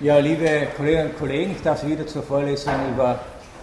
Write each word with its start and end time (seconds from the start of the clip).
Ja, 0.00 0.18
liebe 0.18 0.68
Kolleginnen 0.76 1.10
und 1.10 1.18
Kollegen, 1.18 1.50
ich 1.56 1.62
darf 1.62 1.80
Sie 1.80 1.88
wieder 1.88 2.06
zur 2.06 2.22
Vorlesung 2.22 2.72
über 2.94 3.18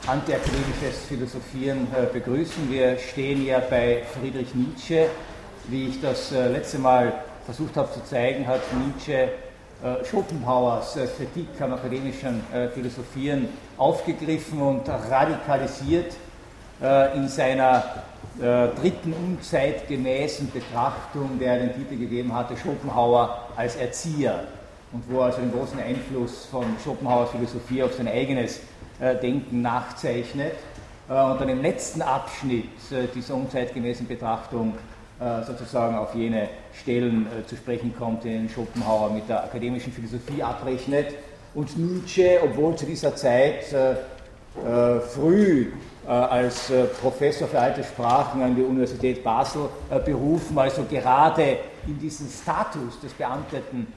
antiakademisches 0.06 1.06
Philosophieren 1.08 1.88
äh, 1.96 2.12
begrüßen. 2.12 2.70
Wir 2.70 2.98
stehen 2.98 3.46
ja 3.46 3.62
bei 3.62 4.04
Friedrich 4.20 4.54
Nietzsche. 4.54 5.08
Wie 5.70 5.88
ich 5.88 6.02
das 6.02 6.34
äh, 6.34 6.50
letzte 6.50 6.80
Mal 6.80 7.24
versucht 7.46 7.78
habe 7.78 7.90
zu 7.94 8.04
zeigen, 8.04 8.46
hat 8.46 8.60
Nietzsche 8.86 9.14
äh, 9.14 10.04
Schopenhauers 10.04 10.98
Kritik 11.16 11.48
am 11.62 11.72
akademischen 11.72 12.44
Philosophieren 12.74 13.48
aufgegriffen 13.78 14.62
und 14.62 14.90
radikalisiert 14.90 16.16
in 17.16 17.30
seiner 17.30 18.04
dritten 18.38 19.14
unzeitgemäßen 19.14 20.52
Betrachtung, 20.52 21.40
der 21.40 21.54
er 21.54 21.68
den 21.68 21.76
Titel 21.76 21.98
gegeben 21.98 22.36
hatte, 22.36 22.58
Schopenhauer 22.58 23.48
als 23.56 23.78
Erzieher 23.78 24.44
und 24.92 25.04
wo 25.10 25.20
er 25.20 25.26
also 25.26 25.40
den 25.40 25.52
großen 25.52 25.80
Einfluss 25.80 26.46
von 26.46 26.66
Schopenhauers 26.84 27.32
Philosophie 27.32 27.84
auf 27.84 27.94
sein 27.94 28.08
eigenes 28.08 28.62
äh, 29.00 29.16
Denken 29.16 29.62
nachzeichnet. 29.62 30.54
Äh, 31.10 31.12
und 31.12 31.42
dann 31.42 31.50
im 31.50 31.62
letzten 31.62 32.02
Abschnitt 32.02 32.70
äh, 32.92 33.08
dieser 33.14 33.36
unzeitgemäßen 33.36 34.08
Betrachtung 34.08 34.74
sozusagen 35.48 35.96
auf 35.96 36.14
jene 36.14 36.50
Stellen 36.74 37.26
zu 37.48 37.56
sprechen 37.56 37.96
kommt, 37.98 38.26
denen 38.26 38.50
Schopenhauer 38.50 39.12
mit 39.12 39.30
der 39.30 39.46
akademischen 39.46 39.94
Philosophie 39.94 40.44
abrechnet. 40.44 41.16
Und 41.54 41.78
Nietzsche, 41.78 42.38
obwohl 42.44 42.76
zu 42.76 42.86
dieser 42.86 43.16
Zeit 43.16 43.64
früh 45.14 45.72
als 46.06 46.70
Professor 47.00 47.48
für 47.48 47.62
alte 47.62 47.86
Sprachen 47.86 48.42
an 48.42 48.58
die 48.58 48.62
Universität 48.64 49.24
Basel 49.24 49.70
berufen, 50.04 50.60
also 50.60 50.84
gerade 50.84 51.60
in 51.88 51.98
diesen 51.98 52.30
Status 52.30 53.00
des 53.00 53.14
beamteten 53.14 53.88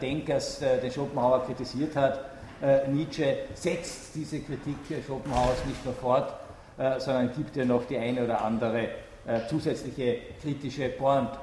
Denkers, 0.00 0.60
den 0.60 0.90
Schopenhauer 0.90 1.44
kritisiert 1.44 1.94
hat, 1.94 2.20
äh, 2.60 2.88
Nietzsche 2.88 3.36
setzt 3.54 4.14
diese 4.16 4.40
Kritik 4.40 4.76
Schopenhauers 5.06 5.64
nicht 5.64 5.84
nur 5.84 5.94
fort, 5.94 6.32
äh, 6.76 6.98
sondern 6.98 7.32
gibt 7.32 7.56
ihr 7.56 7.64
noch 7.64 7.84
die 7.84 7.96
eine 7.96 8.24
oder 8.24 8.44
andere 8.44 8.82
äh, 9.26 9.46
zusätzliche 9.48 10.18
kritische 10.42 10.88
Pointe. 10.88 11.38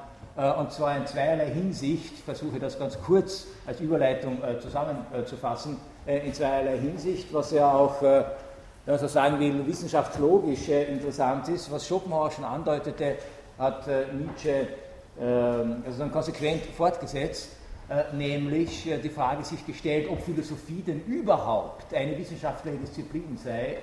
Und 0.58 0.70
zwar 0.70 0.98
in 0.98 1.06
zweierlei 1.06 1.46
Hinsicht, 1.46 2.12
ich 2.12 2.22
versuche 2.22 2.58
das 2.58 2.78
ganz 2.78 3.00
kurz 3.00 3.46
als 3.66 3.80
Überleitung 3.80 4.36
zusammenzufassen, 4.60 5.78
in 6.04 6.34
zweierlei 6.34 6.76
Hinsicht, 6.76 7.32
was 7.32 7.52
ja 7.52 7.72
auch, 7.72 8.02
wenn 8.02 8.26
man 8.84 8.98
so 8.98 9.08
sagen 9.08 9.40
will, 9.40 9.66
wissenschaftslogisch 9.66 10.68
interessant 10.68 11.48
ist. 11.48 11.72
Was 11.72 11.88
Schopenhauer 11.88 12.30
schon 12.32 12.44
andeutete, 12.44 13.14
hat 13.58 13.86
Nietzsche 14.12 14.68
ähm, 15.18 15.82
also 15.86 16.00
dann 16.00 16.12
konsequent 16.12 16.66
fortgesetzt. 16.76 17.55
Äh, 17.88 18.16
nämlich 18.16 18.90
äh, 18.90 18.98
die 18.98 19.08
Frage 19.08 19.44
sich 19.44 19.64
gestellt, 19.64 20.08
ob 20.10 20.20
Philosophie 20.20 20.82
denn 20.84 21.04
überhaupt 21.04 21.94
eine 21.94 22.18
wissenschaftliche 22.18 22.78
Disziplin 22.78 23.36
sei, 23.36 23.78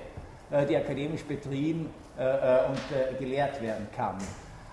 äh, 0.51 0.65
die 0.65 0.75
akademisch 0.75 1.23
betrieben 1.23 1.89
und 2.15 3.17
gelehrt 3.17 3.59
werden 3.59 3.87
kann. 3.95 4.19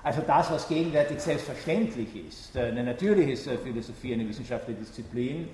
Also 0.03 0.21
das, 0.27 0.51
was 0.51 0.69
gegenwärtig 0.69 1.21
selbstverständlich 1.21 2.29
ist, 2.29 2.55
eine 2.55 2.85
natürliche 2.85 3.57
Philosophie, 3.57 4.13
eine 4.13 4.29
wissenschaftliche 4.29 4.79
Disziplin. 4.81 5.49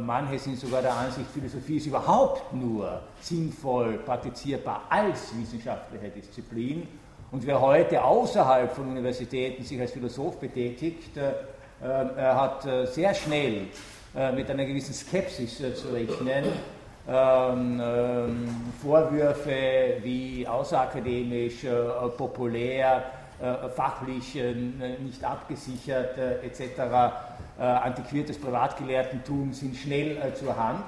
Manche 0.00 0.38
sind 0.38 0.58
sogar 0.58 0.80
der 0.80 0.94
Ansicht, 0.94 1.26
Philosophie 1.30 1.76
ist 1.76 1.88
überhaupt 1.88 2.54
nur 2.54 3.02
sinnvoll 3.20 3.98
praktizierbar 3.98 4.86
als 4.88 5.30
wissenschaftliche 5.38 6.08
Disziplin. 6.08 6.88
Und 7.30 7.46
wer 7.46 7.60
heute 7.60 8.02
außerhalb 8.02 8.72
von 8.72 8.88
Universitäten 8.88 9.62
sich 9.62 9.78
als 9.78 9.92
Philosoph 9.92 10.40
betätigt, 10.40 11.18
er 11.80 12.34
hat 12.34 12.66
äh, 12.66 12.86
sehr 12.86 13.14
schnell 13.14 13.68
äh, 14.16 14.32
mit 14.32 14.50
einer 14.50 14.64
gewissen 14.64 14.94
Skepsis 14.94 15.60
äh, 15.60 15.74
zu 15.74 15.88
rechnen. 15.88 16.44
Ähm, 17.08 17.80
ähm, 17.82 18.48
Vorwürfe 18.82 19.98
wie 20.02 20.46
außerakademisch, 20.46 21.64
populär, 22.18 23.04
fachlich 23.74 24.34
nicht 24.34 25.24
abgesichert 25.24 26.18
etc., 26.18 26.80
antiquiertes 27.56 28.38
Privatgelehrtentum 28.38 29.52
sind 29.52 29.76
schnell 29.76 30.18
zur 30.34 30.56
Hand. 30.56 30.84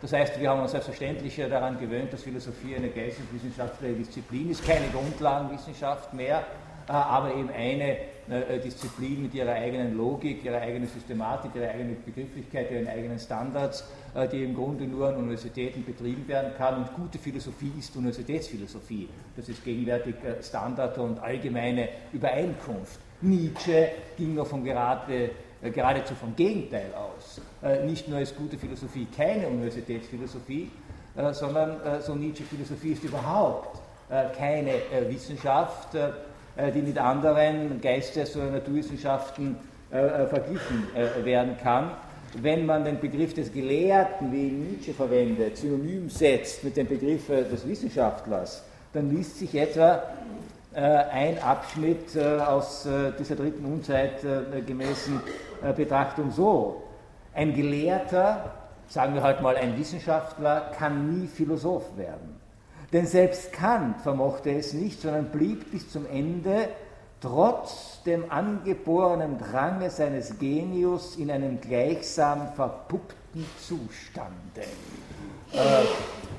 Das 0.00 0.12
heißt, 0.12 0.38
wir 0.38 0.50
haben 0.50 0.60
uns 0.60 0.72
selbstverständlich 0.72 1.36
daran 1.36 1.78
gewöhnt, 1.80 2.12
dass 2.12 2.22
Philosophie 2.22 2.76
eine 2.76 2.88
geisteswissenschaftliche 2.88 3.94
Disziplin 3.94 4.50
ist, 4.50 4.64
keine 4.64 4.86
Grundlagenwissenschaft 4.88 6.12
mehr, 6.12 6.44
aber 6.86 7.34
eben 7.34 7.50
eine 7.50 7.96
äh, 8.30 8.58
Disziplin 8.58 9.22
mit 9.22 9.34
ihrer 9.34 9.52
eigenen 9.52 9.96
Logik, 9.96 10.42
ihrer 10.44 10.60
eigenen 10.60 10.88
Systematik, 10.88 11.50
ihrer 11.54 11.68
eigenen 11.68 12.02
Begrifflichkeit, 12.02 12.70
ihren 12.70 12.88
eigenen 12.88 13.18
Standards, 13.18 13.84
äh, 14.14 14.26
die 14.26 14.44
im 14.44 14.54
Grunde 14.54 14.84
nur 14.84 15.08
an 15.08 15.16
Universitäten 15.16 15.84
betrieben 15.84 16.26
werden 16.26 16.52
kann. 16.56 16.78
Und 16.78 16.94
gute 16.94 17.18
Philosophie 17.18 17.72
ist 17.78 17.94
Universitätsphilosophie. 17.94 19.10
Das 19.36 19.48
ist 19.50 19.62
gegenwärtig 19.62 20.14
äh, 20.24 20.42
Standard 20.42 20.96
und 20.96 21.18
allgemeine 21.18 21.90
Übereinkunft. 22.14 22.98
Nietzsche 23.20 23.88
ging 24.16 24.34
noch 24.34 24.46
von 24.46 24.64
gerade, 24.64 25.30
geradezu 25.62 26.14
vom 26.14 26.36
Gegenteil 26.36 26.92
aus. 26.94 27.40
Nicht 27.86 28.06
nur 28.06 28.20
ist 28.20 28.36
gute 28.36 28.58
Philosophie 28.58 29.06
keine 29.16 29.46
Universitätsphilosophie, 29.46 30.70
sondern 31.32 32.02
so 32.02 32.14
Nietzsche 32.14 32.42
Philosophie 32.42 32.92
ist 32.92 33.04
überhaupt 33.04 33.78
keine 34.36 34.72
Wissenschaft, 35.08 35.94
äh, 35.94 36.10
die 36.56 36.82
mit 36.82 36.98
anderen 36.98 37.80
Geistes- 37.80 38.36
oder 38.36 38.50
Naturwissenschaften 38.50 39.56
äh, 39.92 39.98
äh, 39.98 40.26
verglichen 40.26 40.86
werden 41.22 41.56
kann. 41.62 41.90
Wenn 42.40 42.66
man 42.66 42.84
den 42.84 42.98
Begriff 42.98 43.32
des 43.34 43.52
Gelehrten, 43.52 44.32
wie 44.32 44.50
Nietzsche 44.50 44.92
verwendet, 44.92 45.56
synonym 45.56 46.10
setzt 46.10 46.64
mit 46.64 46.76
dem 46.76 46.88
Begriff 46.88 47.28
des 47.28 47.66
Wissenschaftlers, 47.66 48.64
dann 48.92 49.14
liest 49.14 49.38
sich 49.38 49.54
etwa 49.54 50.02
ein 50.74 51.40
Abschnitt 51.40 52.18
aus 52.18 52.88
dieser 53.16 53.36
dritten 53.36 53.64
unzeitgemäßen 53.64 55.20
Betrachtung 55.76 56.32
so. 56.32 56.82
Ein 57.32 57.54
Gelehrter, 57.54 58.52
sagen 58.88 59.14
wir 59.14 59.22
heute 59.22 59.40
mal 59.40 59.56
ein 59.56 59.78
Wissenschaftler, 59.78 60.72
kann 60.76 61.20
nie 61.20 61.28
Philosoph 61.28 61.96
werden. 61.96 62.33
Denn 62.92 63.06
selbst 63.06 63.52
Kant 63.52 64.00
vermochte 64.00 64.50
es 64.50 64.72
nicht, 64.72 65.00
sondern 65.00 65.26
blieb 65.26 65.70
bis 65.70 65.90
zum 65.90 66.06
Ende 66.06 66.68
trotz 67.20 68.02
dem 68.04 68.30
angeborenen 68.30 69.38
Drange 69.38 69.90
seines 69.90 70.38
Genius 70.38 71.16
in 71.16 71.30
einem 71.30 71.60
gleichsam 71.60 72.52
verpuppten 72.54 73.46
Zustande. 73.58 74.60
Äh, 75.52 75.56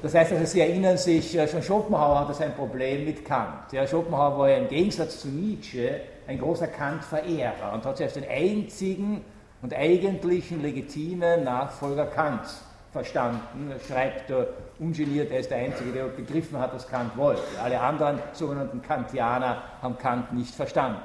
das 0.01 0.13
heißt 0.13 0.33
also, 0.33 0.45
Sie 0.45 0.61
erinnern 0.61 0.97
sich, 0.97 1.35
äh, 1.35 1.47
schon 1.47 1.63
Schopenhauer 1.63 2.19
hatte 2.19 2.33
sein 2.35 2.53
Problem 2.53 3.05
mit 3.05 3.25
Kant. 3.25 3.71
Ja, 3.71 3.87
Schopenhauer 3.87 4.37
war 4.37 4.49
ja 4.49 4.57
im 4.57 4.67
Gegensatz 4.67 5.21
zu 5.21 5.29
Nietzsche 5.29 6.01
ein 6.27 6.39
großer 6.39 6.67
Kant-Verehrer 6.67 7.73
und 7.73 7.83
hat 7.83 7.97
sich 7.97 8.05
als 8.05 8.13
den 8.13 8.27
einzigen 8.29 9.25
und 9.61 9.73
eigentlichen 9.73 10.61
legitimen 10.61 11.43
Nachfolger 11.43 12.05
Kants 12.05 12.61
verstanden, 12.91 13.73
schreibt 13.87 14.29
er 14.29 14.47
ungeniert, 14.79 15.31
er 15.31 15.39
ist 15.39 15.51
der 15.51 15.57
Einzige, 15.57 15.91
der 15.91 16.05
begriffen 16.05 16.59
hat, 16.59 16.73
was 16.73 16.87
Kant 16.87 17.15
wollte. 17.17 17.41
Alle 17.63 17.79
anderen 17.79 18.19
sogenannten 18.33 18.81
Kantianer 18.81 19.63
haben 19.81 19.97
Kant 19.97 20.33
nicht 20.33 20.53
verstanden. 20.53 20.99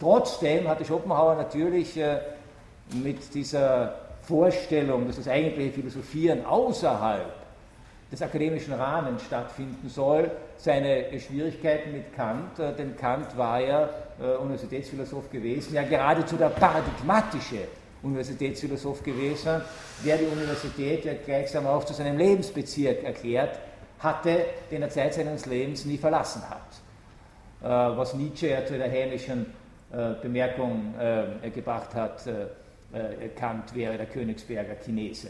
Trotzdem 0.00 0.68
hatte 0.68 0.84
Schopenhauer 0.84 1.34
natürlich 1.34 1.96
äh, 1.96 2.18
mit 2.92 3.34
dieser 3.34 3.94
Vorstellung, 4.22 5.06
dass 5.06 5.16
das 5.16 5.28
eigentliche 5.28 5.72
Philosophieren 5.72 6.44
außerhalb 6.44 7.32
des 8.10 8.22
akademischen 8.22 8.74
Rahmens 8.74 9.22
stattfinden 9.24 9.88
soll, 9.88 10.30
seine 10.56 11.06
Schwierigkeiten 11.20 11.92
mit 11.92 12.14
Kant, 12.14 12.58
äh, 12.58 12.74
denn 12.74 12.96
Kant 12.96 13.36
war 13.36 13.60
ja 13.60 13.88
äh, 14.20 14.36
Universitätsphilosoph 14.36 15.30
gewesen, 15.30 15.74
ja 15.74 15.82
geradezu 15.82 16.36
der 16.36 16.48
paradigmatische 16.48 17.68
Universitätsphilosoph 18.02 19.02
gewesen, 19.02 19.60
der 20.04 20.18
die 20.18 20.26
Universität 20.26 21.04
ja 21.04 21.14
gleichsam 21.14 21.66
auch 21.66 21.84
zu 21.84 21.94
seinem 21.94 22.16
Lebensbezirk 22.16 23.02
erklärt 23.02 23.58
hatte, 23.98 24.44
den 24.70 24.82
er 24.82 24.90
Zeit 24.90 25.14
seines 25.14 25.46
Lebens 25.46 25.84
nie 25.84 25.98
verlassen 25.98 26.42
hat. 26.48 26.68
Äh, 27.60 27.96
was 27.96 28.14
Nietzsche 28.14 28.48
ja 28.48 28.64
zu 28.64 28.78
der 28.78 28.88
hämischen 28.88 29.46
äh, 29.92 30.14
Bemerkung 30.22 30.94
äh, 30.98 31.50
gebracht 31.50 31.94
hat, 31.94 32.22
Kant 33.36 33.74
wäre 33.74 33.98
der 33.98 34.06
Königsberger 34.06 34.76
Chinese. 34.82 35.28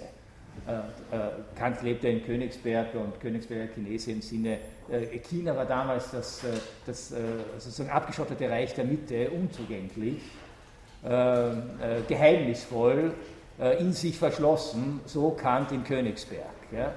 Kant 1.56 1.82
lebte 1.82 2.06
in 2.06 2.24
Königsberg 2.24 2.94
und 2.94 3.18
Königsberger 3.18 3.72
Chinese 3.74 4.12
im 4.12 4.22
Sinne, 4.22 4.58
China 5.28 5.56
war 5.56 5.66
damals 5.66 6.12
das, 6.12 6.40
das 6.86 7.12
sozusagen 7.58 7.90
abgeschottete 7.90 8.48
Reich 8.48 8.74
der 8.74 8.84
Mitte, 8.84 9.28
unzugänglich 9.30 10.22
äh, 11.04 11.48
äh, 11.50 11.54
geheimnisvoll, 12.08 13.12
äh, 13.60 13.80
in 13.80 13.92
sich 13.92 14.18
verschlossen, 14.18 15.00
so 15.04 15.30
Kant 15.30 15.72
in 15.72 15.84
Königsberg. 15.84 16.42
Ja. 16.70 16.92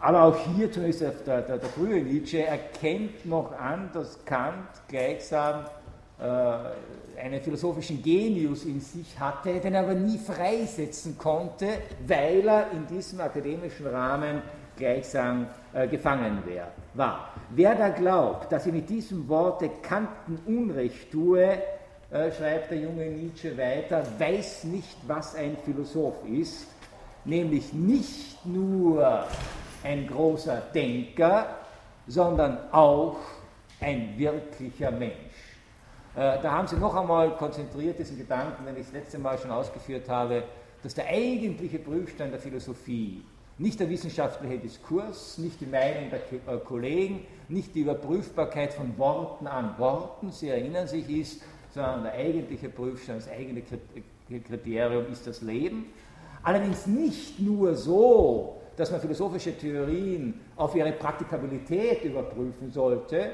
aber 0.00 0.22
auch 0.24 0.36
hier, 0.56 0.70
zumindest 0.70 1.00
der, 1.00 1.42
der, 1.42 1.58
der, 1.58 1.68
frühe 1.70 2.02
Nietzsche, 2.02 2.44
erkennt 2.44 3.24
noch 3.24 3.58
an, 3.58 3.88
dass 3.94 4.22
Kant 4.24 4.68
gleichsam 4.88 5.64
äh, 6.18 7.20
einen 7.20 7.40
philosophischen 7.40 8.02
Genius 8.02 8.64
in 8.64 8.80
sich 8.80 9.18
hatte, 9.18 9.60
den 9.60 9.74
er 9.74 9.82
aber 9.82 9.94
nie 9.94 10.18
freisetzen 10.18 11.18
konnte, 11.18 11.66
weil 12.06 12.46
er 12.46 12.70
in 12.72 12.86
diesem 12.86 13.20
akademischen 13.20 13.86
Rahmen 13.86 14.42
gleichsam 14.82 15.46
äh, 15.72 15.86
gefangen 15.86 16.42
wär, 16.44 16.72
war. 16.94 17.30
Wer 17.50 17.76
da 17.76 17.88
glaubt, 17.90 18.50
dass 18.50 18.66
er 18.66 18.72
mit 18.72 18.90
diesem 18.90 19.28
Worte 19.28 19.70
Kanten 19.80 20.40
Unrecht 20.46 21.12
tue, 21.12 21.58
äh, 22.10 22.32
schreibt 22.32 22.72
der 22.72 22.78
junge 22.78 23.06
Nietzsche 23.06 23.56
weiter, 23.56 24.04
weiß 24.18 24.64
nicht, 24.64 24.96
was 25.06 25.36
ein 25.36 25.56
Philosoph 25.64 26.26
ist, 26.26 26.66
nämlich 27.24 27.72
nicht 27.72 28.44
nur 28.44 29.24
ein 29.84 30.06
großer 30.08 30.60
Denker, 30.74 31.46
sondern 32.08 32.58
auch 32.72 33.18
ein 33.80 34.14
wirklicher 34.16 34.90
Mensch. 34.90 35.12
Äh, 36.16 36.42
da 36.42 36.50
haben 36.50 36.66
Sie 36.66 36.76
noch 36.76 36.96
einmal 36.96 37.36
konzentriert 37.36 38.00
diesen 38.00 38.18
Gedanken, 38.18 38.66
den 38.66 38.76
ich 38.76 38.86
das 38.86 38.92
letzte 38.92 39.18
Mal 39.18 39.38
schon 39.38 39.52
ausgeführt 39.52 40.08
habe, 40.08 40.42
dass 40.82 40.94
der 40.94 41.06
eigentliche 41.06 41.78
Prüfstein 41.78 42.32
der 42.32 42.40
Philosophie 42.40 43.22
nicht 43.58 43.80
der 43.80 43.88
wissenschaftliche 43.90 44.58
Diskurs, 44.58 45.38
nicht 45.38 45.60
die 45.60 45.66
Meinung 45.66 46.10
der 46.10 46.54
äh, 46.54 46.58
Kollegen, 46.58 47.26
nicht 47.48 47.74
die 47.74 47.80
Überprüfbarkeit 47.80 48.72
von 48.72 48.96
Worten 48.98 49.46
an 49.46 49.74
Worten, 49.78 50.30
Sie 50.30 50.48
erinnern 50.48 50.86
sich, 50.86 51.08
ist, 51.08 51.42
sondern 51.74 52.04
der 52.04 52.14
eigentliche 52.14 52.68
Prüfstein, 52.68 53.16
das 53.16 53.28
eigene 53.28 53.62
Kriterium 54.40 55.10
ist 55.10 55.26
das 55.26 55.42
Leben. 55.42 55.86
Allerdings 56.42 56.86
nicht 56.86 57.38
nur 57.40 57.74
so, 57.74 58.60
dass 58.76 58.90
man 58.90 59.00
philosophische 59.00 59.56
Theorien 59.56 60.40
auf 60.56 60.74
ihre 60.74 60.92
Praktikabilität 60.92 62.04
überprüfen 62.04 62.70
sollte, 62.70 63.30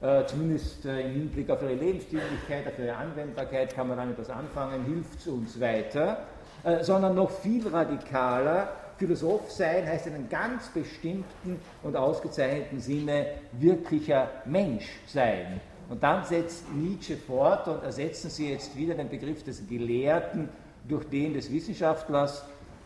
äh, 0.00 0.24
zumindest 0.26 0.84
äh, 0.84 1.06
im 1.06 1.12
Hinblick 1.12 1.50
auf 1.50 1.62
ihre 1.62 1.74
Lebensdienlichkeit, 1.74 2.66
auf 2.66 2.78
ihre 2.78 2.94
Anwendbarkeit 2.94 3.74
kann 3.74 3.88
man 3.88 3.96
dann 3.96 4.10
etwas 4.10 4.30
anfangen, 4.30 4.84
hilft 4.84 5.20
es 5.20 5.26
uns 5.26 5.60
weiter, 5.60 6.26
äh, 6.64 6.82
sondern 6.84 7.14
noch 7.14 7.30
viel 7.30 7.66
radikaler, 7.66 8.68
Philosoph 8.98 9.50
sein 9.50 9.86
heißt 9.86 10.06
in 10.06 10.14
einem 10.14 10.28
ganz 10.28 10.68
bestimmten 10.68 11.60
und 11.82 11.96
ausgezeichneten 11.96 12.80
Sinne 12.80 13.26
wirklicher 13.52 14.28
Mensch 14.46 14.88
sein. 15.06 15.60
Und 15.88 16.02
dann 16.02 16.24
setzt 16.24 16.72
Nietzsche 16.72 17.16
fort 17.16 17.68
und 17.68 17.82
ersetzen 17.82 18.30
Sie 18.30 18.50
jetzt 18.50 18.76
wieder 18.76 18.94
den 18.94 19.08
Begriff 19.08 19.44
des 19.44 19.66
Gelehrten 19.68 20.48
durch 20.88 21.04
den 21.08 21.34
des 21.34 21.52
Wissenschaftlers. 21.52 22.44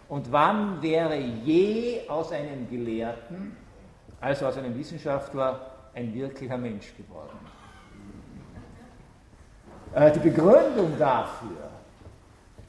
Und 0.08 0.30
wann 0.32 0.82
wäre 0.82 1.16
je 1.16 2.08
aus 2.08 2.32
einem 2.32 2.68
Gelehrten, 2.68 3.56
also 4.20 4.46
aus 4.46 4.56
einem 4.56 4.76
Wissenschaftler, 4.76 5.70
ein 5.94 6.12
wirklicher 6.12 6.58
Mensch 6.58 6.92
geworden? 6.96 7.38
Äh, 9.94 10.12
die 10.12 10.18
Begründung 10.18 10.98
dafür 10.98 11.59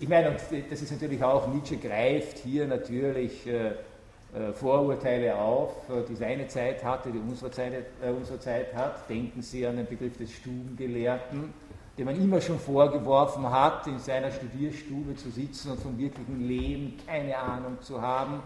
ich 0.01 0.09
meine, 0.09 0.35
das 0.69 0.81
ist 0.81 0.91
natürlich 0.91 1.23
auch, 1.23 1.47
Nietzsche 1.47 1.77
greift 1.77 2.39
hier 2.39 2.65
natürlich 2.65 3.45
äh, 3.45 3.67
äh, 3.67 4.51
Vorurteile 4.51 5.35
auf, 5.35 5.87
äh, 5.89 6.01
die 6.09 6.15
seine 6.15 6.47
Zeit 6.47 6.83
hatte, 6.83 7.11
die 7.11 7.19
unsere 7.19 7.51
Zeit, 7.51 7.73
äh, 8.01 8.09
unsere 8.09 8.39
Zeit 8.39 8.73
hat. 8.73 9.07
Denken 9.07 9.43
Sie 9.43 9.65
an 9.67 9.77
den 9.77 9.85
Begriff 9.85 10.17
des 10.17 10.31
Stubengelehrten, 10.31 11.53
dem 11.99 12.05
man 12.05 12.15
immer 12.15 12.41
schon 12.41 12.57
vorgeworfen 12.57 13.47
hat, 13.47 13.85
in 13.85 13.99
seiner 13.99 14.31
Studierstube 14.31 15.15
zu 15.17 15.29
sitzen 15.29 15.73
und 15.73 15.81
vom 15.81 15.95
wirklichen 15.99 16.47
Leben 16.47 16.97
keine 17.05 17.37
Ahnung 17.37 17.79
zu 17.81 18.01
haben. 18.01 18.41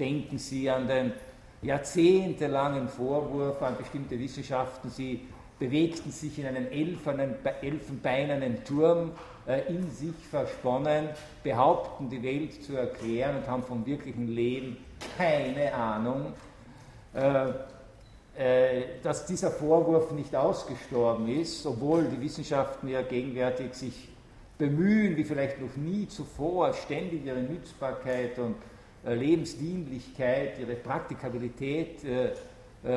Denken 0.00 0.38
Sie 0.38 0.70
an 0.70 0.88
den 0.88 1.12
jahrzehntelangen 1.60 2.88
Vorwurf 2.88 3.60
an 3.60 3.76
bestimmte 3.76 4.18
Wissenschaften, 4.18 4.88
sie 4.88 5.20
bewegten 5.58 6.10
sich 6.10 6.38
in 6.38 6.46
einem 6.46 6.66
elfenbeinernen 6.66 8.64
Turm 8.64 9.12
in 9.46 9.90
sich 9.90 10.14
versponnen, 10.30 11.08
behaupten, 11.42 12.08
die 12.08 12.22
Welt 12.22 12.64
zu 12.64 12.76
erklären 12.76 13.36
und 13.36 13.46
haben 13.46 13.62
vom 13.62 13.84
wirklichen 13.84 14.28
Leben 14.28 14.78
keine 15.18 15.74
Ahnung, 15.74 16.32
äh, 17.14 17.50
äh, 18.36 18.82
dass 19.02 19.26
dieser 19.26 19.50
Vorwurf 19.50 20.12
nicht 20.12 20.34
ausgestorben 20.34 21.28
ist, 21.28 21.66
obwohl 21.66 22.04
die 22.04 22.20
Wissenschaften 22.20 22.88
ja 22.88 23.02
gegenwärtig 23.02 23.74
sich 23.74 24.08
bemühen, 24.56 25.16
wie 25.16 25.24
vielleicht 25.24 25.60
noch 25.60 25.76
nie 25.76 26.08
zuvor, 26.08 26.72
ständig 26.72 27.26
ihre 27.26 27.42
Nützbarkeit 27.42 28.38
und 28.38 28.56
Lebensdienlichkeit, 29.04 30.58
ihre 30.58 30.76
Praktikabilität 30.76 31.98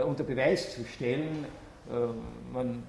unter 0.06 0.24
Beweis 0.24 0.74
zu 0.74 0.86
stellen. 0.86 1.46
Man 2.54 2.84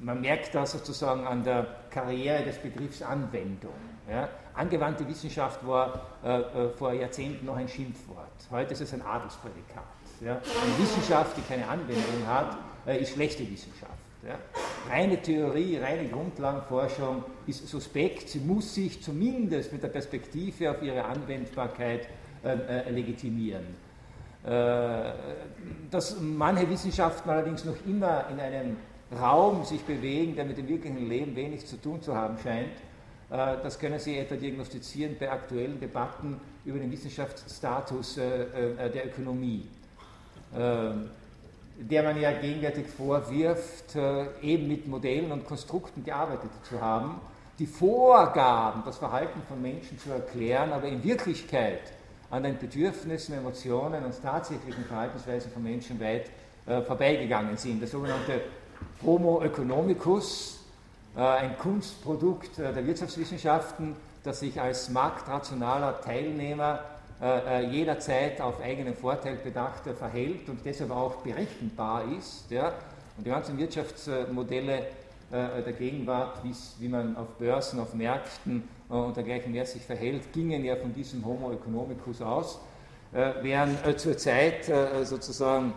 man 0.00 0.20
merkt 0.20 0.54
das 0.54 0.72
sozusagen 0.72 1.26
an 1.26 1.44
der 1.44 1.66
Karriere 1.94 2.42
des 2.42 2.58
Begriffs 2.58 3.00
Anwendung. 3.02 3.72
Ja. 4.10 4.28
Angewandte 4.54 5.06
Wissenschaft 5.08 5.66
war 5.66 6.06
äh, 6.24 6.40
äh, 6.40 6.68
vor 6.70 6.92
Jahrzehnten 6.92 7.46
noch 7.46 7.56
ein 7.56 7.68
Schimpfwort. 7.68 8.28
Heute 8.50 8.72
ist 8.74 8.80
es 8.80 8.92
ein 8.92 9.02
Adelsprädikat. 9.02 9.84
Ja. 10.20 10.32
Eine 10.32 10.78
Wissenschaft, 10.78 11.36
die 11.36 11.42
keine 11.42 11.66
Anwendung 11.66 12.26
hat, 12.26 12.58
äh, 12.86 13.00
ist 13.00 13.14
schlechte 13.14 13.48
Wissenschaft. 13.50 13.92
Ja. 14.26 14.38
Reine 14.90 15.20
Theorie, 15.20 15.78
reine 15.78 16.08
Grundlagenforschung 16.08 17.24
ist 17.46 17.66
suspekt. 17.68 18.28
Sie 18.28 18.40
muss 18.40 18.74
sich 18.74 19.02
zumindest 19.02 19.72
mit 19.72 19.82
der 19.82 19.88
Perspektive 19.88 20.70
auf 20.70 20.82
ihre 20.82 21.04
Anwendbarkeit 21.04 22.08
äh, 22.42 22.52
äh, 22.52 22.90
legitimieren. 22.90 23.64
Äh, 24.44 25.12
dass 25.90 26.20
manche 26.20 26.68
Wissenschaften 26.68 27.30
allerdings 27.30 27.64
noch 27.64 27.76
immer 27.86 28.26
in 28.30 28.40
einem 28.40 28.76
Raum 29.12 29.64
sich 29.64 29.82
bewegen, 29.82 30.34
der 30.34 30.44
mit 30.44 30.58
dem 30.58 30.68
wirklichen 30.68 31.08
Leben 31.08 31.36
wenig 31.36 31.66
zu 31.66 31.76
tun 31.80 32.02
zu 32.02 32.14
haben 32.14 32.38
scheint. 32.42 32.72
Äh, 33.30 33.56
das 33.62 33.78
können 33.78 33.98
Sie 33.98 34.18
etwa 34.18 34.36
diagnostizieren 34.36 35.16
bei 35.18 35.30
aktuellen 35.30 35.80
Debatten 35.80 36.40
über 36.64 36.78
den 36.78 36.90
Wissenschaftsstatus 36.90 38.18
äh, 38.18 38.42
äh, 38.42 38.90
der 38.90 39.06
Ökonomie, 39.06 39.66
der 40.52 42.02
man 42.04 42.20
ja 42.20 42.30
gegenwärtig 42.30 42.86
vorwirft, 42.86 43.96
eben 44.40 44.68
mit 44.68 44.86
Modellen 44.86 45.32
und 45.32 45.44
Konstrukten 45.44 46.04
gearbeitet 46.04 46.50
zu 46.62 46.80
haben, 46.80 47.20
die 47.58 47.66
vorgaben, 47.66 48.84
das 48.86 48.98
Verhalten 48.98 49.42
von 49.48 49.60
Menschen 49.60 49.98
zu 49.98 50.10
erklären, 50.10 50.72
aber 50.72 50.86
in 50.86 51.02
Wirklichkeit 51.02 51.80
an 52.30 52.44
den 52.44 52.56
Bedürfnissen, 52.56 53.34
Emotionen 53.34 54.04
und 54.04 54.22
tatsächlichen 54.22 54.84
Verhaltensweisen 54.84 55.50
von 55.50 55.64
Menschen 55.64 55.98
weit 55.98 56.30
vorbeigegangen 56.86 57.56
sind. 57.56 57.82
Das 57.82 57.90
sogenannte 57.90 58.42
Homo 59.04 59.42
economicus, 59.42 60.64
äh, 61.16 61.20
ein 61.20 61.58
Kunstprodukt 61.58 62.58
äh, 62.58 62.72
der 62.72 62.86
Wirtschaftswissenschaften, 62.86 63.94
das 64.24 64.40
sich 64.40 64.60
als 64.60 64.88
marktrationaler 64.88 66.00
Teilnehmer 66.00 66.80
äh, 67.22 67.66
jederzeit 67.70 68.40
auf 68.40 68.60
eigenen 68.60 68.96
Vorteil 68.96 69.36
bedacht 69.36 69.82
verhält 69.96 70.48
und 70.48 70.64
deshalb 70.64 70.90
auch 70.90 71.16
berechenbar 71.16 72.02
ist. 72.18 72.50
Und 73.16 73.24
die 73.26 73.30
ganzen 73.30 73.56
Wirtschaftsmodelle 73.56 74.86
der 75.30 75.72
Gegenwart, 75.72 76.40
wie 76.78 76.88
man 76.88 77.16
auf 77.16 77.28
Börsen, 77.38 77.80
auf 77.80 77.94
Märkten 77.94 78.68
und 78.88 79.16
dergleichen 79.16 79.52
mehr 79.52 79.66
sich 79.66 79.82
verhält, 79.82 80.32
gingen 80.32 80.64
ja 80.64 80.76
von 80.76 80.92
diesem 80.92 81.24
Homo 81.24 81.50
economicus 81.50 82.20
aus, 82.20 82.60
wären 83.12 83.76
zurzeit 83.96 84.70
sozusagen 85.02 85.72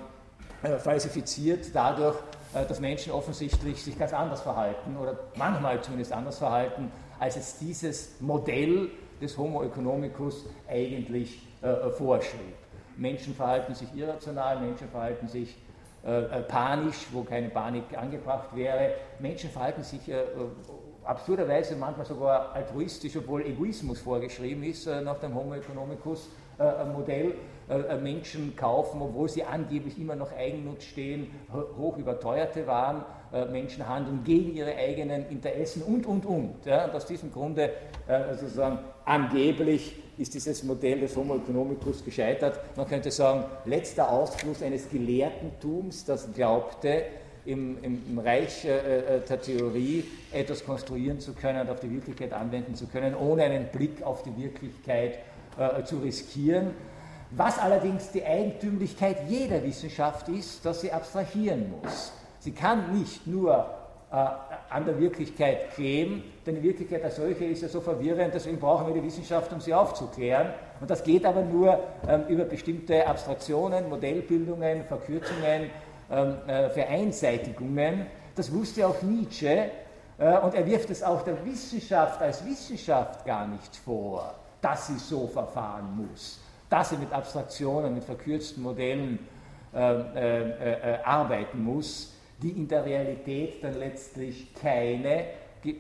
falsifiziert 0.83 1.67
dadurch, 1.74 2.17
dass 2.53 2.79
Menschen 2.79 3.11
offensichtlich 3.11 3.83
sich 3.83 3.97
ganz 3.99 4.13
anders 4.13 4.41
verhalten 4.41 4.97
oder 4.97 5.17
manchmal 5.35 5.81
zumindest 5.81 6.13
anders 6.13 6.37
verhalten, 6.37 6.91
als 7.19 7.35
es 7.35 7.57
dieses 7.57 8.19
Modell 8.19 8.89
des 9.21 9.37
Homo 9.37 9.63
economicus 9.63 10.45
eigentlich 10.67 11.41
äh, 11.61 11.89
vorschrieb. 11.89 12.55
Menschen 12.95 13.33
verhalten 13.33 13.73
sich 13.75 13.93
irrational, 13.95 14.59
Menschen 14.59 14.87
verhalten 14.89 15.27
sich 15.27 15.55
äh, 16.05 16.21
äh 16.21 16.41
panisch, 16.43 17.07
wo 17.11 17.23
keine 17.23 17.49
Panik 17.49 17.83
angebracht 17.95 18.55
wäre. 18.55 18.91
Menschen 19.19 19.49
verhalten 19.49 19.83
sich 19.83 20.07
äh, 20.09 20.13
äh, 20.13 20.25
absurderweise 21.03 21.75
manchmal 21.75 22.05
sogar 22.05 22.53
altruistisch, 22.53 23.15
obwohl 23.17 23.45
Egoismus 23.45 23.99
vorgeschrieben 23.99 24.63
ist 24.63 24.87
nach 24.87 25.19
dem 25.19 25.33
Homo 25.33 25.53
economicus 25.53 26.29
Modell. 26.93 27.35
Äh, 27.69 27.79
äh, 27.79 27.97
Menschen 27.97 28.55
kaufen, 28.55 29.01
obwohl 29.01 29.27
sie 29.27 29.43
angeblich 29.43 30.00
immer 30.00 30.15
noch 30.15 30.31
Eigennutz 30.31 30.86
stehen, 30.86 31.31
hoch 31.77 31.97
überteuerte 31.97 32.65
Waren. 32.65 33.03
Äh, 33.33 33.45
Menschen 33.45 33.88
handeln 33.88 34.24
gegen 34.24 34.55
ihre 34.55 34.74
eigenen 34.74 35.27
Interessen 35.29 35.81
und, 35.81 36.05
und, 36.05 36.25
und. 36.25 36.65
Ja, 36.65 36.86
und 36.86 36.95
aus 36.95 37.05
diesem 37.05 37.31
Grunde 37.31 37.71
sozusagen 38.39 38.79
angeblich 39.03 40.01
ist 40.17 40.33
dieses 40.33 40.63
Modell 40.63 41.01
des 41.01 41.13
Homo 41.17 41.36
economicus 41.36 42.05
gescheitert. 42.05 42.57
Man 42.77 42.88
könnte 42.88 43.12
sagen, 43.12 43.43
letzter 43.65 44.09
Ausfluss 44.09 44.63
eines 44.63 44.89
Gelehrtentums, 44.89 46.05
das 46.05 46.31
glaubte, 46.33 47.03
im, 47.43 47.83
im, 47.83 48.01
im 48.09 48.19
Reich 48.19 48.62
der 48.63 49.41
Theorie 49.41 50.05
etwas 50.31 50.63
konstruieren 50.63 51.19
zu 51.19 51.33
können 51.33 51.62
und 51.62 51.69
auf 51.69 51.81
die 51.81 51.91
Wirklichkeit 51.91 52.31
anwenden 52.31 52.75
zu 52.75 52.88
können, 52.88 53.13
ohne 53.13 53.43
einen 53.43 53.67
Blick 53.67 54.01
auf 54.03 54.24
die 54.24 54.36
Wirklichkeit 54.41 55.19
äh, 55.57 55.83
zu 55.83 55.97
riskieren. 55.97 56.71
Was 57.31 57.60
allerdings 57.60 58.12
die 58.12 58.25
Eigentümlichkeit 58.25 59.17
jeder 59.27 59.63
Wissenschaft 59.63 60.29
ist, 60.29 60.65
dass 60.65 60.81
sie 60.81 60.91
abstrahieren 60.91 61.74
muss. 61.81 62.13
Sie 62.39 62.51
kann 62.51 62.98
nicht 62.98 63.27
nur 63.27 63.65
äh, 64.10 64.15
an 64.69 64.86
der 64.86 64.98
Wirklichkeit 65.00 65.72
kleben, 65.72 66.24
denn 66.46 66.55
die 66.55 66.63
Wirklichkeit 66.63 67.03
als 67.03 67.17
solche 67.17 67.43
ist 67.43 67.62
ja 67.62 67.67
so 67.67 67.81
verwirrend, 67.81 68.34
deswegen 68.34 68.57
brauchen 68.57 68.88
wir 68.88 68.93
die 68.93 69.03
Wissenschaft, 69.03 69.51
um 69.51 69.60
sie 69.60 69.74
aufzuklären. 69.74 70.53
Und 70.79 70.89
das 70.89 71.03
geht 71.03 71.25
aber 71.25 71.41
nur 71.41 71.77
ähm, 72.07 72.24
über 72.29 72.46
bestimmte 72.46 73.05
Abstraktionen, 73.05 73.89
Modellbildungen, 73.89 74.86
Verkürzungen, 74.86 75.69
ähm, 76.10 76.36
äh, 76.48 76.69
Vereinseitigungen. 76.69 78.05
Das 78.36 78.53
wusste 78.53 78.88
auch 78.88 79.01
Nietzsche 79.01 79.72
äh, 80.17 80.38
und 80.39 80.53
er 80.53 80.65
wirft 80.65 80.89
es 80.89 81.03
auch 81.03 81.24
der 81.24 81.43
Wissenschaft 81.46 82.22
als 82.22 82.46
Wissenschaft 82.46 83.25
gar 83.25 83.46
nicht 83.46 83.75
vor, 83.75 84.36
dass 84.62 84.88
sie 84.88 84.98
so 84.98 85.27
verfahren 85.27 86.07
muss, 86.10 86.39
dass 86.69 86.89
sie 86.89 86.97
mit 86.97 87.12
Abstraktionen, 87.12 87.93
mit 87.93 88.03
verkürzten 88.03 88.63
Modellen 88.63 89.19
äh, 89.74 89.77
äh, 89.79 90.95
äh 90.95 91.03
arbeiten 91.03 91.63
muss 91.63 92.17
die 92.41 92.51
in 92.51 92.67
der 92.67 92.86
Realität 92.86 93.63
dann 93.63 93.77
letztlich 93.79 94.53
keine 94.53 95.25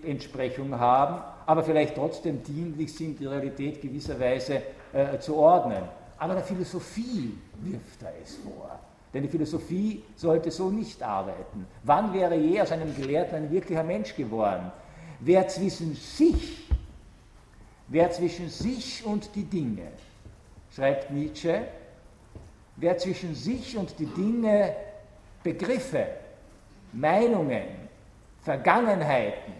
Entsprechung 0.03 0.77
haben, 0.77 1.21
aber 1.45 1.63
vielleicht 1.63 1.95
trotzdem 1.95 2.43
dienlich 2.43 2.93
sind, 2.93 3.19
die 3.19 3.25
Realität 3.25 3.81
gewisserweise 3.81 4.61
äh, 4.91 5.19
zu 5.19 5.35
ordnen. 5.35 5.83
Aber 6.17 6.33
der 6.33 6.43
Philosophie 6.43 7.37
wirft 7.61 8.01
er 8.01 8.13
es 8.21 8.35
vor. 8.37 8.79
Denn 9.13 9.23
die 9.23 9.29
Philosophie 9.29 10.03
sollte 10.15 10.51
so 10.51 10.69
nicht 10.69 11.01
arbeiten. 11.01 11.65
Wann 11.83 12.13
wäre 12.13 12.35
je 12.35 12.59
aus 12.59 12.71
einem 12.71 12.93
Gelehrten 12.95 13.35
ein 13.35 13.51
wirklicher 13.51 13.83
Mensch 13.83 14.15
geworden? 14.15 14.71
Wer 15.19 15.47
zwischen 15.47 15.95
sich, 15.95 16.67
wer 17.87 18.11
zwischen 18.11 18.49
sich 18.49 19.05
und 19.05 19.33
die 19.35 19.45
Dinge, 19.45 19.87
schreibt 20.77 21.09
Nietzsche, 21.09 21.63
wer 22.75 22.95
zwischen 22.99 23.33
sich 23.33 23.75
und 23.75 23.97
die 23.97 24.05
Dinge 24.05 24.75
Begriffe 25.41 26.05
Meinungen, 26.93 27.63
Vergangenheiten 28.43 29.53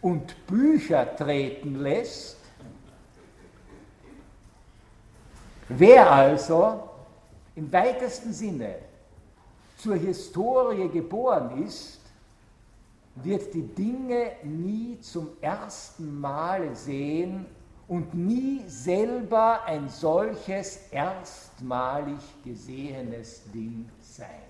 und 0.00 0.46
Bücher 0.46 1.14
treten 1.14 1.82
lässt, 1.82 2.38
wer 5.68 6.10
also 6.10 6.88
im 7.54 7.70
weitesten 7.70 8.32
Sinne 8.32 8.76
zur 9.76 9.96
Historie 9.96 10.88
geboren 10.88 11.62
ist, 11.66 12.00
wird 13.16 13.52
die 13.52 13.66
Dinge 13.66 14.32
nie 14.42 14.98
zum 15.00 15.28
ersten 15.42 16.18
Mal 16.18 16.74
sehen 16.74 17.44
und 17.88 18.14
nie 18.14 18.62
selber 18.66 19.64
ein 19.64 19.88
solches 19.88 20.88
erstmalig 20.90 22.18
gesehenes 22.44 23.42
Ding 23.52 23.88
sein. 24.00 24.46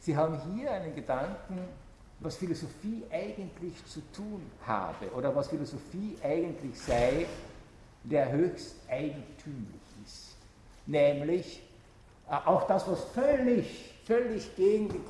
Sie 0.00 0.16
haben 0.16 0.40
hier 0.54 0.72
einen 0.72 0.94
Gedanken, 0.94 1.60
was 2.20 2.36
Philosophie 2.36 3.04
eigentlich 3.12 3.84
zu 3.86 4.00
tun 4.12 4.42
habe 4.66 5.10
oder 5.12 5.34
was 5.34 5.48
Philosophie 5.48 6.16
eigentlich 6.22 6.80
sei, 6.80 7.26
der 8.02 8.32
höchst 8.32 8.74
eigentümlich 8.88 9.80
ist. 10.04 10.36
Nämlich 10.86 11.62
äh, 12.28 12.32
auch 12.32 12.66
das, 12.66 12.88
was 12.88 13.04
völlig, 13.04 13.94
völlig 14.04 14.56
gegen 14.56 14.88
die 14.88 15.00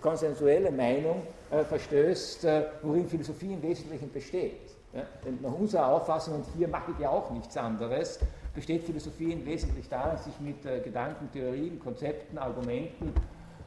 konsensuelle 0.00 0.70
Meinung 0.70 1.26
äh, 1.50 1.64
verstößt, 1.64 2.44
äh, 2.44 2.66
worin 2.82 3.06
Philosophie 3.08 3.52
im 3.52 3.62
Wesentlichen 3.62 4.10
besteht. 4.10 4.79
Ja? 4.92 5.02
Nach 5.42 5.52
unserer 5.52 5.88
Auffassung, 5.88 6.36
und 6.36 6.46
hier 6.56 6.68
mache 6.68 6.92
ich 6.92 6.98
ja 6.98 7.10
auch 7.10 7.30
nichts 7.30 7.56
anderes, 7.56 8.18
besteht 8.54 8.84
Philosophie 8.84 9.32
im 9.32 9.46
Wesentlichen 9.46 9.88
darin, 9.90 10.18
sich 10.18 10.38
mit 10.40 10.64
äh, 10.66 10.80
Gedanken, 10.80 11.30
Theorien, 11.32 11.78
Konzepten, 11.78 12.38
Argumenten 12.38 13.14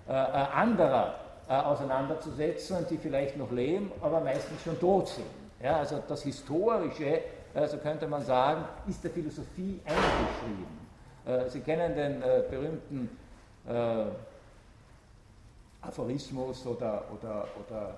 äh, 0.08 0.12
äh, 0.12 0.16
anderer 0.16 1.16
äh, 1.48 1.54
auseinanderzusetzen, 1.54 2.86
die 2.90 2.98
vielleicht 2.98 3.38
noch 3.38 3.52
leben, 3.52 3.92
aber 4.02 4.20
meistens 4.20 4.62
schon 4.64 4.80
tot 4.80 5.08
sind. 5.08 5.28
Ja, 5.62 5.78
also 5.78 6.04
das 6.06 6.24
Historische, 6.24 7.22
so 7.68 7.78
könnte 7.78 8.06
man 8.06 8.22
sagen, 8.26 8.66
ist 8.86 9.02
der 9.02 9.12
Philosophie 9.12 9.80
eingeschrieben. 9.86 11.50
Sie 11.50 11.62
kennen 11.62 11.96
den 11.96 12.20
berühmten 12.50 13.18
Aphorismus 15.82 16.66
oder, 16.66 17.06
oder, 17.14 17.48
oder 17.66 17.96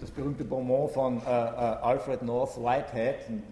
das 0.00 0.10
berühmte 0.10 0.44
Bonmot 0.44 0.92
von 0.92 1.24
Alfred 1.26 2.22
North 2.22 2.56
Whitehead, 2.56 3.26
einem 3.28 3.42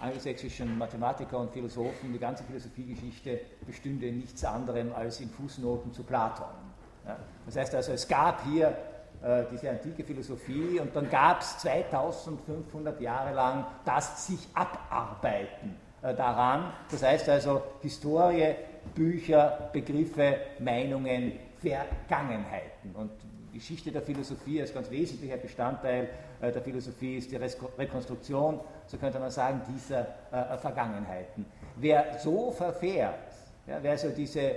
angelsächsischen 0.00 0.76
Mathematiker 0.76 1.38
und 1.38 1.50
Philosophen, 1.50 2.12
die 2.12 2.18
ganze 2.18 2.44
Philosophiegeschichte 2.44 3.40
bestünde 3.66 4.06
in 4.06 4.18
nichts 4.18 4.44
anderem 4.44 4.92
als 4.94 5.20
in 5.20 5.30
Fußnoten 5.30 5.92
zu 5.92 6.02
Platon. 6.02 6.46
Ja. 7.06 7.16
Das 7.46 7.56
heißt 7.56 7.74
also, 7.74 7.92
es 7.92 8.06
gab 8.06 8.44
hier 8.44 8.76
äh, 9.22 9.44
diese 9.50 9.70
antike 9.70 10.04
Philosophie 10.04 10.78
und 10.80 10.94
dann 10.94 11.08
gab 11.08 11.40
es 11.40 11.58
2500 11.58 13.00
Jahre 13.00 13.34
lang 13.34 13.66
das 13.84 14.26
sich 14.26 14.48
abarbeiten 14.54 15.76
äh, 16.02 16.14
daran. 16.14 16.72
Das 16.90 17.02
heißt 17.02 17.28
also 17.28 17.62
Historie, 17.80 18.54
Bücher, 18.94 19.70
Begriffe, 19.72 20.36
Meinungen, 20.58 21.32
Vergangenheiten. 21.60 22.94
Und 22.94 23.10
Geschichte 23.54 23.90
der 23.90 24.02
Philosophie 24.02 24.60
als 24.60 24.74
ganz 24.74 24.90
wesentlicher 24.90 25.36
Bestandteil 25.38 26.10
äh, 26.40 26.52
der 26.52 26.60
Philosophie 26.60 27.16
ist 27.16 27.30
die 27.30 27.36
Rekonstruktion, 27.36 28.60
so 28.86 28.96
könnte 28.98 29.18
man 29.18 29.30
sagen, 29.30 29.62
dieser 29.74 30.00
äh, 30.30 30.58
Vergangenheiten. 30.58 31.46
Wer 31.76 32.18
so 32.18 32.50
verfährt, 32.50 33.14
ja, 33.66 33.78
wer 33.80 33.92
also 33.92 34.10
diese 34.10 34.52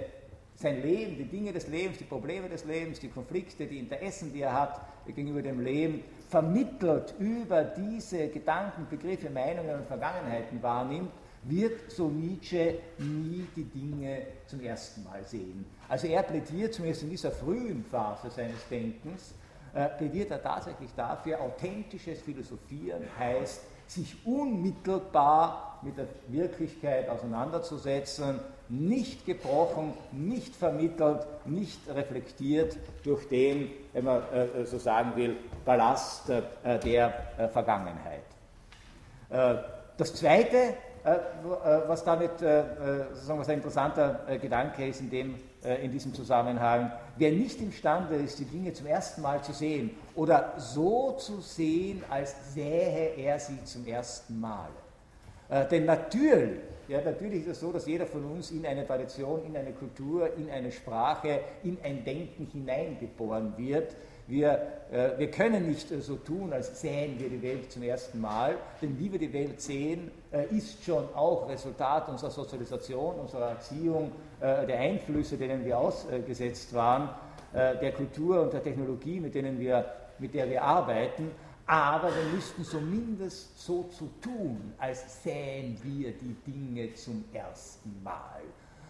sein 0.56 0.82
Leben, 0.82 1.16
die 1.16 1.26
Dinge 1.26 1.54
des 1.54 1.68
Lebens, 1.68 2.00
die 2.00 2.04
Probleme 2.04 2.50
des 2.50 2.66
Lebens, 2.66 3.00
die 3.00 3.10
Konflikte, 3.10 3.68
die 3.68 3.78
Interessen, 3.78 4.34
die 4.34 4.42
er 4.42 4.54
hat 4.54 4.82
gegenüber 5.06 5.44
dem 5.44 5.60
Leben, 5.60 6.04
vermittelt 6.30 7.14
über 7.20 7.64
diese 7.64 8.28
Gedanken, 8.30 8.88
Begriffe, 8.90 9.30
Meinungen 9.30 9.76
und 9.76 9.86
Vergangenheiten 9.86 10.62
wahrnimmt, 10.64 11.12
wird 11.44 11.92
so 11.92 12.10
Nietzsche 12.10 12.80
nie 12.98 13.48
die 13.56 13.66
Dinge 13.66 14.24
zum 14.48 14.60
ersten 14.62 15.04
Mal 15.04 15.24
sehen. 15.24 15.66
Also 15.90 16.08
er 16.08 16.24
plädiert 16.24 16.74
zumindest 16.74 17.04
in 17.04 17.10
dieser 17.10 17.32
frühen 17.32 17.86
Phase 17.86 18.30
seines 18.30 18.68
Denkens, 18.70 19.34
äh, 19.74 19.88
plädiert 19.90 20.32
er 20.32 20.42
tatsächlich 20.42 20.90
dafür, 20.96 21.42
authentisches 21.42 22.22
Philosophieren 22.22 23.04
heißt, 23.18 23.62
sich 23.88 24.16
unmittelbar 24.26 25.80
mit 25.82 25.98
der 25.98 26.08
Wirklichkeit 26.28 27.08
auseinanderzusetzen, 27.10 28.40
nicht 28.70 29.26
gebrochen, 29.26 29.94
nicht 30.12 30.56
vermittelt, 30.56 31.26
nicht 31.46 31.80
reflektiert 31.88 32.78
durch 33.04 33.30
den, 33.30 33.70
wenn 33.94 34.04
man 34.04 34.22
äh, 34.34 34.66
so 34.66 34.78
sagen 34.78 35.14
will, 35.16 35.38
Ballast 35.64 36.30
äh, 36.30 36.42
der 36.80 37.14
äh, 37.38 37.48
Vergangenheit. 37.48 38.24
Äh, 39.30 39.56
das 39.98 40.14
Zweite, 40.14 40.58
äh, 40.58 40.70
äh, 40.70 40.74
was 41.88 42.04
damit 42.04 42.32
sozusagen 42.40 43.40
was 43.40 43.50
ein 43.50 43.56
interessanter 43.56 44.20
Gedanke 44.42 44.88
ist 44.88 45.02
in, 45.02 45.10
dem, 45.10 45.36
in 45.82 45.92
diesem 45.92 46.14
Zusammenhang, 46.14 46.92
wer 47.16 47.32
nicht 47.32 47.62
imstande 47.62 48.16
ist, 48.16 48.40
die 48.40 48.46
Dinge 48.46 48.74
zum 48.74 48.88
ersten 48.88 49.22
Mal 49.22 49.42
zu 49.42 49.54
sehen 49.54 49.92
oder 50.16 50.54
so 50.58 51.14
zu 51.14 51.40
sehen, 51.40 52.04
als 52.10 52.54
sähe 52.54 53.16
er 53.16 53.40
sie 53.40 53.64
zum 53.64 53.86
ersten 53.86 54.40
Mal. 54.40 54.70
Denn 55.72 55.86
natürlich 55.86 56.60
ja, 56.88 57.02
natürlich 57.02 57.42
ist 57.42 57.48
es 57.48 57.60
so, 57.60 57.74
dass 57.74 57.86
jeder 57.86 58.06
von 58.06 58.24
uns 58.24 58.52
in 58.52 58.66
eine 58.66 58.88
Tradition, 58.88 59.44
in 59.46 59.58
eine 59.58 59.74
Kultur, 59.74 60.34
in 60.38 60.50
eine 60.50 60.72
Sprache, 60.72 61.42
in 61.64 61.78
ein 61.84 62.06
Denken 62.06 62.48
hineingeboren 62.50 63.58
wird. 63.58 63.94
Wir, 64.28 64.62
äh, 64.92 65.18
wir 65.18 65.32
können 65.32 65.68
nicht 65.68 65.92
äh, 65.92 66.02
so 66.02 66.16
tun, 66.18 66.54
als 66.54 66.82
sähen 66.82 67.20
wir 67.20 67.30
die 67.30 67.42
Welt 67.42 67.72
zum 67.72 67.84
ersten 67.84 68.20
Mal, 68.20 68.56
denn 68.82 69.00
wie 69.00 69.12
wir 69.12 69.20
die 69.20 69.32
Welt 69.32 69.62
sehen, 69.62 70.12
äh, 70.32 70.46
ist 70.56 70.84
schon 70.84 71.06
auch 71.16 71.50
Resultat 71.50 72.10
unserer 72.10 72.32
Sozialisation, 72.32 73.16
unserer 73.16 73.52
Erziehung, 73.52 74.12
äh, 74.40 74.66
der 74.66 74.80
Einflüsse, 74.80 75.38
denen 75.38 75.64
wir 75.64 75.78
ausgesetzt 75.78 76.74
waren, 76.74 77.10
äh, 77.54 77.78
der 77.78 77.94
Kultur 77.94 78.42
und 78.42 78.54
der 78.54 78.62
Technologie, 78.62 79.20
mit, 79.20 79.34
denen 79.34 79.60
wir, 79.60 79.86
mit 80.20 80.34
der 80.34 80.50
wir 80.50 80.62
arbeiten 80.62 81.32
aber 81.68 82.08
wir 82.16 82.24
müssten 82.34 82.64
zumindest 82.64 83.60
so 83.60 83.84
zu 83.84 84.10
tun, 84.22 84.74
als 84.78 85.22
sähen 85.22 85.78
wir 85.84 86.14
die 86.14 86.34
Dinge 86.50 86.94
zum 86.94 87.26
ersten 87.34 88.02
Mal. 88.02 88.42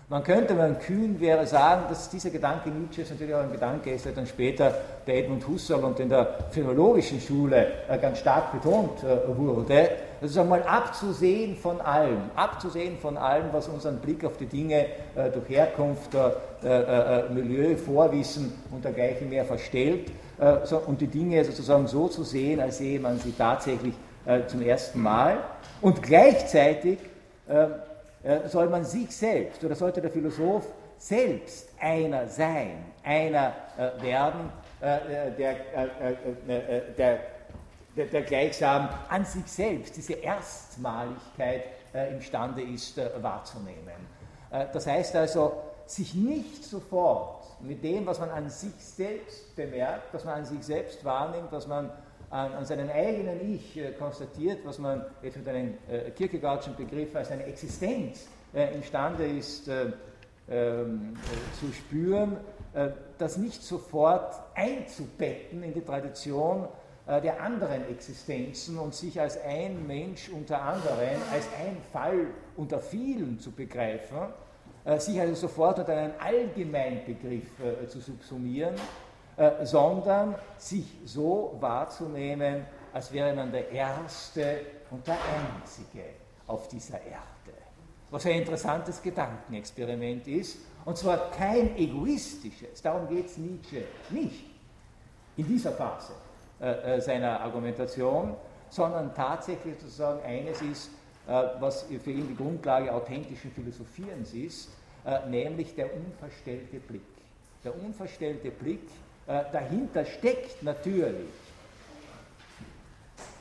Man 0.10 0.24
könnte, 0.24 0.58
wenn 0.58 0.72
man 0.72 0.80
kühn 0.80 1.20
wäre, 1.20 1.46
sagen, 1.46 1.84
dass 1.90 2.10
dieser 2.10 2.30
Gedanke 2.30 2.70
Nietzsches 2.70 3.10
natürlich 3.10 3.36
auch 3.36 3.42
ein 3.42 3.52
Gedanke 3.52 3.92
ist, 3.92 4.06
der 4.06 4.14
dann 4.14 4.26
später 4.26 4.74
bei 5.06 5.18
Edmund 5.18 5.46
Husserl 5.46 5.84
und 5.84 6.00
in 6.00 6.08
der 6.08 6.34
philologischen 6.52 7.20
Schule 7.20 7.68
äh, 7.90 7.98
ganz 7.98 8.20
stark 8.20 8.54
betont 8.54 9.04
äh, 9.04 9.38
wurde. 9.38 9.90
Das 10.22 10.32
ist 10.32 10.38
einmal 10.38 10.64
abzusehen 10.64 11.58
von 11.58 11.82
allem, 11.82 12.22
abzusehen 12.38 12.98
von 12.98 13.18
allem, 13.18 13.48
was 13.52 13.68
unseren 13.68 13.98
Blick 13.98 14.24
auf 14.24 14.38
die 14.38 14.46
Dinge 14.46 14.86
äh, 15.16 15.30
durch 15.30 15.50
Herkunft, 15.50 16.16
Milieu, 17.34 17.76
Vorwissen 17.76 18.54
und 18.72 18.86
dergleichen 18.86 19.30
mehr 19.30 19.46
verstellt 19.46 20.10
und 20.88 21.00
die 21.00 21.08
Dinge 21.08 21.44
sozusagen 21.46 21.86
so 21.86 22.08
zu 22.08 22.24
sehen, 22.24 22.60
als 22.60 22.80
sehe 22.80 23.00
man 23.00 23.20
sie 23.20 23.32
tatsächlich 23.32 23.94
zum 24.48 24.64
ersten 24.64 25.00
Mal 25.00 25.38
und 25.82 26.02
gleichzeitig 26.02 26.98
äh, 27.48 27.68
soll 28.48 28.70
man 28.70 28.84
sich 28.84 29.16
selbst 29.16 29.64
oder 29.64 29.76
sollte 29.76 30.02
der 30.02 30.12
Philosoph 30.12 30.66
selbst 30.98 31.70
einer 31.80 32.28
sein, 32.28 32.84
einer 33.04 33.54
äh, 33.78 34.02
werden, 34.02 34.52
der, 34.80 35.00
der, 36.98 37.20
der, 37.96 38.06
der, 38.06 38.22
gleichsam 38.22 38.90
an 39.10 39.26
sich 39.26 39.48
selbst 39.48 39.98
diese 39.98 40.14
Erstmaligkeit 40.14 41.64
imstande 42.12 42.62
ist 42.62 43.00
wahrzunehmen. 43.24 43.96
Das 44.52 44.86
heißt 44.86 45.16
also, 45.16 45.54
sich 45.88 46.14
nicht 46.14 46.64
sofort 46.64 47.44
mit 47.62 47.84
dem, 47.84 48.06
was 48.06 48.20
man 48.20 48.30
an 48.30 48.50
sich 48.50 48.76
selbst 48.78 49.56
bemerkt, 49.56 50.14
was 50.14 50.26
man 50.26 50.36
an 50.36 50.46
sich 50.46 50.64
selbst 50.64 51.04
wahrnimmt, 51.04 51.52
was 51.52 51.66
man 51.66 51.90
an, 52.30 52.54
an 52.54 52.66
seinem 52.66 52.90
eigenen 52.90 53.54
Ich 53.54 53.78
äh, 53.78 53.92
konstatiert, 53.92 54.60
was 54.66 54.80
man 54.80 55.06
jetzt 55.22 55.38
mit 55.38 55.48
einem 55.48 55.76
äh, 55.90 56.12
Kierkegaardschen 56.12 56.76
Begriff 56.76 57.16
als 57.16 57.32
eine 57.32 57.46
Existenz 57.46 58.28
äh, 58.54 58.74
imstande 58.74 59.26
ist 59.26 59.68
äh, 59.68 59.92
ähm, 60.50 61.14
äh, 61.16 61.60
zu 61.60 61.74
spüren, 61.74 62.38
äh, 62.74 62.90
das 63.18 63.38
nicht 63.38 63.62
sofort 63.64 64.34
einzubetten 64.56 65.64
in 65.64 65.74
die 65.74 65.82
Tradition 65.82 66.68
der 67.24 67.42
anderen 67.42 67.88
Existenzen 67.88 68.78
und 68.78 68.94
sich 68.94 69.18
als 69.18 69.42
ein 69.42 69.88
Mensch 69.88 70.28
unter 70.28 70.62
anderen, 70.62 71.22
als 71.32 71.48
ein 71.58 71.78
Fall 71.94 72.28
unter 72.58 72.82
vielen 72.82 73.40
zu 73.40 73.52
begreifen, 73.52 74.18
sich 74.98 75.18
also 75.18 75.34
sofort 75.34 75.80
unter 75.80 75.96
einen 75.96 76.20
Allgemeinbegriff 76.20 77.48
zu 77.88 78.02
subsumieren, 78.02 78.76
äh, 79.38 79.66
sondern 79.66 80.36
sich 80.58 80.86
so 81.06 81.56
wahrzunehmen, 81.60 82.66
als 82.92 83.12
wäre 83.12 83.34
man 83.36 83.52
der 83.52 83.70
Erste 83.72 84.62
und 84.90 85.06
der 85.06 85.16
Einzige 85.16 86.04
auf 86.48 86.68
dieser 86.68 87.00
Erde. 87.02 87.22
Was 88.10 88.26
ein 88.26 88.34
interessantes 88.34 89.02
Gedankenexperiment 89.02 90.28
ist, 90.28 90.58
und 90.86 90.98
zwar 90.98 91.30
kein 91.32 91.78
egoistisches, 91.78 92.82
darum 92.82 93.08
geht 93.08 93.28
es 93.28 93.38
Nietzsche 93.38 93.84
nicht 94.10 94.46
in 95.36 95.46
dieser 95.46 95.74
Phase 95.74 96.14
äh, 96.60 96.96
äh, 96.96 97.02
seiner 97.02 97.40
Argumentation, 97.42 98.36
sondern 98.70 99.14
tatsächlich 99.14 99.76
sozusagen 99.80 100.24
eines 100.24 100.62
ist, 100.62 100.90
äh, 101.28 101.44
was 101.60 101.84
für 101.84 102.12
ihn 102.12 102.28
die 102.28 102.36
Grundlage 102.36 102.92
authentischen 102.92 103.52
Philosophierens 103.52 104.34
ist, 104.34 104.70
äh, 105.06 105.30
nämlich 105.30 105.76
der 105.76 105.94
unverstellte 105.94 106.80
Blick. 106.80 107.02
Der 107.64 107.76
unverstellte 107.76 108.50
Blick 108.50 108.88
äh, 109.28 109.44
dahinter 109.52 110.06
steckt 110.06 110.64
natürlich, 110.64 111.28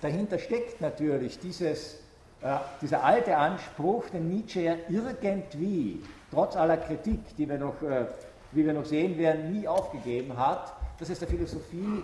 dahinter 0.02 0.36
steckt 0.36 0.80
natürlich 0.80 1.38
dieses, 1.38 2.00
äh, 2.42 2.56
dieser 2.82 3.04
alte 3.04 3.36
Anspruch, 3.36 4.08
den 4.10 4.28
Nietzsche 4.28 4.62
ja 4.62 4.74
irgendwie, 4.88 6.02
trotz 6.32 6.56
aller 6.56 6.78
Kritik, 6.78 7.20
die 7.38 7.48
wir 7.48 7.58
noch, 7.58 7.80
äh, 7.82 8.06
wie 8.50 8.66
wir 8.66 8.72
noch 8.72 8.84
sehen 8.84 9.16
werden, 9.16 9.52
nie 9.52 9.68
aufgegeben 9.68 10.36
hat, 10.36 10.72
dass 10.98 11.08
es 11.08 11.20
der 11.20 11.28
Philosophie 11.28 12.02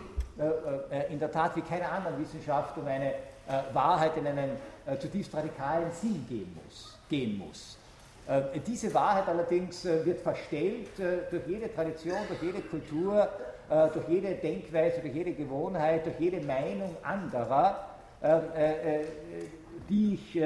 in 1.11 1.19
der 1.19 1.31
Tat 1.31 1.57
wie 1.57 1.61
keiner 1.61 1.93
anderen 1.93 2.19
Wissenschaft 2.19 2.77
um 2.77 2.87
eine 2.87 3.15
Wahrheit 3.73 4.17
in 4.17 4.27
einen 4.27 4.57
zutiefst 4.99 5.35
radikalen 5.35 5.91
Sinn 5.93 6.27
gehen 6.29 6.59
muss. 6.65 6.99
Gehen 7.09 7.39
muss. 7.39 7.79
Diese 8.67 8.93
Wahrheit 8.93 9.29
allerdings 9.29 9.85
wird 9.85 10.21
verstellt 10.21 10.89
durch 10.99 11.47
jede 11.47 11.73
Tradition, 11.73 12.19
durch 12.29 12.43
jede 12.43 12.61
Kultur, 12.63 13.29
äh, 13.71 13.89
durch 13.89 14.09
jede 14.09 14.35
Denkweise, 14.35 15.01
durch 15.01 15.15
jede 15.15 15.33
Gewohnheit, 15.33 16.05
durch 16.07 16.19
jede 16.19 16.41
Meinung 16.41 16.97
anderer, 17.03 17.89
äh, 18.23 19.01
äh, 19.01 19.05
die 19.89 20.15
ich 20.15 20.41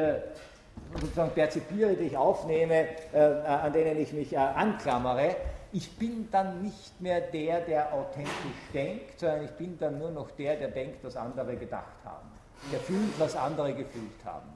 sozusagen 1.01 1.31
perzipiere, 1.33 1.95
die 1.95 2.05
ich 2.05 2.17
aufnehme, 2.17 2.87
an 3.13 3.73
denen 3.73 3.99
ich 3.99 4.13
mich 4.13 4.39
anklammere, 4.39 5.37
ich 5.73 5.91
bin 5.99 6.29
dann 6.31 6.63
nicht 6.63 7.01
mehr 7.01 7.21
der, 7.21 7.61
der 7.61 7.93
authentisch 7.93 8.33
denkt, 8.73 9.21
sondern 9.21 9.45
ich 9.45 9.51
bin 9.53 9.79
dann 9.79 9.99
nur 9.99 10.11
noch 10.11 10.31
der, 10.33 10.57
der 10.57 10.69
denkt, 10.69 11.05
was 11.05 11.17
andere 11.17 11.57
gedacht 11.57 11.97
haben, 12.05 12.29
der 12.73 12.81
fühlt, 12.81 13.19
was 13.19 13.37
andere 13.37 13.75
gefühlt 13.75 14.25
haben. 14.25 14.49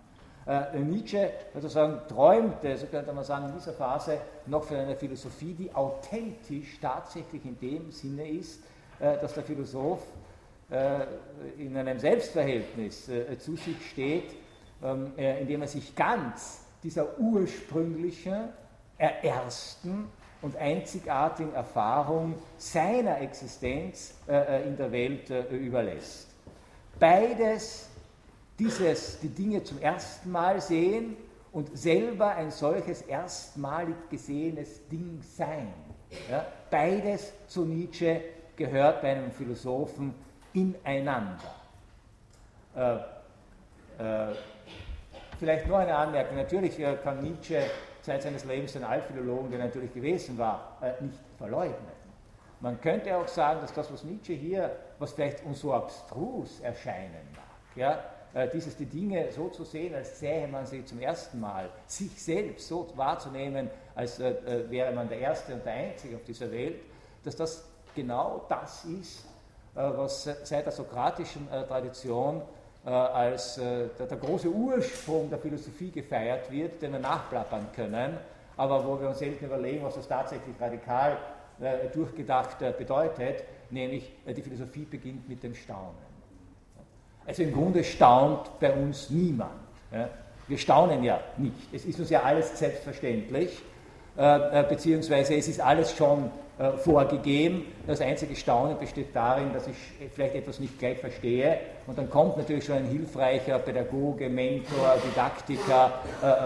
Äh, 0.46 0.78
Nietzsche 0.78 1.30
sozusagen 1.54 2.00
träumte, 2.08 2.76
so 2.76 2.86
könnte 2.86 3.12
man 3.12 3.24
sagen, 3.24 3.46
in 3.48 3.54
dieser 3.54 3.74
Phase 3.74 4.18
noch 4.46 4.64
von 4.64 4.78
einer 4.78 4.96
Philosophie, 4.96 5.52
die 5.52 5.74
authentisch 5.74 6.78
tatsächlich 6.80 7.44
in 7.44 7.58
dem 7.60 7.90
Sinne 7.92 8.28
ist, 8.28 8.62
äh, 9.00 9.18
dass 9.18 9.34
der 9.34 9.44
Philosoph 9.44 10.02
äh, 10.70 11.04
in 11.58 11.76
einem 11.76 11.98
Selbstverhältnis 11.98 13.10
zu 13.38 13.56
sich 13.56 13.90
steht, 13.90 14.34
ähm, 14.82 15.12
äh, 15.16 15.40
indem 15.42 15.62
er 15.62 15.68
sich 15.68 15.94
ganz 15.94 16.64
dieser 16.82 17.18
ursprünglichen, 17.18 18.48
ersten 18.98 20.08
und 20.42 20.56
einzigartigen 20.56 21.54
Erfahrung 21.54 22.34
seiner 22.58 23.18
Existenz 23.20 24.14
in 24.26 24.76
der 24.76 24.92
Welt 24.92 25.30
überlässt. 25.50 26.28
Beides 26.98 27.89
dieses, 28.60 29.18
die 29.20 29.28
Dinge 29.28 29.64
zum 29.64 29.80
ersten 29.80 30.30
Mal 30.30 30.60
sehen 30.60 31.16
und 31.50 31.76
selber 31.76 32.28
ein 32.28 32.50
solches 32.50 33.02
erstmalig 33.02 33.96
gesehenes 34.10 34.86
Ding 34.88 35.20
sein. 35.22 35.72
Ja, 36.30 36.46
beides 36.70 37.32
zu 37.48 37.64
Nietzsche 37.64 38.20
gehört 38.56 39.00
bei 39.00 39.12
einem 39.12 39.32
Philosophen 39.32 40.14
ineinander. 40.52 41.54
Äh, 42.76 42.96
äh, 44.02 44.34
vielleicht 45.38 45.66
noch 45.66 45.78
eine 45.78 45.94
Anmerkung. 45.96 46.36
Natürlich 46.36 46.78
äh, 46.78 46.96
kann 47.02 47.22
Nietzsche 47.22 47.62
seit 48.02 48.22
seines 48.22 48.44
Lebens 48.44 48.72
den 48.72 48.84
Altphilologen, 48.84 49.50
der 49.50 49.60
natürlich 49.60 49.92
gewesen 49.94 50.36
war, 50.36 50.78
äh, 50.82 51.02
nicht 51.02 51.18
verleugnen. 51.38 52.00
Man 52.60 52.78
könnte 52.80 53.16
auch 53.16 53.28
sagen, 53.28 53.60
dass 53.62 53.72
das, 53.72 53.90
was 53.90 54.04
Nietzsche 54.04 54.34
hier, 54.34 54.76
was 54.98 55.12
vielleicht 55.12 55.44
uns 55.44 55.60
so 55.60 55.72
abstrus 55.72 56.60
erscheinen 56.60 57.26
mag, 57.34 57.76
ja, 57.76 58.04
dieses 58.52 58.76
die 58.76 58.86
Dinge 58.86 59.30
so 59.32 59.48
zu 59.48 59.64
sehen, 59.64 59.94
als 59.94 60.20
sähe 60.20 60.46
man 60.46 60.64
sie 60.66 60.84
zum 60.84 61.00
ersten 61.00 61.40
Mal, 61.40 61.68
sich 61.86 62.22
selbst 62.22 62.68
so 62.68 62.86
wahrzunehmen, 62.94 63.68
als 63.94 64.20
äh, 64.20 64.30
äh, 64.30 64.70
wäre 64.70 64.92
man 64.92 65.08
der 65.08 65.18
Erste 65.18 65.54
und 65.54 65.64
der 65.64 65.72
Einzige 65.72 66.16
auf 66.16 66.24
dieser 66.24 66.50
Welt, 66.50 66.80
dass 67.24 67.36
das 67.36 67.64
genau 67.94 68.44
das 68.48 68.84
ist, 68.84 69.24
was 69.74 70.24
seit 70.44 70.64
der 70.64 70.72
sokratischen 70.72 71.46
Tradition 71.68 72.42
als 72.84 73.54
der, 73.54 73.88
der 74.06 74.16
große 74.16 74.48
Ursprung 74.48 75.30
der 75.30 75.38
Philosophie 75.38 75.90
gefeiert 75.90 76.50
wird, 76.50 76.82
den 76.82 76.92
wir 76.92 76.98
nachplappern 76.98 77.68
können, 77.74 78.18
aber 78.56 78.84
wo 78.84 79.00
wir 79.00 79.08
uns 79.08 79.18
selten 79.18 79.44
überlegen, 79.44 79.84
was 79.84 79.94
das 79.94 80.08
tatsächlich 80.08 80.60
radikal 80.60 81.18
durchgedacht 81.92 82.58
bedeutet, 82.78 83.44
nämlich 83.70 84.12
die 84.26 84.42
Philosophie 84.42 84.86
beginnt 84.86 85.28
mit 85.28 85.42
dem 85.42 85.54
Staunen. 85.54 86.09
Also 87.30 87.44
im 87.44 87.52
Grunde 87.52 87.84
staunt 87.84 88.58
bei 88.58 88.72
uns 88.72 89.08
niemand. 89.08 89.52
Wir 90.48 90.58
staunen 90.58 91.04
ja 91.04 91.20
nicht. 91.36 91.54
Es 91.72 91.84
ist 91.84 92.00
uns 92.00 92.10
ja 92.10 92.24
alles 92.24 92.58
selbstverständlich, 92.58 93.62
äh, 94.18 94.62
äh, 94.62 94.64
beziehungsweise 94.68 95.36
es 95.36 95.46
ist 95.46 95.60
alles 95.60 95.94
schon 95.94 96.28
äh, 96.58 96.72
vorgegeben. 96.72 97.66
Das 97.86 98.00
einzige 98.00 98.34
Staunen 98.34 98.76
besteht 98.80 99.14
darin, 99.14 99.52
dass 99.52 99.68
ich 99.68 99.76
vielleicht 100.12 100.34
etwas 100.34 100.58
nicht 100.58 100.76
gleich 100.80 100.98
verstehe. 100.98 101.58
Und 101.86 101.96
dann 101.98 102.10
kommt 102.10 102.36
natürlich 102.36 102.64
schon 102.64 102.78
ein 102.78 102.86
hilfreicher 102.86 103.60
Pädagoge, 103.60 104.28
Mentor, 104.28 104.96
Didaktiker, 105.08 106.00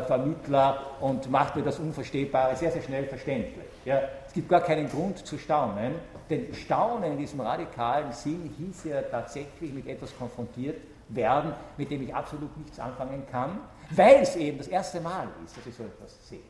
Vermittler 0.06 0.82
und 1.00 1.30
macht 1.30 1.56
mir 1.56 1.62
das 1.62 1.78
Unverstehbare 1.78 2.56
sehr, 2.56 2.72
sehr 2.72 2.82
schnell 2.82 3.04
verständlich. 3.04 3.64
Es 4.26 4.34
gibt 4.34 4.50
gar 4.50 4.60
keinen 4.60 4.90
Grund 4.90 5.26
zu 5.26 5.38
staunen. 5.38 5.94
Denn 6.30 6.54
Staunen 6.54 7.12
in 7.12 7.18
diesem 7.18 7.40
radikalen 7.40 8.12
Sinn 8.12 8.54
hieß 8.56 8.84
ja 8.84 9.02
tatsächlich 9.02 9.72
mit 9.72 9.86
etwas 9.86 10.16
konfrontiert 10.16 10.80
werden, 11.08 11.52
mit 11.76 11.90
dem 11.90 12.02
ich 12.02 12.14
absolut 12.14 12.56
nichts 12.56 12.78
anfangen 12.78 13.24
kann, 13.30 13.60
weil 13.90 14.22
es 14.22 14.36
eben 14.36 14.58
das 14.58 14.68
erste 14.68 15.00
Mal 15.00 15.28
ist, 15.44 15.56
dass 15.56 15.66
ich 15.66 15.74
so 15.74 15.82
etwas 15.82 16.28
sehe. 16.28 16.40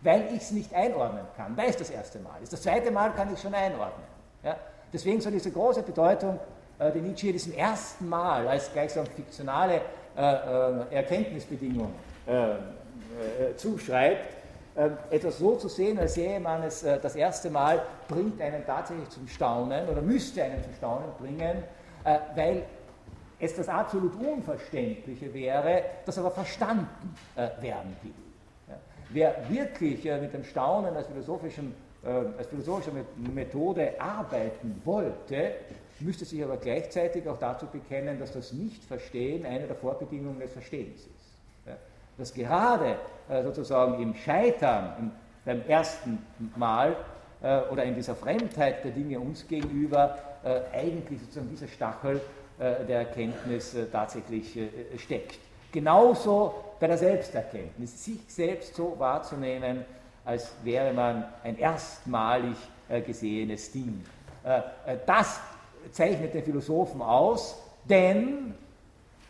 Weil 0.00 0.28
ich 0.32 0.42
es 0.42 0.50
nicht 0.52 0.72
einordnen 0.72 1.26
kann, 1.36 1.56
weil 1.56 1.68
es 1.70 1.76
das 1.76 1.90
erste 1.90 2.20
Mal 2.20 2.40
ist. 2.42 2.52
Das 2.52 2.62
zweite 2.62 2.90
Mal 2.90 3.12
kann 3.12 3.32
ich 3.32 3.40
schon 3.40 3.54
einordnen. 3.54 4.06
Ja? 4.42 4.56
Deswegen 4.92 5.20
so 5.20 5.30
diese 5.30 5.50
große 5.50 5.82
Bedeutung, 5.82 6.38
äh, 6.78 6.90
die 6.92 7.00
Nietzsche 7.00 7.32
diesem 7.32 7.52
ersten 7.52 8.08
Mal 8.08 8.46
als 8.48 8.72
gleichsam 8.72 9.04
fiktionale 9.06 9.82
äh, 10.16 10.20
äh, 10.20 10.94
Erkenntnisbedingung 10.94 11.92
äh, 12.26 12.52
äh, 12.52 13.56
zuschreibt, 13.56 14.37
etwas 15.10 15.38
so 15.38 15.56
zu 15.56 15.68
sehen, 15.68 15.98
als 15.98 16.14
sähe 16.14 16.38
man 16.38 16.62
es 16.62 16.84
äh, 16.84 16.98
das 17.00 17.16
erste 17.16 17.50
Mal, 17.50 17.82
bringt 18.06 18.40
einen 18.40 18.64
tatsächlich 18.64 19.08
zum 19.08 19.26
Staunen 19.26 19.88
oder 19.88 20.00
müsste 20.00 20.42
einen 20.42 20.62
zum 20.62 20.72
Staunen 20.74 21.10
bringen, 21.18 21.64
äh, 22.04 22.18
weil 22.36 22.62
es 23.40 23.54
das 23.56 23.68
absolut 23.68 24.14
Unverständliche 24.14 25.32
wäre, 25.34 25.82
das 26.06 26.18
aber 26.18 26.30
verstanden 26.30 27.16
äh, 27.34 27.48
werden 27.60 27.96
will. 28.02 28.12
Wer 29.10 29.48
wirklich 29.48 30.04
mit 30.04 30.34
dem 30.34 30.44
Staunen 30.44 30.94
als, 30.94 31.06
philosophischen, 31.06 31.74
als 32.04 32.46
philosophische 32.48 32.90
Methode 33.16 33.98
arbeiten 33.98 34.82
wollte, 34.84 35.52
müsste 36.00 36.26
sich 36.26 36.44
aber 36.44 36.58
gleichzeitig 36.58 37.26
auch 37.26 37.38
dazu 37.38 37.64
bekennen, 37.68 38.20
dass 38.20 38.32
das 38.32 38.52
Nichtverstehen 38.52 39.46
eine 39.46 39.66
der 39.66 39.76
Vorbedingungen 39.76 40.40
des 40.40 40.52
Verstehens 40.52 41.06
ist 41.06 41.17
dass 42.18 42.34
gerade 42.34 42.96
äh, 43.28 43.42
sozusagen 43.42 44.02
im 44.02 44.14
Scheitern, 44.14 44.92
im, 44.98 45.10
beim 45.44 45.62
ersten 45.66 46.18
Mal 46.56 46.96
äh, 47.40 47.60
oder 47.70 47.84
in 47.84 47.94
dieser 47.94 48.14
Fremdheit 48.14 48.84
der 48.84 48.90
Dinge 48.90 49.18
uns 49.18 49.46
gegenüber, 49.46 50.18
eigentlich 50.72 51.20
sozusagen 51.20 51.50
dieser 51.50 51.66
Stachel 51.66 52.20
der 52.60 53.00
Erkenntnis 53.00 53.76
tatsächlich 53.90 54.56
steckt. 54.96 55.40
Genauso 55.72 56.54
bei 56.78 56.86
der 56.86 56.96
Selbsterkenntnis, 56.96 58.04
sich 58.04 58.20
selbst 58.28 58.76
so 58.76 58.94
wahrzunehmen, 58.98 59.84
als 60.24 60.52
wäre 60.62 60.92
man 60.92 61.24
ein 61.42 61.58
erstmalig 61.58 62.56
gesehenes 63.04 63.72
Ding. 63.72 64.04
Das 65.06 65.40
zeichnet 65.90 66.34
den 66.34 66.44
Philosophen 66.44 67.02
aus, 67.02 67.60
denn, 67.84 68.54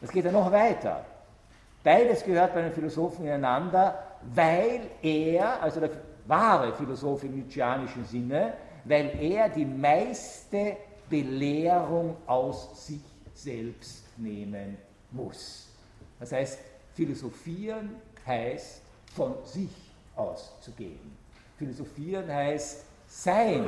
das 0.02 0.10
geht 0.10 0.26
ja 0.26 0.30
noch 0.30 0.52
weiter, 0.52 1.06
beides 1.82 2.24
gehört 2.24 2.54
bei 2.54 2.62
den 2.62 2.72
Philosophen 2.72 3.24
ineinander, 3.24 4.02
weil 4.34 4.82
er, 5.02 5.62
also 5.62 5.80
der 5.80 5.90
wahre 6.26 6.74
Philosoph 6.74 7.24
im 7.24 7.36
nietzscheanischen 7.36 8.04
Sinne, 8.04 8.54
weil 8.84 9.10
er 9.20 9.48
die 9.48 9.64
meiste 9.64 10.76
Belehrung 11.08 12.16
aus 12.26 12.86
sich 12.86 13.00
selbst 13.34 14.04
nehmen 14.18 14.76
muss. 15.10 15.68
Das 16.18 16.32
heißt, 16.32 16.58
philosophieren 16.94 17.96
heißt 18.26 18.82
von 19.14 19.34
sich 19.44 19.70
auszugehen. 20.16 21.16
Philosophieren 21.56 22.32
heißt 22.32 22.84
sein 23.06 23.66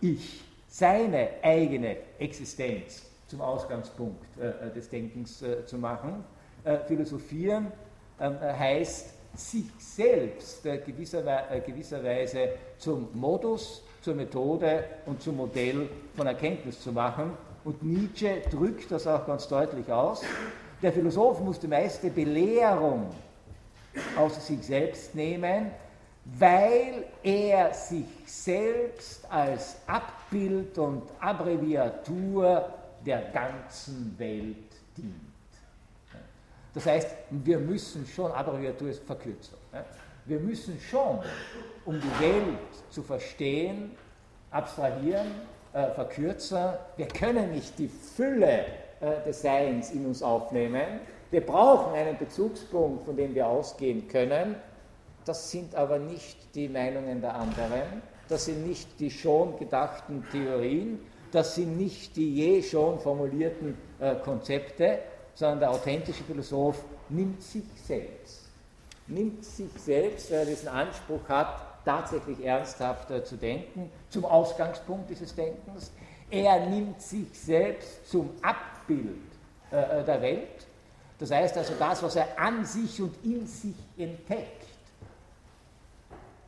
Ich, 0.00 0.42
seine 0.68 1.28
eigene 1.42 1.96
Existenz 2.18 3.04
zum 3.26 3.40
Ausgangspunkt 3.40 4.24
äh, 4.38 4.72
des 4.72 4.88
Denkens 4.88 5.42
äh, 5.42 5.64
zu 5.66 5.78
machen. 5.78 6.24
Äh, 6.64 6.78
philosophieren 6.86 7.70
ähm, 8.18 8.38
heißt 8.40 9.12
sich 9.36 9.66
selbst 9.78 10.64
äh, 10.64 10.78
gewisser, 10.78 11.52
äh, 11.52 11.60
gewisserweise 11.60 12.48
zum 12.78 13.08
Modus, 13.12 13.82
zur 14.00 14.14
Methode 14.14 14.84
und 15.04 15.20
zum 15.20 15.36
Modell 15.36 15.90
von 16.16 16.26
Erkenntnis 16.26 16.80
zu 16.80 16.90
machen. 16.90 17.32
Und 17.64 17.82
Nietzsche 17.82 18.40
drückt 18.50 18.90
das 18.90 19.06
auch 19.06 19.26
ganz 19.26 19.46
deutlich 19.46 19.90
aus. 19.92 20.22
Der 20.80 20.90
Philosoph 20.90 21.40
muss 21.40 21.60
die 21.60 21.68
meiste 21.68 22.08
Belehrung 22.08 23.10
aus 24.16 24.46
sich 24.46 24.62
selbst 24.62 25.14
nehmen, 25.14 25.70
weil 26.38 27.04
er 27.22 27.74
sich 27.74 28.06
selbst 28.24 29.30
als 29.30 29.76
Abbild 29.86 30.78
und 30.78 31.02
Abbreviatur 31.20 32.70
der 33.04 33.20
ganzen 33.32 34.14
Welt 34.18 34.56
dient. 34.96 35.23
Das 36.74 36.86
heißt, 36.86 37.08
wir 37.30 37.58
müssen 37.58 38.04
schon, 38.06 38.32
Abbreviatur 38.32 38.88
ist 38.88 39.04
Verkürzung, 39.04 39.58
wir 40.26 40.40
müssen 40.40 40.78
schon, 40.80 41.20
um 41.84 42.00
die 42.00 42.20
Welt 42.20 42.58
zu 42.90 43.02
verstehen, 43.02 43.92
abstrahieren, 44.50 45.26
äh, 45.74 45.90
verkürzen. 45.90 46.68
Wir 46.96 47.08
können 47.08 47.52
nicht 47.52 47.78
die 47.78 47.88
Fülle 47.88 48.64
äh, 49.00 49.22
des 49.26 49.42
Seins 49.42 49.90
in 49.90 50.06
uns 50.06 50.22
aufnehmen. 50.22 51.00
Wir 51.30 51.44
brauchen 51.44 51.94
einen 51.94 52.16
Bezugspunkt, 52.16 53.04
von 53.04 53.16
dem 53.16 53.34
wir 53.34 53.46
ausgehen 53.46 54.08
können. 54.08 54.54
Das 55.24 55.50
sind 55.50 55.74
aber 55.74 55.98
nicht 55.98 56.54
die 56.54 56.68
Meinungen 56.68 57.20
der 57.20 57.34
anderen. 57.34 58.02
Das 58.28 58.46
sind 58.46 58.66
nicht 58.66 59.00
die 59.00 59.10
schon 59.10 59.58
gedachten 59.58 60.24
Theorien. 60.30 61.00
Das 61.32 61.56
sind 61.56 61.76
nicht 61.76 62.16
die 62.16 62.34
je 62.34 62.62
schon 62.62 62.98
formulierten 62.98 63.76
äh, 63.98 64.14
Konzepte, 64.14 65.00
sondern 65.34 65.60
der 65.60 65.70
authentische 65.70 66.24
Philosoph 66.24 66.82
nimmt 67.08 67.42
sich 67.42 67.64
selbst. 67.86 68.42
Nimmt 69.06 69.44
sich 69.44 69.70
selbst, 69.76 70.30
weil 70.30 70.38
er 70.40 70.46
diesen 70.46 70.68
Anspruch 70.68 71.28
hat, 71.28 71.84
tatsächlich 71.84 72.42
ernsthaft 72.44 73.10
äh, 73.10 73.22
zu 73.22 73.36
denken, 73.36 73.90
zum 74.08 74.24
Ausgangspunkt 74.24 75.10
dieses 75.10 75.34
Denkens. 75.34 75.92
Er 76.30 76.66
nimmt 76.66 77.00
sich 77.02 77.28
selbst 77.32 78.08
zum 78.08 78.30
Abbild 78.40 79.20
äh, 79.70 80.00
äh 80.00 80.04
der 80.04 80.22
Welt. 80.22 80.66
Das 81.18 81.30
heißt 81.30 81.56
also, 81.58 81.74
das, 81.78 82.02
was 82.02 82.16
er 82.16 82.38
an 82.38 82.64
sich 82.64 83.00
und 83.00 83.14
in 83.24 83.46
sich 83.46 83.76
entdeckt, 83.98 84.66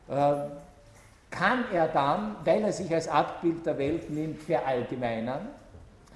äh, 0.09 0.35
kann 1.29 1.65
er 1.71 1.87
dann, 1.89 2.35
weil 2.43 2.63
er 2.63 2.73
sich 2.73 2.91
als 2.93 3.07
Abbild 3.07 3.65
der 3.65 3.77
Welt 3.77 4.09
nimmt, 4.09 4.41
verallgemeinern 4.41 5.49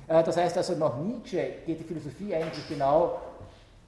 das 0.07 0.35
heißt 0.37 0.57
also, 0.57 0.75
nach 0.75 0.97
Nietzsche 0.97 1.53
geht 1.65 1.79
die 1.79 1.83
Philosophie 1.83 2.35
eigentlich 2.35 2.67
genau 2.67 3.19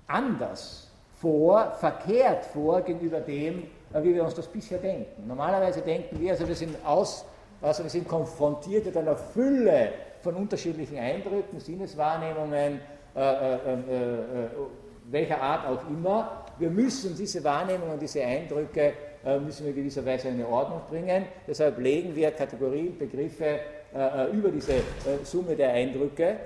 anders 0.08 0.88
vor, 1.24 1.72
verkehrt 1.80 2.46
vor 2.46 2.82
gegenüber 2.82 3.22
dem, 3.22 3.64
äh, 3.94 4.04
wie 4.04 4.14
wir 4.14 4.24
uns 4.26 4.36
das 4.36 4.48
bisher 4.48 4.78
denken. 4.78 5.26
Normalerweise 5.26 5.82
denken 5.82 6.20
wir, 6.20 6.32
also 6.32 6.48
wir 6.48 6.56
sind, 6.56 6.76
aus, 6.86 7.26
also 7.62 7.84
wir 7.84 7.90
sind 7.90 8.08
konfrontiert 8.08 8.86
mit 8.86 8.98
einer 8.98 9.16
Fülle 9.16 9.94
von 10.22 10.36
unterschiedlichen 10.36 10.98
Eindrücken, 10.98 11.60
Sinneswahrnehmungen, 11.60 12.80
äh, 13.16 13.20
äh, 13.20 13.56
äh, 13.56 13.74
äh 13.74 14.50
welcher 15.06 15.42
Art 15.42 15.68
auch 15.68 15.90
immer. 15.90 16.46
Wir 16.58 16.70
müssen 16.70 17.16
diese 17.18 17.44
Wahrnehmungen, 17.44 18.00
diese 18.00 18.22
Eindrücke, 18.22 18.94
müssen 19.44 19.66
wir 19.66 19.74
gewisserweise 19.74 20.30
in 20.30 20.36
eine 20.36 20.48
Ordnung 20.48 20.80
bringen. 20.90 21.26
Deshalb 21.46 21.78
legen 21.78 22.16
wir 22.16 22.32
Kategorien, 22.32 22.98
Begriffe 22.98 23.46
äh, 23.46 23.60
über 24.34 24.50
diese 24.50 24.74
äh, 24.74 24.82
Summe 25.24 25.56
der 25.56 25.74
Eindrücke 25.74 26.38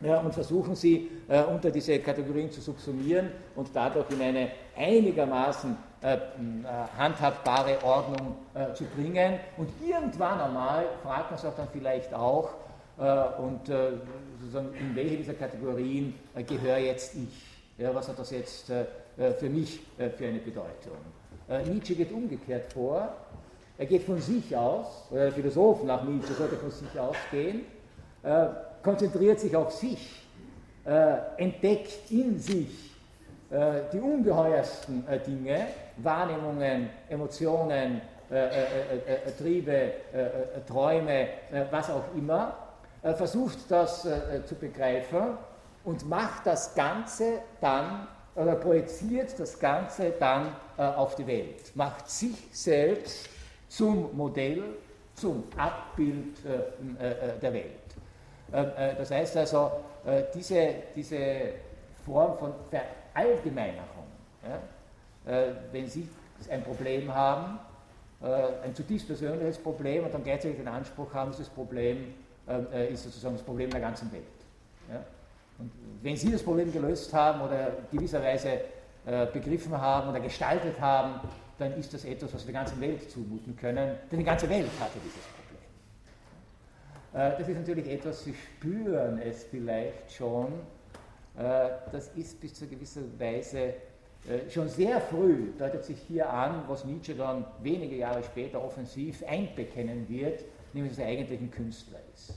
ja, 0.00 0.18
und 0.20 0.34
versuchen 0.34 0.74
sie 0.74 1.10
äh, 1.28 1.42
unter 1.42 1.70
diese 1.70 1.98
Kategorien 1.98 2.50
zu 2.50 2.60
subsumieren 2.60 3.30
und 3.54 3.68
dadurch 3.74 4.10
in 4.10 4.20
eine 4.20 4.50
einigermaßen 4.76 5.76
äh, 6.02 6.18
handhabbare 6.98 7.82
Ordnung 7.82 8.36
äh, 8.52 8.74
zu 8.74 8.84
bringen. 8.84 9.38
Und 9.56 9.70
irgendwann 9.82 10.38
einmal 10.40 10.84
fragt 11.02 11.30
man 11.30 11.40
sich 11.40 11.50
dann 11.56 11.68
vielleicht 11.72 12.12
auch, 12.12 12.50
äh, 12.98 13.40
und 13.40 13.68
in 13.68 14.94
welche 14.94 15.16
dieser 15.16 15.34
Kategorien 15.34 16.14
gehöre 16.46 16.78
jetzt 16.78 17.14
ich? 17.14 17.82
Ja, 17.82 17.94
was 17.94 18.06
hat 18.06 18.18
das 18.18 18.30
jetzt 18.30 18.66
für 18.66 19.48
mich 19.48 19.80
für 19.96 20.26
eine 20.26 20.38
Bedeutung? 20.38 20.98
Nietzsche 21.72 21.96
geht 21.96 22.12
umgekehrt 22.12 22.72
vor. 22.72 23.12
Er 23.76 23.86
geht 23.86 24.04
von 24.04 24.20
sich 24.20 24.56
aus, 24.56 25.08
oder 25.10 25.24
der 25.24 25.32
Philosoph 25.32 25.82
nach 25.82 26.04
Nietzsche 26.04 26.32
sollte 26.32 26.56
von 26.56 26.70
sich 26.70 26.98
ausgehen, 26.98 27.62
äh, 28.22 28.46
konzentriert 28.82 29.40
sich 29.40 29.54
auf 29.56 29.72
sich, 29.72 30.22
äh, 30.84 31.16
entdeckt 31.38 32.10
in 32.10 32.38
sich 32.38 32.92
äh, 33.50 33.82
die 33.92 34.00
ungeheuersten 34.00 35.06
äh, 35.08 35.18
Dinge, 35.18 35.66
Wahrnehmungen, 35.98 36.88
Emotionen, 37.08 38.00
äh, 38.30 38.46
äh, 38.46 39.32
Triebe, 39.38 39.92
Träume, 40.66 41.28
was 41.70 41.90
auch 41.90 42.04
immer, 42.16 42.56
versucht 43.02 43.58
das 43.68 44.08
zu 44.46 44.54
begreifen 44.54 45.36
und 45.84 46.08
macht 46.08 46.46
das 46.46 46.74
Ganze 46.74 47.40
dann 47.60 48.08
oder 48.34 48.54
projiziert 48.54 49.38
das 49.38 49.58
Ganze 49.58 50.14
dann 50.18 50.48
auf 50.78 51.14
die 51.16 51.26
Welt, 51.26 51.76
macht 51.76 52.08
sich 52.08 52.48
selbst 52.50 53.28
zum 53.68 54.16
Modell, 54.16 54.62
zum 55.14 55.44
Abbild 55.56 56.36
äh, 56.44 57.04
äh, 57.04 57.38
der 57.40 57.52
Welt. 57.52 57.66
Ähm, 58.52 58.66
äh, 58.76 58.94
das 58.96 59.10
heißt 59.10 59.36
also, 59.36 59.70
diese, 60.34 60.74
diese 60.94 61.18
Form 62.04 62.36
von 62.36 62.52
Verallgemeinerung, 62.68 64.04
wenn 65.72 65.88
Sie 65.88 66.06
ein 66.50 66.62
Problem 66.62 67.14
haben, 67.14 67.58
ein 68.20 68.74
zutiefst 68.74 69.06
persönliches 69.06 69.56
Problem 69.56 70.04
und 70.04 70.12
dann 70.12 70.22
gleichzeitig 70.22 70.58
den 70.58 70.68
Anspruch 70.68 71.14
haben, 71.14 71.30
dieses 71.30 71.48
Problem 71.48 72.12
ist 72.90 73.04
sozusagen 73.04 73.36
das 73.36 73.42
Problem 73.42 73.70
der 73.70 73.80
ganzen 73.80 74.12
Welt. 74.12 74.24
Ja. 74.90 75.02
Und 75.58 75.70
wenn 76.02 76.18
Sie 76.18 76.30
das 76.30 76.42
Problem 76.42 76.70
gelöst 76.70 77.14
haben 77.14 77.40
oder 77.40 77.68
gewisserweise 77.90 78.60
begriffen 79.32 79.80
haben 79.80 80.10
oder 80.10 80.20
gestaltet 80.20 80.78
haben, 80.82 81.18
dann 81.58 81.72
ist 81.74 81.92
das 81.94 82.04
etwas, 82.04 82.34
was 82.34 82.46
wir 82.46 82.52
der 82.52 82.62
ganzen 82.62 82.80
Welt 82.80 83.10
zumuten 83.10 83.56
können, 83.56 83.96
denn 84.10 84.18
die 84.18 84.24
ganze 84.24 84.48
Welt 84.48 84.70
hatte 84.80 84.98
dieses 85.04 85.20
Problem. 85.36 85.44
Äh, 87.12 87.38
das 87.38 87.48
ist 87.48 87.56
natürlich 87.56 87.88
etwas, 87.88 88.24
Sie 88.24 88.34
spüren 88.34 89.18
es 89.18 89.44
vielleicht 89.44 90.12
schon, 90.12 90.46
äh, 91.36 91.70
das 91.92 92.08
ist 92.16 92.40
bis 92.40 92.54
zu 92.54 92.66
gewisser 92.66 93.02
Weise 93.18 93.74
äh, 94.28 94.50
schon 94.50 94.68
sehr 94.68 95.00
früh, 95.00 95.52
deutet 95.58 95.84
sich 95.84 95.98
hier 96.08 96.30
an, 96.30 96.64
was 96.66 96.84
Nietzsche 96.84 97.14
dann 97.14 97.44
wenige 97.62 97.96
Jahre 97.96 98.22
später 98.24 98.62
offensiv 98.62 99.22
einbekennen 99.26 100.08
wird, 100.08 100.44
nämlich 100.72 100.92
dass 100.92 101.00
er 101.00 101.08
eigentlich 101.08 101.40
ein 101.40 101.50
Künstler 101.50 101.98
ist. 102.14 102.34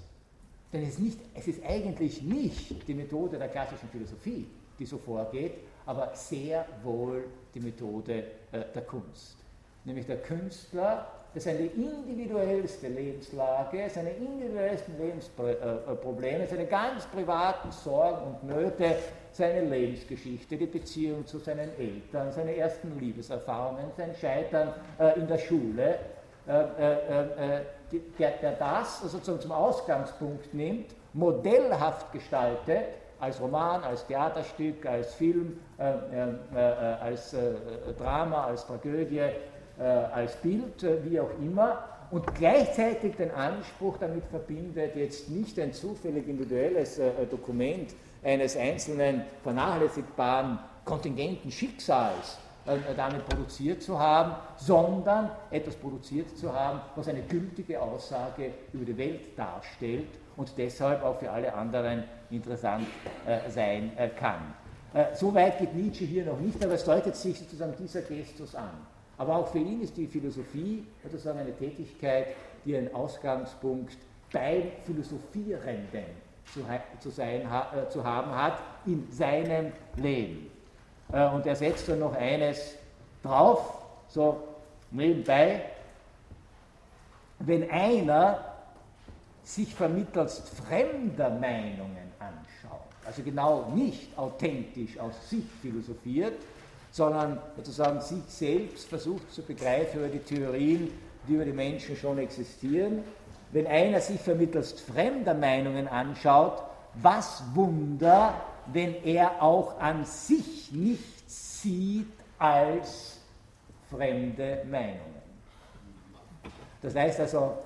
Denn 0.73 0.83
es 0.83 0.89
ist, 0.89 0.99
nicht, 0.99 1.19
es 1.33 1.47
ist 1.47 1.65
eigentlich 1.65 2.21
nicht 2.21 2.87
die 2.87 2.93
Methode 2.93 3.37
der 3.37 3.47
klassischen 3.47 3.87
Philosophie, 3.89 4.45
die 4.77 4.85
so 4.85 4.97
vorgeht, 4.97 5.53
aber 5.87 6.11
sehr 6.13 6.65
wohl 6.83 7.23
die 7.55 7.59
Methode 7.59 8.23
äh, 8.51 8.61
der 8.75 8.83
Kunst. 8.83 9.37
Nämlich 9.85 10.05
der 10.05 10.17
Künstler, 10.17 11.07
der 11.33 11.41
seine 11.41 11.65
individuellste 11.65 12.89
Lebenslage, 12.89 13.89
seine 13.89 14.11
individuellsten 14.11 14.97
Lebensprobleme, 14.97 16.45
seine 16.45 16.65
ganz 16.65 17.05
privaten 17.05 17.71
Sorgen 17.71 18.27
und 18.27 18.43
Nöte, 18.43 18.97
seine 19.31 19.61
Lebensgeschichte, 19.61 20.57
die 20.57 20.65
Beziehung 20.65 21.25
zu 21.25 21.39
seinen 21.39 21.69
Eltern, 21.79 22.33
seine 22.33 22.57
ersten 22.57 22.99
Liebeserfahrungen, 22.99 23.85
sein 23.95 24.13
Scheitern 24.19 24.73
äh, 24.99 25.17
in 25.17 25.27
der 25.27 25.37
Schule, 25.37 25.99
äh, 26.47 27.61
der, 28.19 28.31
der 28.41 28.51
das 28.53 29.01
sozusagen 29.01 29.39
zum 29.39 29.51
Ausgangspunkt 29.51 30.53
nimmt, 30.53 30.95
modellhaft 31.13 32.11
gestaltet, 32.11 32.87
als 33.19 33.41
Roman, 33.41 33.83
als 33.83 34.05
Theaterstück, 34.05 34.85
als 34.85 35.13
Film, 35.15 35.59
äh, 35.77 35.89
äh, 35.89 36.29
äh, 36.55 36.59
als 37.01 37.33
äh, 37.33 37.53
Drama, 37.97 38.45
als 38.45 38.65
Tragödie, 38.65 39.19
äh, 39.19 39.83
als 39.83 40.35
Bild, 40.37 40.83
äh, 40.83 41.03
wie 41.03 41.19
auch 41.19 41.31
immer, 41.41 41.83
und 42.09 42.33
gleichzeitig 42.35 43.15
den 43.15 43.31
Anspruch 43.31 43.97
damit 43.97 44.23
verbindet, 44.25 44.95
jetzt 44.95 45.29
nicht 45.29 45.59
ein 45.59 45.73
zufällig 45.73 46.25
individuelles 46.25 47.01
Dokument 47.29 47.93
eines 48.23 48.55
einzelnen 48.55 49.23
vernachlässigbaren 49.43 50.57
kontingenten 50.85 51.51
Schicksals 51.51 52.37
damit 52.95 53.27
produziert 53.27 53.83
zu 53.83 53.99
haben, 53.99 54.35
sondern 54.55 55.31
etwas 55.51 55.75
produziert 55.75 56.37
zu 56.37 56.53
haben, 56.53 56.79
was 56.95 57.09
eine 57.09 57.23
gültige 57.23 57.81
Aussage 57.81 58.53
über 58.71 58.85
die 58.85 58.97
Welt 58.97 59.37
darstellt 59.37 60.07
und 60.37 60.57
deshalb 60.57 61.03
auch 61.03 61.19
für 61.19 61.29
alle 61.29 61.53
anderen 61.53 62.05
interessant 62.29 62.87
äh, 63.25 63.49
sein 63.49 63.91
äh, 63.97 64.09
kann. 64.09 64.53
Äh, 64.93 65.15
so 65.15 65.33
weit 65.33 65.59
geht 65.59 65.73
Nietzsche 65.73 66.05
hier 66.05 66.25
noch 66.25 66.39
nicht, 66.39 66.63
aber 66.63 66.73
es 66.73 66.83
deutet 66.83 67.15
sich 67.15 67.39
sozusagen 67.39 67.73
dieser 67.77 68.01
Gestus 68.01 68.55
an. 68.55 68.71
Aber 69.17 69.35
auch 69.35 69.47
für 69.47 69.59
ihn 69.59 69.81
ist 69.81 69.97
die 69.97 70.07
Philosophie 70.07 70.85
sozusagen 71.03 71.39
eine 71.39 71.55
Tätigkeit, 71.55 72.27
die 72.65 72.77
einen 72.77 72.93
Ausgangspunkt 72.93 73.97
beim 74.31 74.63
Philosophierenden 74.85 76.05
zu, 76.53 76.59
zu, 76.99 77.09
sein, 77.09 77.41
zu 77.89 78.03
haben 78.03 78.31
hat 78.31 78.59
in 78.85 79.11
seinem 79.11 79.71
Leben. 79.95 80.51
Und 81.07 81.45
er 81.45 81.55
setzt 81.55 81.89
dann 81.89 81.99
noch 81.99 82.13
eines 82.13 82.75
drauf, 83.23 83.85
so 84.07 84.43
nebenbei, 84.91 85.63
wenn 87.39 87.69
einer 87.71 88.57
sich 89.43 89.73
vermittelst 89.73 90.49
fremder 90.49 91.29
Meinungen 91.29 92.06
also 93.07 93.23
genau 93.23 93.71
nicht 93.73 94.17
authentisch 94.17 94.99
aus 94.99 95.13
sich 95.29 95.45
philosophiert, 95.61 96.33
sondern 96.91 97.39
sozusagen 97.55 98.01
sich 98.01 98.23
selbst 98.27 98.89
versucht 98.89 99.31
zu 99.31 99.41
begreifen 99.43 99.99
über 99.99 100.09
die 100.09 100.19
Theorien, 100.19 100.91
die 101.27 101.33
über 101.33 101.45
die 101.45 101.53
Menschen 101.53 101.95
schon 101.95 102.17
existieren. 102.17 103.03
Wenn 103.51 103.65
einer 103.65 104.01
sich 104.01 104.19
vermittelst 104.19 104.81
fremder 104.81 105.33
Meinungen 105.33 105.87
anschaut, 105.87 106.61
was 106.95 107.43
Wunder, 107.53 108.33
wenn 108.73 108.95
er 109.05 109.41
auch 109.41 109.79
an 109.79 110.03
sich 110.03 110.71
nichts 110.73 111.61
sieht 111.61 112.11
als 112.37 113.19
fremde 113.89 114.65
Meinungen. 114.69 115.21
Das 116.81 116.93
heißt 116.93 117.21
also, 117.21 117.57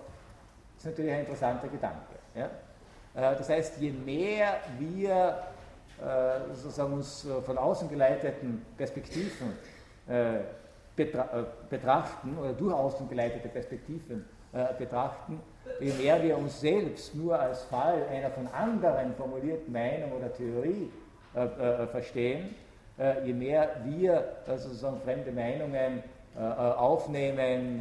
das 0.75 0.86
ist 0.86 0.91
natürlich 0.91 1.12
ein 1.12 1.19
interessanter 1.21 1.67
Gedanke. 1.67 2.15
Ja? 2.36 2.49
Äh, 3.15 3.36
das 3.36 3.50
heißt, 3.50 3.78
je 3.80 3.91
mehr 3.91 4.58
wir 4.80 5.43
äh, 6.00 6.56
sozusagen 6.56 6.93
uns 6.93 7.26
äh, 7.26 7.41
von 7.41 7.58
außen 7.58 7.89
geleiteten 7.89 8.65
Perspektiven 8.78 9.54
betrachten 11.69 12.38
oder 12.38 12.54
durch 12.54 12.74
außen 12.74 13.08
geleitete 13.08 13.47
Perspektiven 13.47 14.26
betrachten, 14.78 15.39
je 15.80 15.93
mehr 15.93 16.21
wir 16.21 16.38
uns 16.38 16.60
selbst 16.60 17.15
nur 17.15 17.39
als 17.39 17.63
Fall 17.65 18.04
einer 18.12 18.32
von 18.32 18.47
anderen 18.47 19.13
formulierten 19.13 19.71
Meinung 19.71 20.12
oder 20.12 20.34
Theorie 20.34 20.91
verstehen, 21.91 22.56
je 23.24 23.32
mehr 23.32 23.69
wir 23.86 24.26
sozusagen 24.47 25.00
fremde 25.02 25.32
Meinungen 25.32 26.04
aufnehmen, 26.36 27.80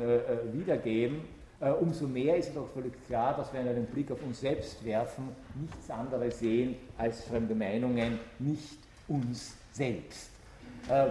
wiedergeben, 0.53 1.25
umso 1.69 2.07
mehr 2.07 2.37
ist 2.37 2.51
es 2.51 2.57
auch 2.57 2.69
völlig 2.73 2.93
klar, 3.07 3.37
dass 3.37 3.53
wir 3.53 3.61
einen 3.61 3.87
Blick 3.87 4.11
auf 4.11 4.23
uns 4.23 4.41
selbst 4.41 4.83
werfen, 4.85 5.29
nichts 5.61 5.91
anderes 5.91 6.39
sehen 6.39 6.77
als 6.97 7.25
fremde 7.25 7.55
Meinungen, 7.55 8.19
nicht 8.39 8.79
uns 9.09 9.55
selbst. 9.73 10.31
Äh, 10.89 11.09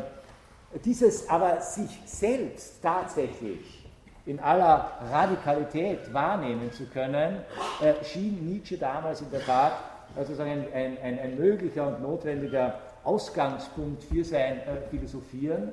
dieses 0.84 1.28
aber 1.30 1.62
sich 1.62 2.00
selbst 2.06 2.82
tatsächlich 2.82 3.88
in 4.26 4.40
aller 4.40 4.92
Radikalität 5.12 6.14
wahrnehmen 6.14 6.72
zu 6.72 6.86
können, 6.86 7.38
äh, 7.82 7.94
schien 8.04 8.46
Nietzsche 8.48 8.78
damals 8.78 9.22
in 9.22 9.32
der 9.32 9.46
Tat 9.46 9.74
sozusagen 10.16 10.66
ein, 10.74 10.98
ein, 11.04 11.20
ein 11.20 11.38
möglicher 11.38 11.88
und 11.88 12.02
notwendiger 12.02 12.80
Ausgangspunkt 13.04 14.04
für 14.04 14.24
sein 14.24 14.62
Philosophieren. 14.90 15.72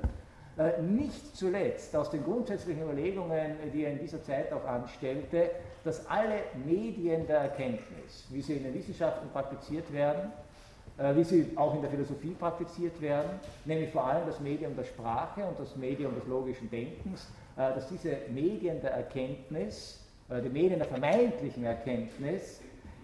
Äh, 0.59 0.81
nicht 0.81 1.37
zuletzt 1.37 1.95
aus 1.95 2.11
den 2.11 2.25
grundsätzlichen 2.25 2.83
Überlegungen, 2.83 3.57
die 3.75 3.85
er 3.85 3.93
in 3.93 3.99
dieser 3.99 4.23
Zeit 4.23 4.51
auch 4.55 4.65
anstellte, 4.65 5.51
dass 5.85 6.07
alle 6.07 6.45
Medien 6.65 7.27
der 7.27 7.41
Erkenntnis, 7.41 8.25
wie 8.31 8.41
sie 8.41 8.55
in 8.55 8.65
den 8.65 8.73
Wissenschaften 8.73 9.29
praktiziert 9.29 9.93
werden, 9.93 10.33
äh, 10.97 11.15
wie 11.15 11.25
sie 11.25 11.53
auch 11.57 11.75
in 11.75 11.83
der 11.83 11.91
Philosophie 11.91 12.35
praktiziert 12.39 12.99
werden, 13.03 13.39
nämlich 13.67 13.91
vor 13.91 14.07
allem 14.07 14.27
das 14.27 14.41
Medium 14.41 14.75
der 14.75 14.85
Sprache 14.85 15.45
und 15.45 15.61
das 15.61 15.77
Medium 15.77 16.15
des 16.15 16.27
logischen 16.27 16.71
Denkens, 16.71 17.27
äh, 17.59 17.75
dass 17.75 17.89
diese 17.89 18.17
Medien 18.33 18.81
der 18.81 18.93
Erkenntnis, 18.93 20.01
die 20.29 20.49
Medien 20.49 20.81
der 20.81 20.89
vermeintlichen 20.89 21.65
Erkenntnis, 21.65 22.61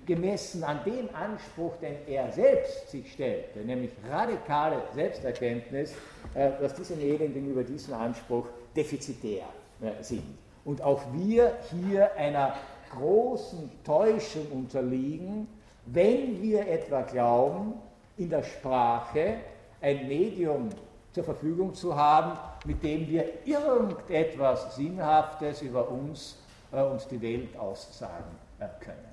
gemessen 0.06 0.64
an 0.64 0.80
dem 0.84 1.08
Anspruch, 1.14 1.76
den 1.80 1.96
er 2.06 2.30
selbst 2.32 2.90
sich 2.90 3.12
stellte, 3.12 3.60
nämlich 3.60 3.90
radikale 4.10 4.82
Selbsterkenntnis, 4.94 5.92
äh, 6.34 6.50
dass 6.60 6.74
diese 6.74 6.96
Medien 6.96 7.32
gegenüber 7.32 7.62
diesem 7.62 7.94
Anspruch 7.94 8.46
defizitär 8.74 9.44
äh, 9.80 10.02
sind. 10.02 10.24
Und 10.64 10.82
auch 10.82 11.02
wir 11.12 11.56
hier 11.70 12.14
einer 12.16 12.54
großen 12.90 13.70
Täuschung 13.84 14.46
unterliegen, 14.50 15.48
wenn 15.86 16.40
wir 16.42 16.68
etwa 16.68 17.02
glauben, 17.02 17.74
in 18.16 18.30
der 18.30 18.42
Sprache 18.42 19.36
ein 19.80 20.06
Medium 20.06 20.68
zur 21.12 21.24
Verfügung 21.24 21.74
zu 21.74 21.96
haben, 21.96 22.38
mit 22.64 22.82
dem 22.82 23.08
wir 23.08 23.24
irgendetwas 23.44 24.76
Sinnhaftes 24.76 25.62
über 25.62 25.88
uns 25.90 26.38
äh, 26.72 26.82
und 26.82 27.06
die 27.10 27.20
Welt 27.20 27.56
aussagen 27.58 28.36
können. 28.80 29.11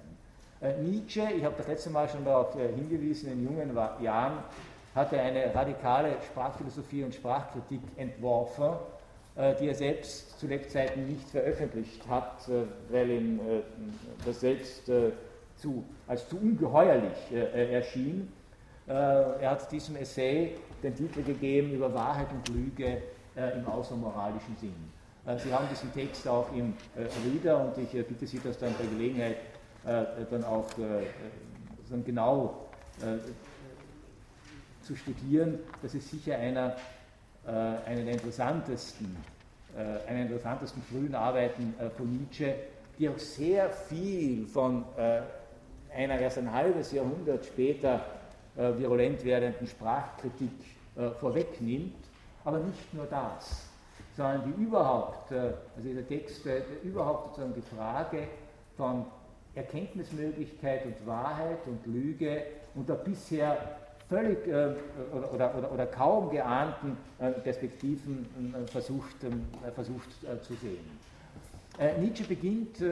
Äh, 0.62 0.74
Nietzsche, 0.82 1.26
ich 1.38 1.44
habe 1.44 1.56
das 1.58 1.68
letzte 1.68 1.90
Mal 1.90 2.10
schon 2.10 2.26
darauf 2.26 2.54
äh, 2.56 2.74
hingewiesen, 2.74 3.32
in 3.32 3.44
jungen 3.46 3.78
Jahren 4.02 4.40
hatte 4.94 5.20
eine 5.20 5.54
radikale 5.56 6.18
Sprachphilosophie 6.26 7.04
und 7.04 7.16
Sprachkritik 7.16 7.80
entworfen, 7.96 8.74
äh, 9.38 9.56
die 9.56 9.70
er 9.70 9.76
selbst 9.76 10.38
zu 10.38 10.48
Lebzeiten 10.48 11.08
nicht 11.08 11.30
veröffentlicht 11.30 12.06
hat, 12.10 12.50
weil 12.90 13.10
ihm 13.10 13.40
das 14.26 14.42
selbst 14.42 14.92
zu, 15.58 15.84
als 16.08 16.28
zu 16.28 16.38
ungeheuerlich 16.38 17.32
erschien. 17.32 18.32
Er 18.88 19.52
hat 19.52 19.72
diesem 19.72 19.98
Essay 19.98 20.56
den 20.82 20.96
Titel 20.96 21.24
gegeben 21.24 21.74
über 21.74 21.94
Wahrheit 21.94 22.28
und 22.32 22.50
Lüge 22.50 23.02
im 23.36 23.68
außermoralischen 23.68 24.56
Sinn. 24.58 24.74
Sie 25.38 25.54
haben 25.54 25.68
diesen 25.70 25.94
Text 25.94 26.28
auch 26.28 26.48
im 26.54 26.74
Reader 26.96 27.66
und 27.66 27.78
ich 27.78 27.92
bitte 27.92 28.26
Sie, 28.26 28.40
das 28.44 28.58
dann 28.58 28.74
bei 28.80 28.86
Gelegenheit 28.86 29.38
dann 29.90 30.44
auch 30.44 30.70
äh, 30.78 31.08
dann 31.90 32.06
genau 32.06 32.68
äh, 33.02 33.18
zu 34.86 34.96
studieren. 34.96 35.60
Das 35.82 35.96
ist 35.96 36.10
sicher 36.10 36.38
einer, 36.38 36.76
einer 37.46 38.04
der 38.04 38.14
interessantesten, 38.14 39.16
einer 39.76 40.02
der 40.08 40.22
interessantesten 40.22 40.82
frühen 40.84 41.14
Arbeiten 41.14 41.74
von 41.96 42.12
Nietzsche, 42.12 42.56
die 42.98 43.08
auch 43.08 43.18
sehr 43.20 43.70
viel 43.70 44.48
von 44.48 44.84
einer 44.98 46.20
erst 46.20 46.40
ein 46.40 46.52
halbes 46.52 46.92
Jahrhundert 46.92 47.46
später 47.46 48.04
virulent 48.56 49.24
werdenden 49.24 49.68
Sprachkritik 49.68 50.50
vorwegnimmt, 51.20 51.96
aber 52.44 52.60
nicht 52.60 52.94
nur 52.94 53.06
das, 53.06 53.68
sondern 54.18 54.44
die 54.46 54.64
überhaupt, 54.64 55.32
also 55.32 55.58
dieser 55.84 56.08
Text, 56.08 56.42
überhaupt 56.84 57.36
sozusagen 57.36 57.54
die 57.54 57.76
Frage 57.76 58.28
von 58.76 59.06
Erkenntnismöglichkeit 59.56 60.86
und 60.86 61.08
Wahrheit 61.08 61.60
und 61.66 61.86
Lüge 61.86 62.44
unter 62.76 62.96
bisher 62.96 63.58
völlig 64.10 64.48
äh, 64.48 64.74
oder, 65.14 65.56
oder, 65.56 65.72
oder, 65.72 65.86
kaum 65.86 66.32
geahnten 66.32 66.98
äh, 67.20 67.32
Perspektiven 67.32 68.26
äh, 68.54 68.68
versucht, 68.68 69.24
ähm, 69.24 69.46
äh, 69.66 69.72
versucht 69.72 70.10
äh, 70.24 70.42
zu 70.42 70.56
sehen. 70.56 71.00
Äh, 71.78 72.00
Nietzsche 72.00 72.24
beginnt, 72.24 72.84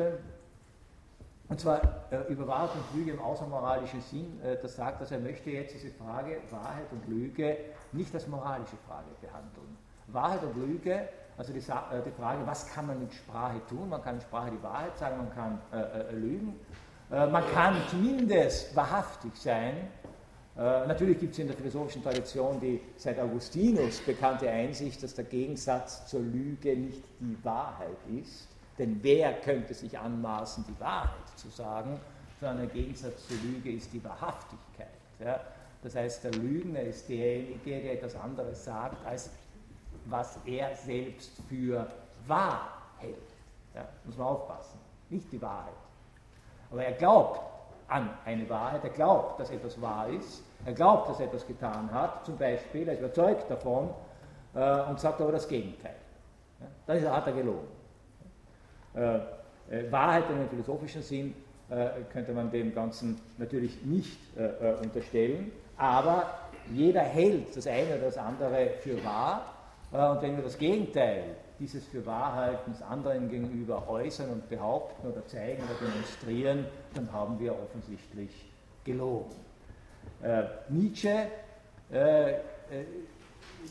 und 1.50 1.60
zwar 1.60 1.82
über 2.30 2.46
Wahrheit 2.48 2.72
und 2.74 3.00
Lüge 3.00 3.12
im 3.12 3.22
außermoralischen 3.22 4.02
Sinn, 4.02 4.40
das 4.62 4.76
sagt, 4.76 5.02
dass 5.02 5.12
er 5.12 5.20
möchte 5.20 5.50
jetzt 5.50 5.74
diese 5.74 5.92
Frage 5.92 6.38
Wahrheit 6.52 6.86
und 6.92 7.08
Lüge 7.08 7.58
nicht 7.94 8.14
als 8.14 8.28
moralische 8.28 8.76
Frage 8.86 9.08
behandeln. 9.22 9.78
Wahrheit 10.08 10.44
und 10.44 10.56
Lüge 10.58 11.08
also 11.38 11.54
die, 11.54 11.60
äh, 11.60 12.02
die, 12.06 12.12
Frage, 12.12 12.46
was 12.46 12.68
kann 12.68 12.88
man 12.88 13.00
mit 13.00 13.14
Sprache 13.14 13.62
tun? 13.70 13.90
Man 13.90 14.02
kann 14.02 14.16
in 14.16 14.22
Sprache 14.22 14.52
die 14.52 14.64
Wahrheit 14.64 14.98
sagen, 14.98 15.18
man 15.18 15.34
kann 15.34 15.62
äh, 15.72 16.00
äh, 16.00 16.12
lügen. 16.16 16.60
Äh, 17.12 17.28
man 17.28 17.44
kann 17.54 17.76
zumindest 17.90 18.76
wahrhaftig 18.76 19.32
sein. 19.36 19.76
Äh, 20.58 20.88
natürlich 20.88 21.20
gibt 21.20 21.34
es 21.34 21.40
in 21.40 21.48
der 21.48 21.56
philosophischen 21.56 22.02
Tradition 22.02 22.60
die 22.60 22.82
seit 22.98 23.20
Augustinus 23.20 24.00
bekannte 24.00 24.50
Einsicht, 24.50 25.04
dass 25.04 25.14
der 25.14 25.26
Gegensatz 25.26 26.08
zur 26.08 26.22
Lüge 26.22 26.76
nicht 26.76 27.04
die 27.20 27.38
Wahrheit 27.44 27.98
ist, 28.20 28.48
Denn 28.78 29.00
wer 29.02 29.34
könnte 29.42 29.74
sich 29.74 29.98
anmaßen, 29.98 30.66
die 30.68 30.80
Wahrheit 30.80 31.28
zu 31.36 31.50
sagen? 31.50 32.00
Sondern 32.40 32.66
im 32.66 32.74
Gegensatz 32.74 33.28
zur 33.28 33.38
Lüge 33.38 33.72
ist 33.72 33.92
die 33.94 34.04
Wahrhaftigkeit. 34.04 34.88
Ja? 35.20 35.40
Das 35.82 35.96
heißt, 35.96 36.24
der 36.24 36.32
Lügner 36.34 36.82
ist 36.82 37.08
derjenige, 37.10 37.82
der 37.82 37.94
etwas 37.94 38.16
anderes 38.16 38.66
sagt, 38.66 39.06
als 39.06 39.30
was 40.10 40.40
er 40.46 40.76
selbst 40.76 41.32
für 41.50 41.88
wahr 42.26 42.70
hält. 43.00 43.16
Ja? 43.76 43.86
Muss 44.06 44.18
man 44.18 44.28
aufpassen. 44.28 44.80
Nicht 45.10 45.32
die 45.32 45.42
Wahrheit. 45.42 45.74
Aber 46.72 46.84
er 46.84 46.94
glaubt 46.94 47.40
an 47.88 48.10
eine 48.26 48.50
Wahrheit, 48.50 48.84
er 48.84 48.90
glaubt, 48.90 49.40
dass 49.40 49.50
etwas 49.50 49.80
wahr 49.82 50.10
ist, 50.10 50.44
er 50.66 50.74
glaubt, 50.74 51.10
dass 51.10 51.20
er 51.20 51.28
etwas 51.28 51.48
getan 51.48 51.90
hat, 51.92 52.26
zum 52.26 52.38
Beispiel, 52.38 52.88
er 52.88 52.96
ist 52.96 53.00
überzeugt 53.00 53.50
davon 53.50 53.90
äh, 54.54 54.82
und 54.82 55.00
sagt 55.00 55.22
aber 55.22 55.32
das 55.32 55.48
Gegenteil. 55.48 55.96
Ja? 56.60 56.68
Dann 56.86 56.98
ist, 56.98 57.08
hat 57.08 57.28
er 57.28 57.34
gelogen. 57.34 57.68
Äh, 58.94 59.16
äh, 59.70 59.92
Wahrheit 59.92 60.30
in 60.30 60.38
einem 60.38 60.50
philosophischen 60.50 61.02
Sinn 61.02 61.34
äh, 61.70 61.90
könnte 62.12 62.34
man 62.34 62.52
dem 62.52 62.74
Ganzen 62.74 63.20
natürlich 63.38 63.84
nicht 63.86 64.20
äh, 64.38 64.44
äh, 64.46 64.76
unterstellen, 64.82 65.52
aber 65.78 66.26
jeder 66.74 67.02
hält 67.02 67.56
das 67.56 67.68
eine 67.68 67.96
oder 67.96 68.06
das 68.06 68.18
andere 68.18 68.72
für 68.82 69.04
wahr 69.06 69.57
und 69.92 70.22
wenn 70.22 70.36
wir 70.36 70.44
das 70.44 70.58
Gegenteil 70.58 71.38
dieses 71.60 71.86
für 71.86 72.06
Wahrhaltens 72.06 72.82
anderen 72.82 73.30
gegenüber 73.30 73.88
äußern 73.88 74.30
und 74.30 74.50
behaupten 74.50 75.08
oder 75.08 75.26
zeigen 75.26 75.64
oder 75.64 75.88
demonstrieren, 75.90 76.66
dann 76.94 77.12
haben 77.12 77.40
wir 77.40 77.54
offensichtlich 77.54 78.52
gelogen. 78.84 79.36
Äh, 80.22 80.44
Nietzsche 80.70 81.28
äh, 81.92 82.32
äh, 82.32 82.38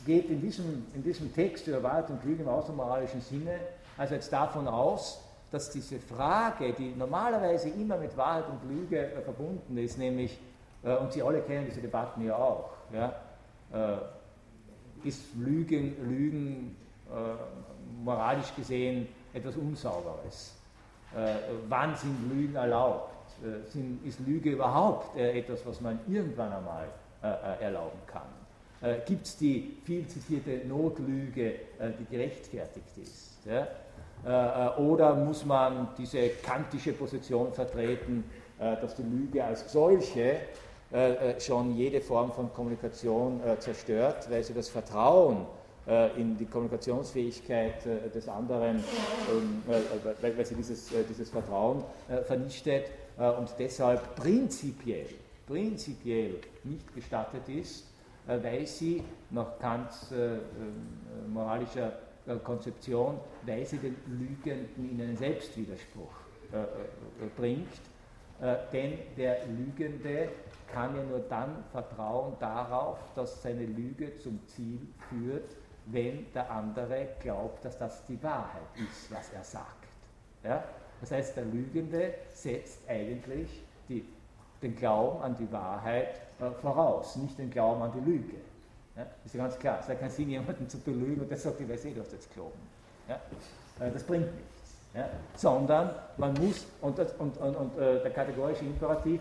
geht 0.04 0.30
in 0.30 0.40
diesem, 0.40 0.86
in 0.94 1.02
diesem 1.02 1.32
Text 1.34 1.66
über 1.66 1.82
Wahrheit 1.82 2.10
und 2.10 2.24
Lüge 2.24 2.42
im 2.42 2.48
außermoralischen 2.48 3.20
Sinne 3.20 3.58
also 3.96 4.14
jetzt 4.14 4.32
davon 4.32 4.68
aus, 4.68 5.22
dass 5.50 5.70
diese 5.70 5.98
Frage, 5.98 6.72
die 6.72 6.94
normalerweise 6.96 7.70
immer 7.70 7.96
mit 7.96 8.16
Wahrheit 8.16 8.44
und 8.48 8.68
Lüge 8.68 9.12
äh, 9.12 9.22
verbunden 9.22 9.76
ist, 9.78 9.98
nämlich, 9.98 10.38
äh, 10.82 10.96
und 10.96 11.12
Sie 11.12 11.22
alle 11.22 11.40
kennen 11.40 11.66
diese 11.66 11.80
Debatten 11.80 12.24
ja 12.24 12.36
auch, 12.36 12.70
ja, 12.92 13.14
äh, 13.72 13.96
ist 15.04 15.22
Lügen, 15.36 15.96
Lügen 16.08 16.76
moralisch 18.02 18.54
gesehen 18.54 19.08
etwas 19.32 19.56
Unsauberes? 19.56 20.54
wann 21.68 21.94
sind 21.94 22.30
Lügen 22.30 22.56
erlaubt? 22.56 23.14
Sind, 23.68 24.04
ist 24.04 24.20
Lüge 24.20 24.50
überhaupt 24.50 25.16
etwas, 25.16 25.64
was 25.64 25.80
man 25.80 25.98
irgendwann 26.08 26.52
einmal 26.52 26.88
erlauben 27.60 27.98
kann? 28.06 29.02
Gibt 29.06 29.26
es 29.26 29.36
die 29.36 29.78
viel 29.84 30.06
zitierte 30.06 30.66
Notlüge, 30.66 31.54
die 31.98 32.04
gerechtfertigt 32.04 32.98
ist? 32.98 33.38
Ja? 33.46 33.66
Äh, 34.24 34.30
äh, 34.30 34.80
oder 34.80 35.14
muss 35.14 35.44
man 35.44 35.88
diese 35.96 36.28
kantische 36.28 36.92
Position 36.92 37.52
vertreten, 37.52 38.24
äh, 38.58 38.76
dass 38.80 38.96
die 38.96 39.02
Lüge 39.02 39.44
als 39.44 39.70
solche 39.70 40.38
schon 41.40 41.74
jede 41.76 42.00
Form 42.00 42.32
von 42.32 42.52
Kommunikation 42.52 43.40
zerstört, 43.58 44.30
weil 44.30 44.44
sie 44.44 44.54
das 44.54 44.68
Vertrauen 44.68 45.46
in 46.16 46.36
die 46.36 46.46
Kommunikationsfähigkeit 46.46 47.84
des 48.14 48.28
anderen, 48.28 48.76
ähm, 48.76 49.62
weil 50.20 50.46
sie 50.46 50.54
dieses, 50.54 50.90
dieses 51.08 51.30
Vertrauen 51.30 51.82
vernichtet 52.26 52.86
und 53.16 53.48
deshalb 53.58 54.14
prinzipiell, 54.14 55.08
prinzipiell 55.46 56.36
nicht 56.64 56.94
gestattet 56.94 57.48
ist, 57.48 57.86
weil 58.26 58.66
sie 58.66 59.02
nach 59.30 59.58
Kants 59.58 60.12
moralischer 61.28 61.92
äh, 62.26 62.36
Konzeption, 62.42 63.20
weil 63.42 63.64
sie 63.64 63.78
den 63.78 63.96
Lügenden 64.06 64.90
in 64.90 65.00
einen 65.00 65.16
Selbstwiderspruch 65.16 66.10
äh, 66.52 66.62
äh, 66.62 66.66
bringt. 67.36 67.68
Äh, 68.40 68.56
denn 68.72 68.98
der 69.16 69.46
Lügende 69.46 70.28
kann 70.72 70.96
ja 70.96 71.02
nur 71.02 71.20
dann 71.20 71.64
vertrauen 71.72 72.34
darauf, 72.40 72.98
dass 73.14 73.42
seine 73.42 73.66
Lüge 73.66 74.18
zum 74.18 74.40
Ziel 74.46 74.80
führt, 75.08 75.56
wenn 75.86 76.26
der 76.32 76.50
andere 76.50 77.08
glaubt, 77.20 77.64
dass 77.64 77.78
das 77.78 78.04
die 78.06 78.20
Wahrheit 78.22 78.66
ist, 78.76 79.12
was 79.12 79.30
er 79.32 79.44
sagt. 79.44 79.86
Ja? 80.42 80.64
Das 81.00 81.10
heißt, 81.10 81.36
der 81.36 81.44
Lügende 81.44 82.14
setzt 82.32 82.88
eigentlich 82.88 83.62
die, 83.88 84.04
den 84.62 84.74
Glauben 84.74 85.22
an 85.22 85.36
die 85.36 85.50
Wahrheit 85.52 86.20
äh, 86.40 86.50
voraus, 86.60 87.16
nicht 87.16 87.38
den 87.38 87.50
Glauben 87.50 87.82
an 87.82 87.92
die 87.92 88.10
Lüge. 88.10 88.36
Ja, 88.96 89.06
ist 89.24 89.34
ja 89.34 89.42
ganz 89.42 89.58
klar. 89.58 89.78
Es 89.80 89.88
hat 89.88 90.00
keinen 90.00 90.10
Sinn, 90.10 90.30
jemanden 90.30 90.68
zu 90.68 90.78
belügen 90.78 91.20
und 91.20 91.30
der 91.30 91.36
sagt, 91.36 91.60
ich 91.60 91.68
weiß 91.68 91.84
eh, 91.84 91.92
du 91.92 92.00
hast 92.00 92.12
jetzt 92.12 92.32
gelogen. 92.32 92.58
Ja, 93.08 93.20
äh, 93.84 93.90
das 93.90 94.02
bringt 94.02 94.34
nichts. 94.34 94.56
Ja, 94.94 95.10
sondern 95.34 95.90
man 96.16 96.32
muss, 96.34 96.66
und, 96.80 96.98
das, 96.98 97.12
und, 97.14 97.36
und, 97.36 97.54
und 97.54 97.78
äh, 97.78 98.00
der 98.02 98.10
kategorische 98.12 98.64
Imperativ 98.64 99.20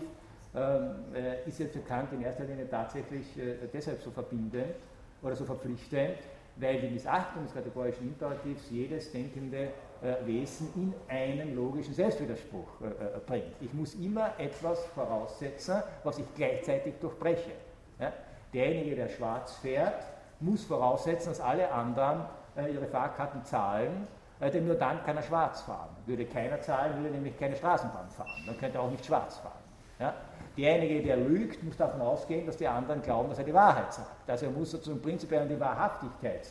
ist 1.46 1.58
jetzt 1.58 1.74
für 1.74 1.80
Kant 1.80 2.12
in 2.12 2.22
erster 2.22 2.44
Linie 2.44 2.68
tatsächlich 2.68 3.38
äh, 3.38 3.56
deshalb 3.72 4.00
so 4.00 4.10
verbindend 4.10 4.74
oder 5.22 5.36
so 5.36 5.44
verpflichtend, 5.44 6.16
weil 6.56 6.80
die 6.80 6.88
Missachtung 6.88 7.42
des 7.44 7.52
kategorischen 7.52 8.08
Imperativs 8.08 8.70
jedes 8.70 9.12
denkende 9.12 9.68
äh, 10.02 10.14
Wesen 10.24 10.68
in 10.74 10.94
einen 11.08 11.54
logischen 11.54 11.92
Selbstwiderspruch 11.92 12.80
äh, 12.80 13.18
bringt. 13.26 13.54
Ich 13.60 13.72
muss 13.74 13.94
immer 13.94 14.32
etwas 14.38 14.84
voraussetzen, 14.86 15.82
was 16.04 16.18
ich 16.18 16.26
gleichzeitig 16.34 16.94
durchbreche. 17.00 17.52
Ja? 18.00 18.12
derjenige, 18.56 18.96
der 18.96 19.08
schwarz 19.08 19.56
fährt, 19.56 20.02
muss 20.40 20.64
voraussetzen, 20.64 21.30
dass 21.30 21.40
alle 21.40 21.70
anderen 21.70 22.22
äh, 22.56 22.72
ihre 22.72 22.86
Fahrkarten 22.86 23.44
zahlen, 23.44 24.06
äh, 24.40 24.50
denn 24.50 24.66
nur 24.66 24.76
dann 24.76 25.02
kann 25.04 25.16
er 25.16 25.22
schwarz 25.22 25.62
fahren. 25.62 25.90
Würde 26.06 26.24
keiner 26.24 26.60
zahlen, 26.60 26.96
würde 26.96 27.14
nämlich 27.14 27.38
keine 27.38 27.56
Straßenbahn 27.56 28.08
fahren. 28.10 28.44
Dann 28.46 28.58
könnte 28.58 28.78
er 28.78 28.84
auch 28.84 28.90
nicht 28.90 29.04
schwarz 29.04 29.36
fahren. 29.36 29.62
Ja? 29.98 30.14
Derjenige, 30.56 31.02
der 31.02 31.16
lügt, 31.18 31.62
muss 31.62 31.76
davon 31.76 32.00
ausgehen, 32.00 32.46
dass 32.46 32.56
die 32.56 32.66
anderen 32.66 33.02
glauben, 33.02 33.28
dass 33.28 33.38
er 33.38 33.44
die 33.44 33.52
Wahrheit 33.54 33.92
sagt. 33.92 34.28
Also 34.28 34.46
er 34.46 34.52
muss 34.52 34.70
sozusagen 34.70 35.02
prinzipiell 35.02 35.42
an 35.42 35.48
die 35.48 35.60
Wahrhaftigkeit, 35.60 36.48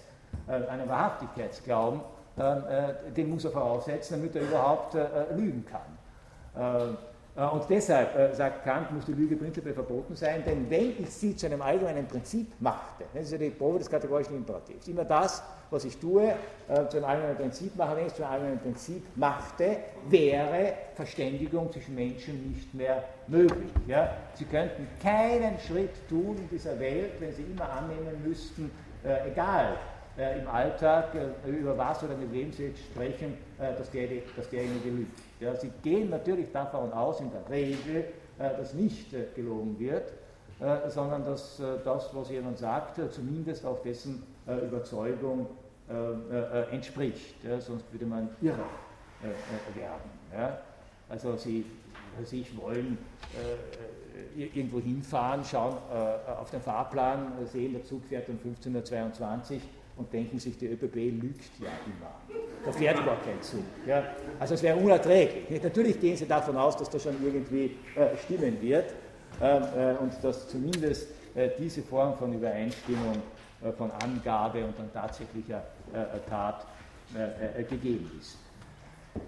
äh, 0.48 0.68
einen 0.68 0.88
Wahrhaftigkeitsglauben, 0.88 2.02
ähm, 2.38 2.64
äh, 2.70 3.12
den 3.12 3.30
muss 3.30 3.46
er 3.46 3.52
voraussetzen, 3.52 4.18
damit 4.18 4.36
er 4.36 4.44
überhaupt 4.44 4.96
äh, 4.96 5.04
äh, 5.04 5.36
lügen 5.36 5.66
kann. 5.66 6.98
Äh, 7.36 7.46
und 7.46 7.64
deshalb, 7.70 8.16
äh, 8.16 8.34
sagt 8.34 8.64
Kant, 8.64 8.92
muss 8.92 9.06
die 9.06 9.14
Lüge 9.14 9.36
prinzipiell 9.36 9.74
verboten 9.74 10.16
sein, 10.16 10.44
denn 10.46 10.70
wenn 10.70 10.94
ich 11.00 11.10
sie 11.10 11.36
zu 11.36 11.46
einem 11.48 11.62
allgemeinen 11.62 12.08
Prinzip 12.08 12.48
machte, 12.60 13.06
das 13.14 13.26
ist 13.26 13.32
ja 13.34 13.38
die 13.38 13.50
Probe 13.50 13.80
des 13.80 13.90
kategorischen 13.90 14.38
Imperativs, 14.38 14.88
immer 14.88 15.06
das, 15.06 15.44
was 15.70 15.84
ich 15.84 15.98
tue, 15.98 16.34
äh, 16.68 16.88
zu 16.88 16.98
einem 16.98 17.06
allgemeinen 17.06 17.38
Prinzip 17.38 17.76
mache, 17.76 17.98
wenn 17.98 18.06
ich 18.06 18.12
es 18.12 18.16
zu 18.16 18.24
einem 18.24 18.34
allgemeinen 18.34 18.60
Prinzip 18.60 19.04
machte, 19.16 19.78
wäre 20.10 20.74
Verständigung 20.96 21.72
zwischen 21.72 21.96
Menschen 21.96 22.52
nicht 22.52 22.74
mehr 22.74 23.04
möglich. 23.28 23.72
Ja? 23.88 24.16
Sie 24.36 24.46
könnten 24.46 24.88
keinen 25.02 25.60
Schritt 25.60 26.08
tun 26.08 26.38
in 26.38 26.50
dieser 26.50 26.80
Welt, 26.80 27.14
wenn 27.20 27.34
sie 27.34 27.44
immer 27.44 27.70
annehmen 27.70 28.24
müssten, 28.26 28.72
äh, 29.04 29.30
egal, 29.30 29.78
äh, 30.18 30.40
im 30.40 30.48
Alltag 30.48 31.14
äh, 31.14 31.50
über 31.50 31.78
was 31.78 32.02
oder 32.04 32.16
mit 32.16 32.32
wem 32.32 32.54
sie 32.54 32.68
jetzt 32.68 32.80
sprechen, 32.80 33.34
äh, 33.60 33.74
der, 33.94 34.22
dass 34.38 34.50
derjenige 34.50 34.90
lügt. 34.90 35.20
Ja, 35.40 35.56
sie 35.56 35.72
gehen 35.84 36.10
natürlich 36.10 36.52
davon 36.52 36.94
aus, 36.94 37.20
in 37.20 37.30
der 37.32 37.50
Regel, 37.50 38.06
äh, 38.40 38.58
dass 38.58 38.74
nicht 38.74 39.14
äh, 39.14 39.26
gelogen 39.36 39.78
wird, 39.80 40.14
äh, 40.60 40.90
sondern 40.90 41.26
dass 41.26 41.62
das, 41.84 42.14
was 42.14 42.30
jemand 42.30 42.58
sagt, 42.58 43.00
zumindest 43.12 43.66
auch 43.66 43.82
dessen 43.82 44.24
Überzeugung 44.48 45.48
entspricht. 46.72 47.44
Ja, 47.44 47.60
sonst 47.60 47.92
würde 47.92 48.06
man 48.06 48.30
irre 48.42 48.64
werden. 49.76 50.10
Ja. 50.34 50.60
Also 51.10 51.36
sie 51.36 51.66
sich 52.24 52.56
wollen 52.58 52.98
irgendwo 54.36 54.80
hinfahren, 54.80 55.44
schauen 55.44 55.78
auf 56.40 56.50
den 56.50 56.62
Fahrplan, 56.62 57.34
sehen, 57.46 57.74
der 57.74 57.84
Zug 57.84 58.06
fährt 58.06 58.30
um 58.30 58.38
15.22 58.38 59.56
Uhr 59.56 59.62
und 59.98 60.12
denken 60.12 60.40
sich, 60.40 60.58
die 60.58 60.68
ÖBB 60.68 60.96
lügt 61.22 61.60
ja 61.60 61.70
immer. 61.86 62.40
Da 62.66 62.72
fährt 62.72 62.98
gar 63.06 63.18
kein 63.22 63.42
Zug. 63.42 63.64
Ja? 63.86 64.04
Also 64.40 64.56
es 64.56 64.64
wäre 64.64 64.78
unerträglich. 64.78 65.62
Natürlich 65.64 66.00
gehen 66.00 66.18
Sie 66.18 66.26
davon 66.26 66.58
aus, 66.58 66.76
dass 66.78 66.90
das 66.90 67.04
schon 67.04 67.16
irgendwie 67.24 67.78
äh, 67.96 68.18
stimmen 68.18 68.62
wird 68.62 68.94
ähm, 69.42 69.64
äh, 69.76 69.94
und 70.02 70.12
dass 70.22 70.50
zumindest 70.50 71.08
äh, 71.36 71.50
diese 71.58 71.82
Form 71.84 72.18
von 72.18 72.34
Übereinstimmung 72.34 73.22
äh, 73.62 73.72
von 73.72 73.92
Angabe 73.92 74.64
und 74.66 74.78
dann 74.78 74.92
tatsächlicher 74.94 75.64
äh, 75.94 76.02
äh, 76.02 76.06
Tat 76.30 76.66
gegeben 77.70 78.10
ist. 78.20 78.36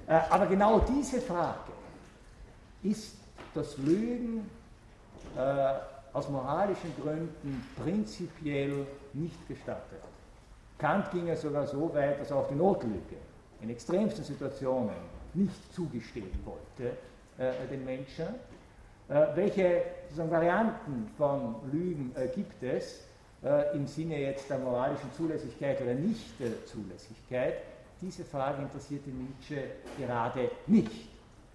aber 0.08 0.48
genau 0.48 0.80
diese 0.80 1.22
Frage 1.22 1.72
ist 2.82 3.18
das 3.54 3.78
Lügen 3.78 4.50
aus 6.12 6.28
moralischen 6.28 6.92
Gründen 7.00 7.64
prinzipiell 7.80 8.88
nicht 9.14 9.48
gestattet. 9.48 10.02
Kant 10.78 11.12
ging 11.12 11.28
ja 11.28 11.36
sogar 11.36 11.66
so 11.66 11.94
weit, 11.94 12.20
dass 12.20 12.32
er 12.32 12.38
auch 12.38 12.48
die 12.48 12.56
Notlüge 12.56 13.18
in 13.62 13.70
extremsten 13.70 14.24
Situationen 14.24 14.96
nicht 15.34 15.74
zugestehen 15.74 16.32
wollte 16.46 16.96
äh, 17.38 17.68
den 17.70 17.84
Menschen. 17.84 18.28
Äh, 19.10 19.28
welche 19.36 19.82
Varianten 20.16 21.10
von 21.18 21.56
Lügen 21.72 22.12
äh, 22.16 22.28
gibt 22.28 22.62
es 22.62 23.08
äh, 23.44 23.76
im 23.76 23.88
Sinne 23.88 24.20
jetzt 24.20 24.50
der 24.50 24.60
moralischen 24.60 25.12
Zulässigkeit 25.14 25.82
oder 25.82 25.94
Nicht-Zulässigkeit? 25.94 27.56
diese 28.02 28.24
Frage 28.24 28.62
interessierte 28.62 29.10
Nietzsche 29.10 29.64
gerade 29.98 30.52
nicht. 30.68 31.10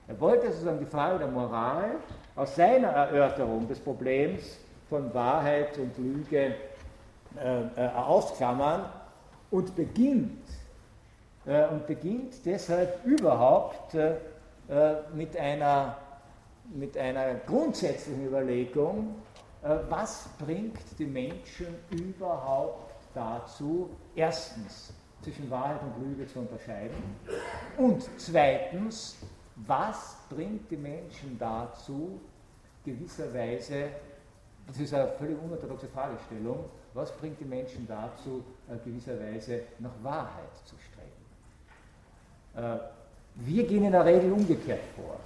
Er 0.08 0.20
wollte 0.20 0.50
sozusagen 0.50 0.80
die 0.80 0.86
Frage 0.86 1.20
der 1.20 1.28
Moral 1.28 1.96
aus 2.34 2.56
seiner 2.56 2.88
Erörterung 2.88 3.68
des 3.68 3.78
Problems 3.78 4.58
von 4.88 5.12
Wahrheit 5.14 5.78
und 5.78 5.96
Lüge 5.98 6.54
äh, 7.38 7.62
äh, 7.76 7.88
ausklammern 7.88 8.84
und 9.52 9.76
beginnt, 9.76 10.48
äh, 11.46 11.68
und 11.68 11.86
beginnt 11.86 12.44
deshalb 12.44 13.04
überhaupt 13.04 13.94
äh, 13.94 14.16
äh, 14.68 14.94
mit, 15.14 15.36
einer, 15.36 15.96
mit 16.74 16.96
einer 16.96 17.34
grundsätzlichen 17.46 18.26
Überlegung, 18.26 19.14
äh, 19.62 19.76
was 19.88 20.28
bringt 20.38 20.80
die 20.98 21.06
Menschen 21.06 21.66
überhaupt 21.90 22.94
dazu, 23.14 23.90
erstens 24.16 24.92
zwischen 25.22 25.48
Wahrheit 25.50 25.80
und 25.82 26.02
Lüge 26.02 26.26
zu 26.26 26.40
unterscheiden 26.40 26.96
und 27.76 28.08
zweitens, 28.16 29.18
was 29.54 30.16
bringt 30.30 30.68
die 30.70 30.76
Menschen 30.76 31.38
dazu, 31.38 32.18
gewisserweise, 32.84 33.90
das 34.66 34.78
ist 34.78 34.94
eine 34.94 35.08
völlig 35.18 35.36
unorthodoxe 35.42 35.88
Fragestellung, 35.88 36.64
was 36.94 37.10
bringt 37.12 37.40
die 37.40 37.44
Menschen 37.44 37.86
dazu, 37.86 38.44
äh, 38.68 38.76
gewisserweise 38.84 39.62
nach 39.78 39.90
Wahrheit 40.02 40.52
zu 40.64 40.74
streben? 40.78 41.10
Äh, 42.66 42.80
wir 43.34 43.66
gehen 43.66 43.84
in 43.84 43.92
der 43.92 44.04
Regel 44.04 44.32
umgekehrt 44.32 44.82
vor. 44.94 45.16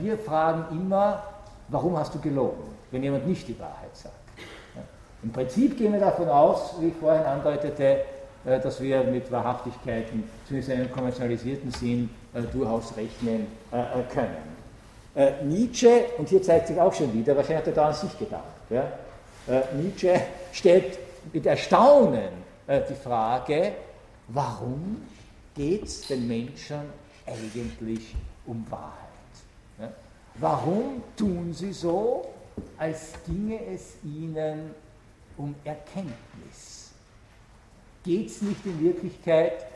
Wir 0.00 0.16
fragen 0.18 0.76
immer, 0.76 1.22
warum 1.68 1.96
hast 1.96 2.14
du 2.14 2.20
gelogen, 2.20 2.62
wenn 2.92 3.02
jemand 3.02 3.26
nicht 3.26 3.48
die 3.48 3.58
Wahrheit 3.58 3.94
sagt? 3.94 4.14
Im 5.22 5.32
Prinzip 5.32 5.76
gehen 5.76 5.92
wir 5.92 6.00
davon 6.00 6.28
aus, 6.28 6.80
wie 6.80 6.88
ich 6.88 6.94
vorhin 6.94 7.24
andeutete, 7.24 8.04
äh, 8.44 8.60
dass 8.60 8.80
wir 8.80 9.02
mit 9.02 9.30
Wahrhaftigkeiten, 9.32 10.24
zumindest 10.46 10.72
in 10.72 10.80
einem 10.80 10.92
konventionalisierten 10.92 11.70
Sinn, 11.72 12.10
durchaus 12.52 12.94
rechnen 12.98 13.46
können. 14.12 14.55
Nietzsche, 15.44 16.04
und 16.18 16.28
hier 16.28 16.42
zeigt 16.42 16.68
sich 16.68 16.78
auch 16.78 16.92
schon 16.92 17.12
wieder, 17.14 17.36
hat 17.36 17.48
er 17.48 17.72
da 17.72 17.88
an 17.88 17.94
sich 17.94 18.18
gedacht, 18.18 18.42
ja? 18.68 18.92
Nietzsche 19.74 20.20
stellt 20.52 20.98
mit 21.32 21.46
Erstaunen 21.46 22.28
äh, 22.66 22.82
die 22.88 22.94
Frage, 22.94 23.72
warum 24.28 25.02
geht 25.54 25.84
es 25.84 26.02
den 26.02 26.26
Menschen 26.26 26.80
eigentlich 27.26 28.14
um 28.46 28.64
Wahrheit? 28.70 28.92
Ja? 29.80 29.92
Warum 30.34 31.02
tun 31.16 31.52
sie 31.52 31.72
so, 31.72 32.26
als 32.78 33.12
ginge 33.26 33.60
es 33.66 33.96
ihnen 34.04 34.74
um 35.36 35.54
Erkenntnis? 35.64 36.90
Geht 38.04 38.28
es 38.28 38.42
nicht 38.42 38.64
in 38.64 38.80
Wirklichkeit 38.80 39.66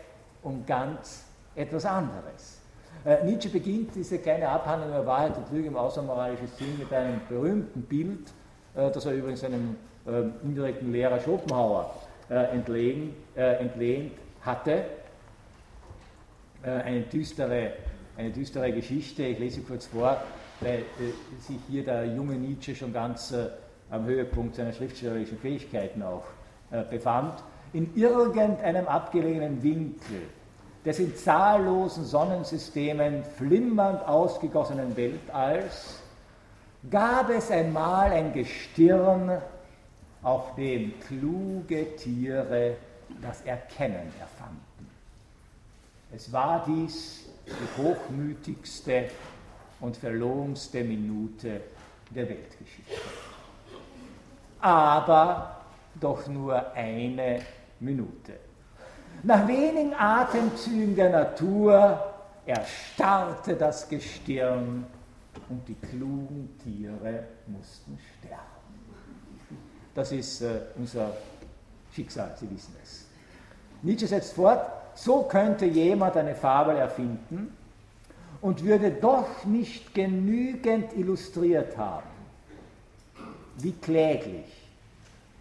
um 0.43 0.64
ganz 0.66 1.24
etwas 1.55 1.84
anderes? 1.84 2.59
Äh, 3.05 3.24
Nietzsche 3.24 3.48
beginnt 3.48 3.94
diese 3.94 4.18
kleine 4.18 4.48
Abhandlung 4.48 4.90
über 4.90 5.07
Wahrheit 5.07 5.36
und 5.36 5.51
Lüge 5.51 5.68
im 5.68 5.76
außermoralischen 5.76 6.48
Sinn 6.59 6.78
mit 6.78 6.92
einem 6.92 7.20
berühmten 7.28 7.82
Bild, 7.82 8.28
äh, 8.74 8.90
das 8.90 9.07
er 9.07 9.12
übrigens 9.12 9.42
einem 9.42 9.76
äh, 10.07 10.22
indirekten 10.44 10.92
Lehrer 10.92 11.18
Schopenhauer 11.18 11.94
äh, 12.28 12.34
entlehnt, 12.53 13.14
äh, 13.36 13.57
entlehnt 13.57 14.12
hatte. 14.42 14.84
eine, 16.62 17.01
düstere, 17.03 17.72
eine 18.18 18.30
düstere 18.30 18.70
Geschichte, 18.72 19.22
ich 19.22 19.38
lese 19.38 19.62
kurz 19.62 19.86
vor, 19.86 20.20
weil 20.61 20.84
sich 21.38 21.57
hier 21.70 21.82
der 21.84 22.05
junge 22.05 22.34
Nietzsche 22.34 22.74
schon 22.74 22.92
ganz 22.92 23.34
am 23.90 24.05
Höhepunkt 24.05 24.57
seiner 24.57 24.74
schriftstellerischen 24.74 25.38
Fähigkeiten 25.38 26.03
auch 26.03 26.24
befand. 26.90 27.42
In 27.72 27.94
irgendeinem 27.96 28.86
abgelegenen 28.86 29.62
Winkel 29.62 30.20
des 30.85 30.99
in 30.99 31.14
zahllosen 31.14 32.05
Sonnensystemen 32.05 33.24
flimmernd 33.24 34.07
ausgegossenen 34.07 34.97
Weltalls 34.97 36.01
gab 36.91 37.28
es 37.31 37.51
einmal 37.51 38.12
ein 38.12 38.33
Gestirn, 38.33 39.41
auf 40.22 40.55
dem 40.55 40.93
kluge 41.01 41.97
Tiere 41.97 42.76
das 43.22 43.41
Erkennen 43.43 44.12
erfanden. 44.20 44.89
Es 46.12 46.33
war 46.33 46.64
dies 46.66 47.26
die 47.47 47.83
hochmütigste 47.83 49.07
und 49.81 49.97
verlogenste 49.97 50.85
Minute 50.85 51.61
der 52.11 52.28
Weltgeschichte. 52.28 53.01
Aber 54.61 55.62
doch 55.99 56.26
nur 56.26 56.72
eine 56.74 57.41
Minute. 57.81 58.49
Nach 59.23 59.47
wenigen 59.47 59.93
Atemzügen 59.95 60.97
der 60.97 61.11
Natur 61.11 62.03
erstarrte 62.47 63.55
das 63.55 63.89
Gestirn 63.89 64.87
und 65.49 65.68
die 65.68 65.75
klugen 65.75 66.49
Tiere 66.62 67.25
mussten 67.47 67.99
sterben. 68.18 68.45
Das 69.95 70.12
ist 70.12 70.41
äh, 70.41 70.61
unser 70.77 71.12
Schicksal, 71.93 72.35
Sie 72.39 72.51
wissen 72.51 72.75
es. 72.83 73.07
Nietzsche 73.83 74.07
setzt 74.07 74.35
fort, 74.35 74.71
so 74.95 75.23
könnte 75.25 75.66
jemand 75.66 76.16
eine 76.16 76.35
Fabel 76.35 76.77
erfinden 76.77 77.55
und 78.41 78.64
würde 78.64 78.91
doch 78.91 79.45
nicht 79.45 79.95
genügend 79.95 80.97
illustriert 80.97 81.77
haben. 81.77 82.09
Wie 83.59 83.73
kläglich, 83.73 84.47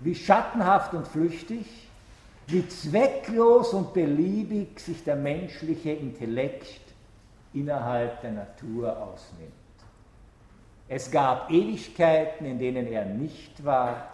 wie 0.01 0.15
schattenhaft 0.15 0.93
und 0.93 1.07
flüchtig, 1.07 1.88
wie 2.51 2.67
zwecklos 2.67 3.73
und 3.73 3.93
beliebig 3.93 4.79
sich 4.79 5.03
der 5.03 5.15
menschliche 5.15 5.91
Intellekt 5.91 6.81
innerhalb 7.53 8.21
der 8.21 8.31
Natur 8.31 8.97
ausnimmt. 8.97 9.53
Es 10.87 11.11
gab 11.11 11.51
Ewigkeiten, 11.51 12.45
in 12.45 12.57
denen 12.57 12.87
er 12.87 13.05
nicht 13.05 13.63
war, 13.63 14.09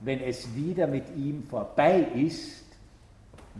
wenn 0.00 0.20
es 0.20 0.54
wieder 0.54 0.86
mit 0.86 1.04
ihm 1.16 1.44
vorbei 1.44 2.06
ist, 2.14 2.64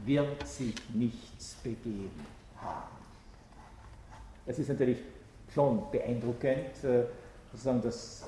wird 0.04 0.46
sich 0.46 0.74
nichts 0.92 1.54
begeben 1.62 2.26
haben. 2.60 2.94
Das 4.46 4.58
ist 4.58 4.68
natürlich 4.68 4.98
schon 5.52 5.82
beeindruckend, 5.90 6.84
äh, 6.84 7.04
sozusagen 7.50 7.82
das, 7.82 8.24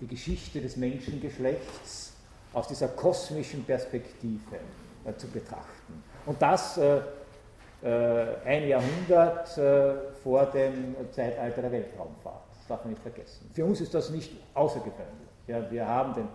die 0.00 0.06
Geschichte 0.06 0.60
des 0.60 0.76
Menschengeschlechts 0.76 2.17
aus 2.52 2.68
dieser 2.68 2.88
kosmischen 2.88 3.64
Perspektive 3.64 4.56
äh, 5.04 5.14
zu 5.16 5.28
betrachten. 5.28 6.02
Und 6.26 6.40
das 6.40 6.78
äh, 6.78 7.00
äh 7.82 8.36
ein 8.44 8.68
Jahrhundert 8.68 9.56
äh, 9.58 10.12
vor 10.22 10.46
dem 10.46 10.96
Zeitalter 11.12 11.62
der 11.62 11.72
Weltraumfahrt. 11.72 12.42
Das 12.56 12.66
darf 12.66 12.84
man 12.84 12.92
nicht 12.92 13.02
vergessen. 13.02 13.50
Für 13.52 13.64
uns 13.64 13.80
ist 13.80 13.94
das 13.94 14.10
nicht 14.10 14.32
außergewöhnlich. 14.54 15.28
Ja, 15.46 15.70
wir 15.70 15.86
haben 15.86 16.14
den 16.14 16.28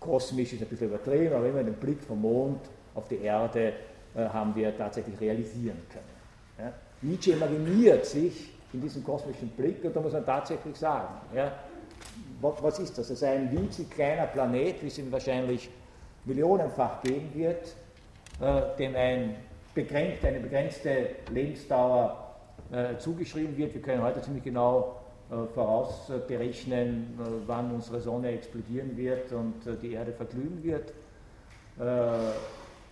kosmisch 0.00 0.54
ist 0.54 0.62
ein 0.62 0.68
bisschen 0.68 0.88
übertrieben, 0.88 1.34
aber 1.34 1.46
immer 1.46 1.62
den 1.62 1.74
Blick 1.74 2.02
vom 2.02 2.22
Mond 2.22 2.60
auf 2.94 3.06
die 3.08 3.18
Erde 3.18 3.74
äh, 4.14 4.28
haben 4.28 4.54
wir 4.56 4.76
tatsächlich 4.76 5.20
realisieren 5.20 5.78
können. 5.92 6.04
Ja? 6.58 6.72
Nietzsche 7.02 7.32
imaginiert 7.32 8.06
sich 8.06 8.52
in 8.72 8.80
diesem 8.80 9.04
kosmischen 9.04 9.48
Blick 9.50 9.84
und 9.84 9.94
da 9.94 10.00
muss 10.00 10.12
man 10.12 10.24
tatsächlich 10.24 10.76
sagen, 10.76 11.14
ja, 11.34 11.52
was, 12.40 12.78
ist 12.78 12.96
das? 12.98 13.06
Es 13.06 13.22
ist 13.22 13.24
ein 13.24 13.50
winzig 13.52 13.90
kleiner 13.90 14.26
Planet, 14.26 14.82
wie 14.82 14.86
es 14.86 14.98
ihn 14.98 15.12
wahrscheinlich 15.12 15.70
millionenfach 16.24 17.02
geben 17.02 17.30
wird, 17.34 17.74
äh, 18.40 18.76
dem 18.78 18.94
ein 18.96 19.36
begrenzt, 19.74 20.24
eine 20.24 20.40
begrenzte 20.40 21.10
Lebensdauer 21.30 22.34
äh, 22.72 22.96
zugeschrieben 22.98 23.56
wird. 23.56 23.74
Wir 23.74 23.82
können 23.82 24.02
heute 24.02 24.20
ziemlich 24.22 24.44
genau 24.44 25.00
äh, 25.30 25.46
vorausberechnen, 25.54 27.18
äh, 27.18 27.24
wann 27.46 27.72
unsere 27.72 28.00
Sonne 28.00 28.32
explodieren 28.32 28.96
wird 28.96 29.30
und 29.32 29.64
äh, 29.64 29.76
die 29.76 29.92
Erde 29.92 30.12
verglühen 30.12 30.62
wird. 30.62 30.92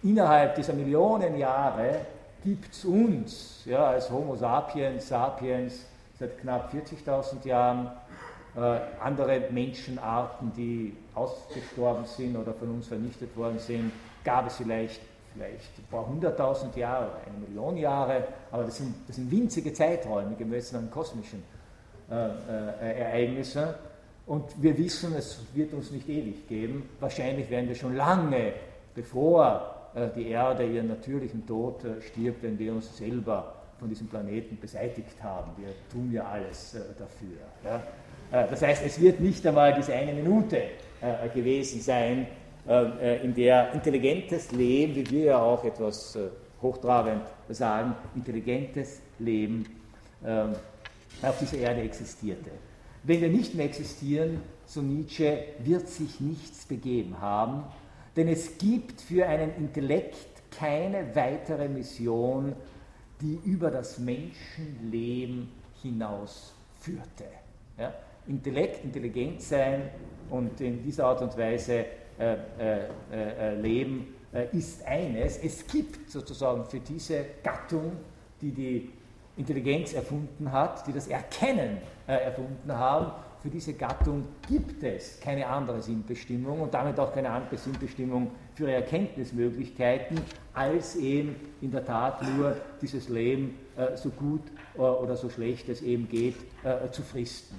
Innerhalb 0.02 0.54
dieser 0.54 0.72
Millionen 0.72 1.36
Jahre 1.36 1.96
gibt 2.42 2.72
es 2.72 2.86
uns 2.86 3.64
ja, 3.66 3.88
als 3.88 4.10
Homo 4.10 4.34
sapiens, 4.34 5.08
sapiens 5.08 5.84
seit 6.18 6.38
knapp 6.38 6.72
40.000 6.72 7.46
Jahren, 7.46 7.90
andere 9.00 9.48
Menschenarten, 9.50 10.52
die 10.56 10.96
ausgestorben 11.14 12.04
sind 12.04 12.36
oder 12.36 12.52
von 12.54 12.70
uns 12.70 12.88
vernichtet 12.88 13.36
worden 13.36 13.58
sind, 13.58 13.92
gab 14.24 14.46
es 14.46 14.56
vielleicht 14.56 15.00
vielleicht 15.38 15.78
ein 15.78 15.84
paar 15.90 16.06
hunderttausend 16.06 16.76
Jahre 16.76 17.06
oder 17.06 17.20
eine 17.26 17.46
Million 17.46 17.76
Jahre, 17.76 18.24
aber 18.50 18.64
das 18.64 18.78
sind, 18.78 18.94
das 19.06 19.16
sind 19.16 19.30
winzige 19.30 19.72
Zeiträume 19.72 20.34
gemessen 20.36 20.76
an 20.76 20.90
kosmischen 20.90 21.42
äh, 22.10 22.14
äh, 22.14 23.00
Ereignisse. 23.00 23.74
Und 24.26 24.44
wir 24.62 24.76
wissen, 24.76 25.14
es 25.16 25.40
wird 25.54 25.72
uns 25.72 25.90
nicht 25.90 26.08
ewig 26.08 26.46
geben. 26.48 26.88
Wahrscheinlich 27.00 27.48
werden 27.48 27.68
wir 27.68 27.74
schon 27.74 27.96
lange, 27.96 28.52
bevor 28.94 29.90
äh, 29.94 30.08
die 30.14 30.28
Erde 30.28 30.66
ihren 30.66 30.88
natürlichen 30.88 31.46
Tod 31.46 31.82
stirbt, 32.00 32.42
wenn 32.42 32.58
wir 32.58 32.72
uns 32.72 32.96
selber 32.96 33.54
von 33.78 33.88
diesem 33.88 34.08
Planeten 34.08 34.58
beseitigt 34.60 35.22
haben. 35.22 35.52
Wir 35.56 35.68
tun 35.90 36.12
ja 36.12 36.24
alles 36.24 36.76
dafür. 36.98 37.78
Das 38.30 38.62
heißt, 38.62 38.84
es 38.84 39.00
wird 39.00 39.20
nicht 39.20 39.46
einmal 39.46 39.74
diese 39.74 39.94
eine 39.94 40.12
Minute 40.12 40.62
gewesen 41.34 41.80
sein, 41.80 42.26
in 43.22 43.34
der 43.34 43.72
intelligentes 43.72 44.52
Leben, 44.52 44.94
wie 44.94 45.10
wir 45.10 45.24
ja 45.24 45.38
auch 45.40 45.64
etwas 45.64 46.18
hochtrabend 46.60 47.22
sagen, 47.48 47.94
intelligentes 48.14 49.00
Leben 49.18 49.64
auf 51.22 51.38
dieser 51.38 51.58
Erde 51.58 51.80
existierte. 51.82 52.50
Wenn 53.04 53.20
wir 53.22 53.28
nicht 53.28 53.54
mehr 53.54 53.66
existieren, 53.66 54.42
so 54.66 54.82
Nietzsche, 54.82 55.44
wird 55.60 55.88
sich 55.88 56.20
nichts 56.20 56.66
begeben 56.66 57.18
haben, 57.20 57.64
denn 58.16 58.28
es 58.28 58.58
gibt 58.58 59.00
für 59.00 59.26
einen 59.26 59.56
Intellekt 59.56 60.42
keine 60.50 61.14
weitere 61.14 61.68
Mission, 61.68 62.54
die 63.22 63.38
über 63.44 63.70
das 63.70 63.98
Menschenleben 63.98 65.48
hinaus 65.80 66.52
führte. 66.80 67.24
Ja? 67.78 67.94
Intellekt, 68.28 68.84
intelligent 68.84 69.42
sein 69.42 69.90
und 70.30 70.60
in 70.60 70.82
dieser 70.82 71.06
Art 71.06 71.22
und 71.22 71.36
Weise 71.36 71.84
äh, 72.18 72.34
äh, 72.58 72.88
äh, 73.12 73.54
leben 73.60 74.14
äh, 74.32 74.56
ist 74.56 74.86
eines. 74.86 75.38
Es 75.38 75.66
gibt 75.66 76.10
sozusagen 76.10 76.64
für 76.66 76.80
diese 76.80 77.24
Gattung, 77.42 77.92
die 78.40 78.52
die 78.52 78.90
Intelligenz 79.36 79.92
erfunden 79.92 80.50
hat, 80.50 80.86
die 80.86 80.92
das 80.92 81.06
Erkennen 81.06 81.78
äh, 82.06 82.12
erfunden 82.14 82.72
haben, 82.72 83.12
für 83.40 83.50
diese 83.50 83.72
Gattung 83.74 84.24
gibt 84.48 84.82
es 84.82 85.20
keine 85.20 85.46
andere 85.46 85.80
Sinnbestimmung 85.80 86.60
und 86.60 86.74
damit 86.74 86.98
auch 86.98 87.14
keine 87.14 87.30
andere 87.30 87.56
Sinnbestimmung 87.56 88.32
für 88.54 88.64
ihre 88.64 88.72
Erkenntnismöglichkeiten, 88.74 90.20
als 90.54 90.96
eben 90.96 91.36
in 91.60 91.70
der 91.70 91.84
Tat 91.84 92.20
nur 92.36 92.56
dieses 92.82 93.08
Leben 93.08 93.56
äh, 93.76 93.96
so 93.96 94.10
gut 94.10 94.42
äh, 94.76 94.80
oder 94.80 95.16
so 95.16 95.30
schlecht 95.30 95.68
es 95.68 95.82
eben 95.82 96.08
geht, 96.08 96.34
äh, 96.64 96.90
zu 96.90 97.02
fristen. 97.02 97.56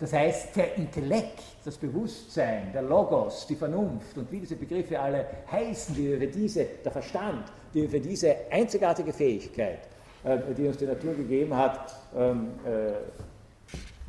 Das 0.00 0.14
heißt, 0.14 0.56
der 0.56 0.76
Intellekt, 0.76 1.42
das 1.62 1.76
Bewusstsein, 1.76 2.72
der 2.72 2.80
Logos, 2.80 3.46
die 3.46 3.54
Vernunft 3.54 4.16
und 4.16 4.32
wie 4.32 4.40
diese 4.40 4.56
Begriffe 4.56 4.98
alle 4.98 5.26
heißen, 5.52 5.94
die 5.94 6.16
für 6.16 6.26
diese, 6.26 6.64
der 6.82 6.90
Verstand, 6.90 7.52
die 7.74 7.86
für 7.86 8.00
diese 8.00 8.34
einzigartige 8.50 9.12
Fähigkeit, 9.12 9.80
äh, 10.24 10.38
die 10.56 10.66
uns 10.66 10.78
die 10.78 10.86
Natur 10.86 11.12
gegeben 11.14 11.54
hat, 11.54 11.94
ähm, 12.16 12.48
äh, 12.64 12.92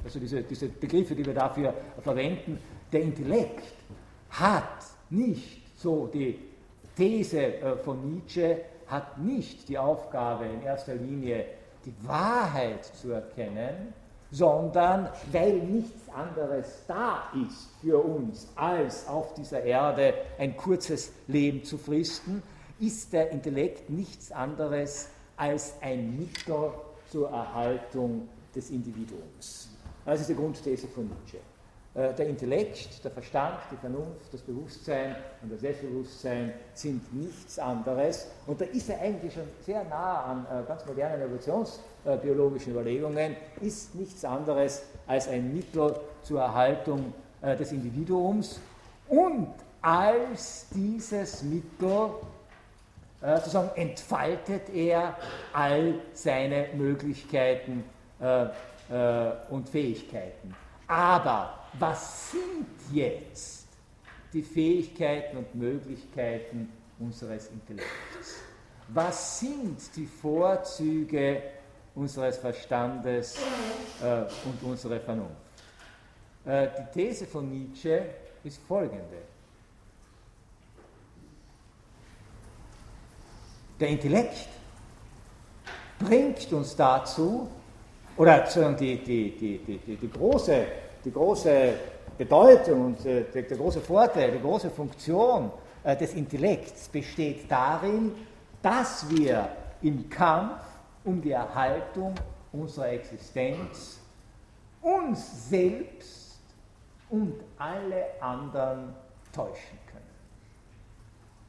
also 0.06 0.18
diese, 0.18 0.42
diese 0.44 0.70
Begriffe, 0.70 1.14
die 1.14 1.26
wir 1.26 1.34
dafür 1.34 1.74
verwenden, 2.02 2.58
der 2.92 3.02
Intellekt 3.02 3.64
hat 4.30 4.86
nicht, 5.10 5.62
so 5.78 6.08
die 6.08 6.40
These 6.96 7.56
äh, 7.56 7.76
von 7.76 8.14
Nietzsche, 8.14 8.62
hat 8.88 9.18
nicht 9.18 9.68
die 9.68 9.78
Aufgabe 9.78 10.46
in 10.46 10.64
erster 10.64 10.96
Linie 10.96 11.46
die 11.86 11.94
Wahrheit 12.08 12.86
zu 12.86 13.12
erkennen, 13.12 13.94
sondern 14.32 15.10
weil 15.32 15.60
nichts 15.60 16.10
anderes 16.10 16.84
da 16.88 17.24
ist 17.48 17.70
für 17.82 17.98
uns, 17.98 18.48
als 18.56 19.08
auf 19.08 19.34
dieser 19.34 19.64
Erde 19.64 20.14
ein 20.40 20.56
kurzes 20.56 21.12
Leben 21.28 21.64
zu 21.64 21.78
fristen, 21.78 22.42
ist 22.80 23.14
der 23.14 23.30
Intellekt 23.32 23.90
nichts 23.90 24.32
anderes 24.32 25.10
als 25.38 25.74
ein 25.82 26.18
Mittel 26.18 26.72
zur 27.12 27.30
Erhaltung 27.30 28.28
des 28.56 28.70
Individuums. 28.70 29.70
Das 30.06 30.22
ist 30.22 30.30
die 30.30 30.36
Grundthese 30.36 30.88
von 30.88 31.08
Nietzsche. 31.08 31.38
Äh, 31.94 32.14
der 32.14 32.28
Intellekt, 32.28 33.04
der 33.04 33.12
Verstand, 33.12 33.58
die 33.70 33.76
Vernunft, 33.76 34.32
das 34.34 34.42
Bewusstsein 34.42 35.14
und 35.42 35.52
das 35.52 35.60
Selbstbewusstsein 35.60 36.54
sind 36.74 37.14
nichts 37.14 37.60
anderes. 37.60 38.28
Und 38.48 38.62
da 38.62 38.66
ist 38.66 38.90
er 38.90 39.02
eigentlich 39.02 39.34
schon 39.34 39.48
sehr 39.66 39.84
nah 39.84 40.24
an 40.24 40.46
äh, 40.46 40.66
ganz 40.66 40.86
modernen 40.86 41.22
evolutionsbiologischen 41.22 42.72
Überlegungen, 42.72 43.36
ist 43.60 43.94
nichts 43.96 44.24
anderes 44.24 44.84
als 45.06 45.28
ein 45.28 45.54
Mittel 45.54 45.94
zur 46.24 46.40
Erhaltung 46.40 47.14
äh, 47.42 47.58
des 47.58 47.74
Individuums. 47.74 48.62
Und 49.10 49.50
als 49.82 50.68
dieses 50.74 51.44
Mittel 51.44 52.12
sozusagen 53.20 53.70
entfaltet 53.76 54.70
er 54.74 55.16
all 55.54 55.96
seine 56.14 56.70
Möglichkeiten 56.76 57.84
und 59.50 59.70
Fähigkeiten. 59.70 60.56
Aber 60.92 61.58
was 61.80 62.32
sind 62.32 62.68
jetzt 62.92 63.66
die 64.34 64.42
Fähigkeiten 64.42 65.38
und 65.38 65.56
Möglichkeiten 65.56 66.70
unseres 67.00 67.48
Intellekts? 67.48 68.42
Was 68.90 69.40
sind 69.40 69.80
die 69.96 70.06
Vorzüge 70.06 71.44
unseres 71.96 72.40
Verstandes 72.40 73.38
äh, 74.04 74.24
und 74.44 74.62
unserer 74.64 75.00
Vernunft? 75.00 75.32
Äh, 76.44 76.68
die 76.78 76.92
These 76.92 77.26
von 77.26 77.50
Nietzsche 77.50 78.04
ist 78.44 78.60
folgende. 78.68 79.22
Der 83.80 83.88
Intellekt 83.88 84.50
bringt 86.00 86.52
uns 86.52 86.76
dazu, 86.76 87.50
oder 88.18 88.40
die, 88.78 88.98
die, 88.98 89.32
die, 89.32 89.58
die, 89.60 89.96
die 89.96 90.12
große 90.12 90.68
die 91.04 91.12
große 91.12 91.74
Bedeutung 92.18 92.86
und 92.86 93.06
äh, 93.06 93.24
der, 93.34 93.44
der, 93.44 93.58
große 93.58 93.82
Vorteil, 93.82 94.32
die 94.32 94.42
große 94.42 94.70
Funktion 94.70 95.52
äh, 95.84 95.96
des 95.96 96.14
Intellekts 96.14 96.88
besteht 96.90 97.50
darin, 97.50 98.12
dass 98.62 99.10
wir 99.10 99.50
im 99.82 100.10
Kampf 100.10 100.62
um 101.04 101.22
die 101.22 101.32
Erhaltung 101.32 102.14
unserer 102.52 102.90
Existenz 102.90 104.00
uns 104.82 105.50
selbst 105.50 106.40
und 107.10 107.36
alle 107.58 108.06
anderen 108.20 108.94
täuschen 109.34 109.80
können. 109.88 110.02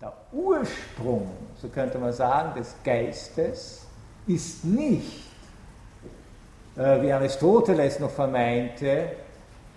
Der 0.00 0.12
Ursprung, 0.32 1.30
so 1.60 1.68
könnte 1.68 1.98
man 1.98 2.12
sagen, 2.12 2.58
des 2.58 2.74
Geistes 2.82 3.86
ist 4.26 4.64
nicht, 4.64 5.26
äh, 6.76 7.02
wie 7.02 7.12
Aristoteles 7.12 8.00
noch 8.00 8.10
vermeinte, 8.10 9.12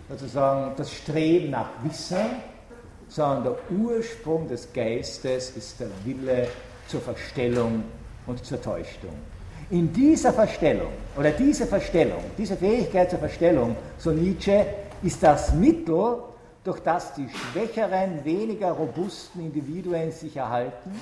sozusagen 0.09 0.75
das 0.77 0.91
Streben 0.91 1.51
nach 1.51 1.69
Wissen, 1.83 2.25
sondern 3.07 3.43
der 3.43 3.77
Ursprung 3.77 4.47
des 4.47 4.71
Geistes 4.73 5.51
ist 5.51 5.79
der 5.79 5.89
Wille 6.03 6.47
zur 6.87 7.01
Verstellung 7.01 7.83
und 8.27 8.43
zur 8.43 8.61
Täuschung. 8.61 9.13
In 9.69 9.91
dieser 9.91 10.31
Verstellung 10.31 10.91
oder 11.17 11.31
diese 11.31 11.65
Verstellung, 11.65 12.23
diese 12.37 12.55
Fähigkeit 12.55 13.09
zur 13.09 13.19
Verstellung, 13.19 13.75
so 13.97 14.11
Nietzsche, 14.11 14.65
ist 15.01 15.23
das 15.23 15.53
Mittel, 15.53 16.19
durch 16.63 16.79
das 16.79 17.13
die 17.13 17.27
schwächeren, 17.29 18.23
weniger 18.25 18.71
robusten 18.71 19.41
Individuen 19.41 20.11
sich 20.11 20.35
erhalten, 20.37 20.99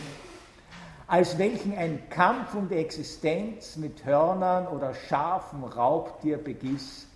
als 1.08 1.38
welchen 1.38 1.78
ein 1.78 2.10
Kampf 2.10 2.54
um 2.54 2.68
die 2.70 2.76
Existenz 2.76 3.76
mit 3.78 4.04
Hörnern 4.06 4.68
oder 4.68 4.94
scharfem 4.94 5.64
Raubtiergebiss 5.64 7.08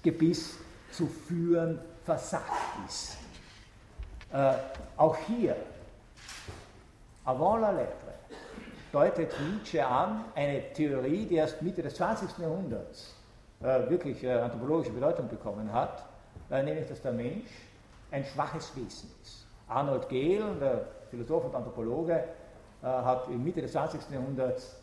zu 0.98 1.06
führen 1.06 1.80
versagt 2.04 2.52
ist. 2.88 3.18
Äh, 4.34 4.54
auch 4.98 5.16
hier, 5.28 5.56
avant 7.24 7.62
la 7.62 7.72
lettre, 7.72 8.14
deutet 8.92 9.32
Nietzsche 9.40 9.86
an, 9.86 10.26
eine 10.34 10.74
Theorie, 10.74 11.28
die 11.28 11.36
erst 11.36 11.62
Mitte 11.62 11.84
des 11.84 11.94
20. 11.96 12.40
Jahrhunderts 12.40 13.14
äh, 13.62 13.88
wirklich 13.90 14.24
äh, 14.24 14.34
anthropologische 14.34 14.92
Bedeutung 14.92 15.28
bekommen 15.28 15.72
hat, 15.72 16.04
äh, 16.50 16.64
nämlich 16.64 16.88
dass 16.88 17.02
der 17.02 17.12
Mensch 17.12 17.50
ein 18.10 18.26
schwaches 18.26 18.76
Wesen 18.76 19.12
ist. 19.22 19.46
Arnold 19.68 20.10
Gehl, 20.10 20.44
der 20.60 20.88
Philosoph 21.12 21.46
und 21.46 21.56
Anthropologe, 21.56 22.24
äh, 22.82 22.86
hat 22.86 23.28
in 23.28 23.44
Mitte 23.44 23.62
des 23.62 23.72
20. 23.72 24.02
Jahrhunderts 24.12 24.76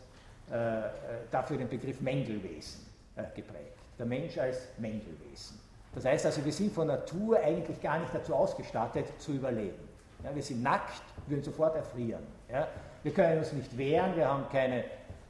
äh, 0.49 0.81
dafür 1.29 1.57
den 1.57 1.67
Begriff 1.67 1.99
Mendelwesen 1.99 2.85
geprägt. 3.33 3.77
Der 3.97 4.05
Mensch 4.05 4.37
als 4.37 4.67
Mendelwesen. 4.77 5.64
Das 5.95 6.05
heißt 6.05 6.25
also, 6.25 6.43
wir 6.43 6.51
sind 6.51 6.73
von 6.73 6.87
Natur 6.87 7.39
eigentlich 7.39 7.81
gar 7.81 7.99
nicht 7.99 8.13
dazu 8.13 8.35
ausgestattet, 8.35 9.05
zu 9.17 9.31
überleben. 9.31 9.79
Ja, 10.23 10.35
wir 10.35 10.43
sind 10.43 10.61
nackt, 10.61 11.01
wir 11.25 11.37
würden 11.37 11.43
sofort 11.43 11.75
erfrieren. 11.75 12.23
Ja. 12.51 12.67
Wir 13.03 13.13
können 13.13 13.39
uns 13.39 13.53
nicht 13.53 13.77
wehren, 13.77 14.15
wir 14.15 14.27
haben 14.27 14.45
keine, 14.51 14.83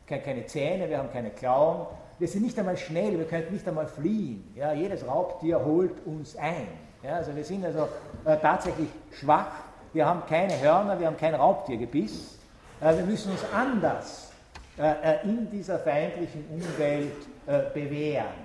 keine, 0.08 0.22
keine, 0.22 0.46
Zähne, 0.48 0.90
wir 0.90 0.98
haben 0.98 1.12
keine 1.12 1.30
Klauen. 1.30 1.86
Wir 2.18 2.28
sind 2.28 2.44
nicht 2.44 2.58
einmal 2.58 2.78
schnell, 2.78 3.18
wir 3.18 3.26
können 3.26 3.52
nicht 3.52 3.68
einmal 3.68 3.88
fliehen. 3.88 4.52
Ja. 4.56 4.74
Jedes 4.74 5.06
Raubtier 5.08 5.64
holt 5.64 6.06
uns 6.06 6.36
ein. 6.36 6.68
Also 7.04 7.36
wir 7.36 7.44
sind 7.44 7.64
also 7.64 7.88
äh, 8.26 8.38
tatsächlich 8.38 8.90
schwach, 9.12 9.52
wir 9.94 10.06
haben 10.06 10.24
keine 10.28 10.60
Hörner, 10.60 11.00
wir 11.00 11.08
haben 11.08 11.18
kein 11.18 11.36
Raubtiergebiss. 11.36 12.40
Äh, 12.82 12.98
wir 12.98 13.06
müssen 13.06 13.32
uns 13.32 13.42
anders 13.54 14.32
äh, 14.78 15.14
äh 15.14 15.24
in 15.24 15.50
dieser 15.50 15.78
feindlichen 15.80 16.46
Umwelt 16.50 17.14
äh, 17.46 17.60
bewähren. 17.74 18.45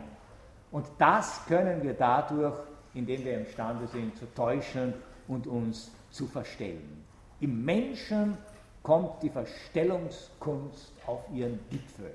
Und 0.72 0.86
das 0.98 1.44
können 1.46 1.82
wir 1.82 1.94
dadurch, 1.94 2.54
indem 2.94 3.24
wir 3.24 3.38
imstande 3.38 3.86
sind, 3.86 4.16
zu 4.16 4.26
täuschen 4.34 4.94
und 5.28 5.46
uns 5.46 5.90
zu 6.10 6.26
verstellen. 6.26 7.04
Im 7.40 7.64
Menschen 7.64 8.36
kommt 8.82 9.22
die 9.22 9.30
Verstellungskunst 9.30 10.92
auf 11.06 11.20
ihren 11.32 11.58
Gipfel. 11.70 12.12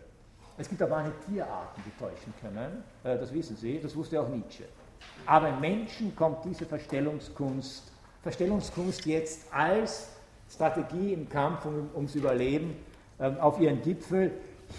Es 0.57 0.69
gibt 0.69 0.81
aber 0.81 0.99
auch 0.99 1.27
Tierarten, 1.27 1.83
die 1.85 1.99
täuschen 1.99 2.33
können, 2.39 2.83
äh, 3.03 3.17
das 3.17 3.33
wissen 3.33 3.57
Sie, 3.57 3.79
das 3.79 3.95
wusste 3.95 4.21
auch 4.21 4.29
Nietzsche. 4.29 4.63
Aber 5.25 5.49
im 5.49 5.59
Menschen 5.59 6.15
kommt 6.15 6.45
diese 6.45 6.65
Verstellungskunst, 6.65 7.91
Verstellungskunst 8.23 9.05
jetzt 9.05 9.53
als 9.53 10.09
Strategie 10.49 11.13
im 11.13 11.27
Kampf 11.27 11.65
um, 11.65 11.89
ums 11.93 12.15
Überleben 12.15 12.75
ähm, 13.19 13.37
auf 13.39 13.59
ihren 13.59 13.81
Gipfel, 13.81 14.31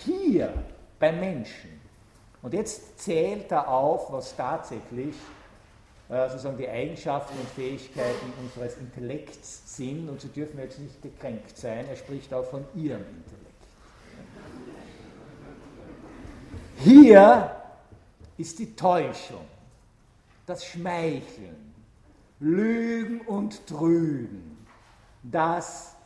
hier 0.05 0.53
beim 0.99 1.21
Menschen. 1.21 1.76
Und 2.43 2.55
jetzt 2.55 2.99
zählt 2.99 3.51
er 3.51 3.69
auf, 3.69 4.13
was 4.13 4.37
tatsächlich 4.37 5.15
äh, 6.09 6.29
sozusagen 6.29 6.57
die 6.57 6.69
Eigenschaften 6.69 7.37
und 7.39 7.49
Fähigkeiten 7.49 8.33
unseres 8.41 8.77
Intellekts 8.77 9.77
sind 9.77 10.09
und 10.09 10.21
sie 10.21 10.29
dürfen 10.29 10.59
jetzt 10.61 10.79
nicht 10.79 11.03
gekränkt 11.03 11.57
sein. 11.57 11.87
Er 11.89 11.97
spricht 11.97 12.33
auch 12.33 12.45
von 12.45 12.65
ihrem 12.75 13.01
Intellekt. 13.03 13.47
Hier 16.79 17.57
ist 18.39 18.59
die 18.59 18.77
Täuschung, 18.77 19.45
das 20.47 20.65
Schmeicheln, 20.65 21.75
Lügen 22.39 23.23
und 23.23 23.67
Trügen, 23.67 24.65
das 25.25 25.97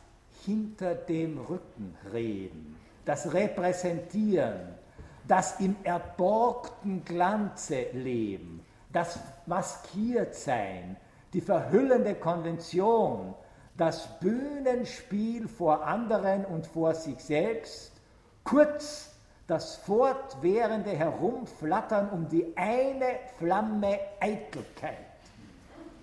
hinter 0.45 0.95
dem 0.95 1.37
Rücken 1.37 1.95
reden, 2.11 2.75
das 3.05 3.31
Repräsentieren, 3.33 4.80
das 5.27 5.59
im 5.59 5.75
erborgten 5.83 7.03
Glanze 7.05 7.87
leben, 7.93 8.65
das 8.91 9.19
Maskiertsein, 9.45 10.97
die 11.33 11.41
verhüllende 11.41 12.15
Konvention, 12.15 13.33
das 13.77 14.19
Bühnenspiel 14.19 15.47
vor 15.47 15.85
anderen 15.85 16.45
und 16.45 16.67
vor 16.67 16.93
sich 16.93 17.23
selbst, 17.23 17.93
kurz 18.43 19.11
das 19.47 19.75
fortwährende 19.75 20.91
Herumflattern 20.91 22.09
um 22.09 22.29
die 22.29 22.55
eine 22.55 23.19
Flamme 23.37 23.99
Eitelkeit. 24.19 24.97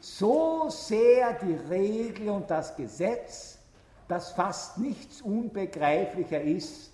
So 0.00 0.68
sehr 0.68 1.34
die 1.34 1.54
Regel 1.54 2.30
und 2.30 2.50
das 2.50 2.76
Gesetz, 2.76 3.58
dass 4.06 4.32
fast 4.32 4.78
nichts 4.78 5.20
unbegreiflicher 5.22 6.40
ist, 6.40 6.88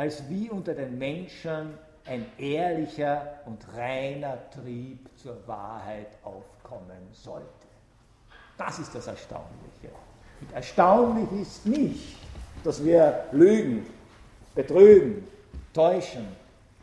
als 0.00 0.26
wie 0.30 0.48
unter 0.48 0.72
den 0.72 0.96
Menschen 0.96 1.74
ein 2.06 2.24
ehrlicher 2.38 3.34
und 3.44 3.62
reiner 3.76 4.38
Trieb 4.50 4.98
zur 5.14 5.36
Wahrheit 5.46 6.16
aufkommen 6.22 7.06
sollte. 7.12 7.44
Das 8.56 8.78
ist 8.78 8.94
das 8.94 9.08
Erstaunliche. 9.08 9.90
Und 10.40 10.54
erstaunlich 10.54 11.42
ist 11.42 11.66
nicht, 11.66 12.16
dass 12.64 12.82
wir 12.82 13.26
lügen, 13.32 13.84
betrügen, 14.54 15.28
täuschen, 15.74 16.28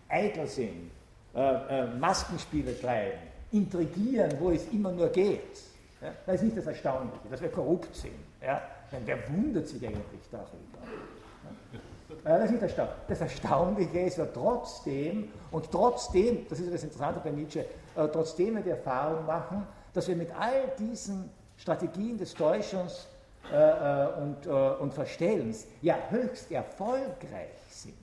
eitel 0.10 0.46
sind, 0.46 0.92
äh, 1.34 1.40
äh, 1.40 1.88
Maskenspiele 1.96 2.80
treiben, 2.80 3.18
intrigieren, 3.52 4.32
wo 4.40 4.52
es 4.52 4.68
immer 4.72 4.92
nur 4.92 5.10
geht. 5.10 5.58
Ja? 6.04 6.14
Das 6.28 6.36
ist 6.36 6.44
nicht 6.44 6.58
das 6.58 6.68
Erstaunliche, 6.68 7.28
dass 7.32 7.42
wir 7.42 7.50
korrupt 7.50 7.96
sind. 7.96 8.14
Ja? 8.44 8.62
Denn 8.92 9.02
wer 9.06 9.18
wundert 9.28 9.68
sich 9.68 9.84
eigentlich 9.88 10.22
darüber? 10.32 10.78
Das 12.28 12.52
ist 12.52 12.62
erstaunlich. 12.62 12.96
Das 13.08 13.22
Erstaunliche 13.22 14.00
ist 14.00 14.18
ja 14.18 14.26
trotzdem, 14.26 15.30
und 15.50 15.72
trotzdem, 15.72 16.46
das 16.50 16.60
ist 16.60 16.74
das 16.74 16.84
Interessante 16.84 17.22
bei 17.24 17.32
Nietzsche, 17.32 17.62
äh, 17.62 18.08
trotzdem 18.12 18.56
wir 18.56 18.64
die 18.64 18.72
Erfahrung 18.72 19.26
machen, 19.26 19.66
dass 19.94 20.10
wir 20.10 20.16
mit 20.18 20.30
all 20.38 20.74
diesen 20.78 21.30
Strategien 21.56 22.18
des 22.18 22.34
Täuschens 22.34 23.08
äh, 23.50 23.56
äh, 23.56 24.08
und, 24.22 24.46
und 24.46 24.94
Verstellens 24.94 25.68
ja 25.82 25.96
höchst 26.10 26.52
erfolgreich 26.52 27.56
sind. 27.70 27.96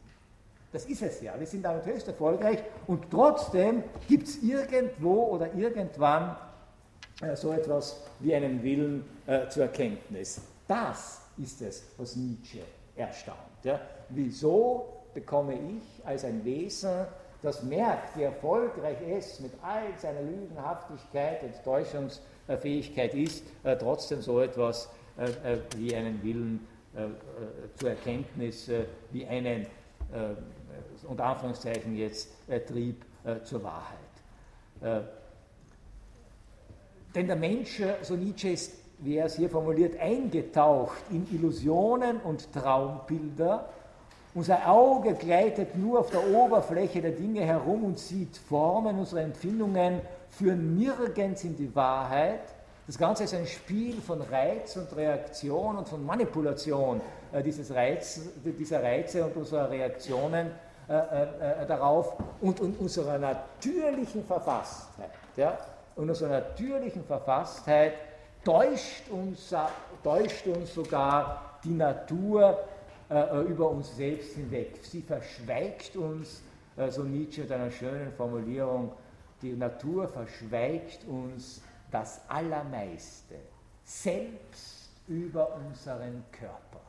Das 0.72 0.86
ist 0.86 1.02
es 1.02 1.20
ja. 1.20 1.34
Wir 1.38 1.46
sind 1.46 1.62
damit 1.62 1.84
höchst 1.84 2.08
erfolgreich 2.08 2.60
und 2.86 3.10
trotzdem 3.10 3.84
gibt 4.08 4.26
es 4.26 4.42
irgendwo 4.42 5.26
oder 5.34 5.52
irgendwann 5.52 6.34
so 7.36 7.52
etwas 7.52 8.02
wie 8.18 8.34
einen 8.34 8.60
Willen 8.60 9.04
zur 9.50 9.62
Erkenntnis. 9.62 10.40
Das 10.66 11.20
ist 11.38 11.62
es, 11.62 11.84
was 11.96 12.16
Nietzsche 12.16 12.62
erstaunt. 12.96 13.38
Ja? 13.62 13.80
Wieso 14.08 15.04
bekomme 15.14 15.54
ich 15.54 16.06
als 16.06 16.24
ein 16.24 16.44
Wesen, 16.44 17.06
das 17.44 17.62
merkt, 17.62 18.16
wie 18.16 18.22
erfolgreich 18.22 18.96
es 19.06 19.38
mit 19.38 19.52
all 19.62 19.84
seiner 19.98 20.22
Lügenhaftigkeit 20.22 21.42
und 21.42 21.62
Täuschungsfähigkeit 21.62 23.14
ist, 23.14 23.44
äh, 23.64 23.76
trotzdem 23.76 24.22
so 24.22 24.40
etwas 24.40 24.88
äh, 25.18 25.54
äh, 25.54 25.58
wie 25.76 25.94
einen 25.94 26.22
Willen 26.22 26.66
zur 27.74 27.90
Erkenntnis, 27.90 28.70
wie 29.10 29.26
einen, 29.26 29.66
unter 31.08 31.24
Anführungszeichen 31.24 31.96
jetzt, 31.96 32.28
Trieb 32.68 33.04
zur 33.42 33.64
Wahrheit. 33.64 35.02
Denn 37.12 37.26
der 37.26 37.34
Mensch, 37.34 37.82
so 38.02 38.14
Nietzsche 38.14 38.50
ist 38.50 38.83
wie 38.98 39.16
er 39.16 39.26
es 39.26 39.36
hier 39.36 39.50
formuliert, 39.50 39.98
eingetaucht 40.00 41.02
in 41.10 41.26
Illusionen 41.32 42.18
und 42.20 42.52
Traumbilder. 42.52 43.68
Unser 44.34 44.68
Auge 44.68 45.14
gleitet 45.14 45.76
nur 45.76 46.00
auf 46.00 46.10
der 46.10 46.28
Oberfläche 46.28 47.00
der 47.00 47.12
Dinge 47.12 47.42
herum 47.42 47.84
und 47.84 47.98
sieht 47.98 48.36
Formen. 48.36 48.98
Unsere 48.98 49.22
Empfindungen 49.22 50.00
führen 50.30 50.76
nirgends 50.76 51.44
in 51.44 51.56
die 51.56 51.74
Wahrheit. 51.74 52.40
Das 52.86 52.98
Ganze 52.98 53.24
ist 53.24 53.34
ein 53.34 53.46
Spiel 53.46 54.00
von 54.00 54.20
Reiz 54.20 54.76
und 54.76 54.94
Reaktion 54.96 55.76
und 55.76 55.88
von 55.88 56.04
Manipulation 56.04 57.00
äh, 57.32 57.42
dieses 57.42 57.72
Reiz, 57.72 58.20
dieser 58.44 58.82
Reize 58.82 59.24
und 59.24 59.36
unserer 59.36 59.70
Reaktionen 59.70 60.50
äh, 60.86 60.92
äh, 60.92 61.62
äh, 61.62 61.66
darauf 61.66 62.12
und, 62.42 62.60
und 62.60 62.78
unserer 62.78 63.16
natürlichen 63.16 64.22
Verfasstheit. 64.22 65.08
Ja? 65.34 65.56
Und 65.96 66.10
unserer 66.10 66.28
natürlichen 66.28 67.04
Verfasstheit 67.04 67.94
täuscht 68.44 69.08
uns, 69.10 69.54
täuscht 70.02 70.46
uns 70.46 70.74
sogar 70.74 71.58
die 71.64 71.74
Natur 71.74 72.58
äh, 73.08 73.40
über 73.42 73.70
uns 73.70 73.96
selbst 73.96 74.34
hinweg. 74.34 74.78
Sie 74.82 75.02
verschweigt 75.02 75.96
uns, 75.96 76.42
äh, 76.76 76.90
so 76.90 77.02
Nietzsche 77.02 77.42
mit 77.42 77.52
einer 77.52 77.70
schönen 77.70 78.12
Formulierung, 78.12 78.92
die 79.42 79.52
Natur 79.52 80.08
verschweigt 80.08 81.04
uns 81.06 81.62
das 81.90 82.20
Allermeiste, 82.28 83.36
selbst 83.84 84.90
über 85.06 85.54
unseren 85.56 86.24
Körper. 86.32 86.80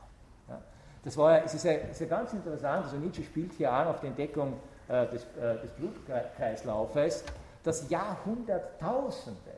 Ja, 0.48 0.60
das 1.04 1.16
war, 1.16 1.44
es 1.44 1.54
ist 1.54 1.64
ja, 1.64 1.72
es 1.72 1.92
ist 1.92 2.00
ja 2.00 2.06
ganz 2.06 2.32
interessant, 2.32 2.84
also 2.84 2.96
Nietzsche 2.96 3.22
spielt 3.22 3.52
hier 3.52 3.72
an 3.72 3.88
auf 3.88 4.00
die 4.00 4.06
Entdeckung 4.06 4.54
äh, 4.88 5.06
des, 5.06 5.24
äh, 5.36 5.60
des 5.60 5.70
Blutkreislaufes, 5.72 7.24
dass 7.62 7.88
Jahrhunderttausende 7.90 9.55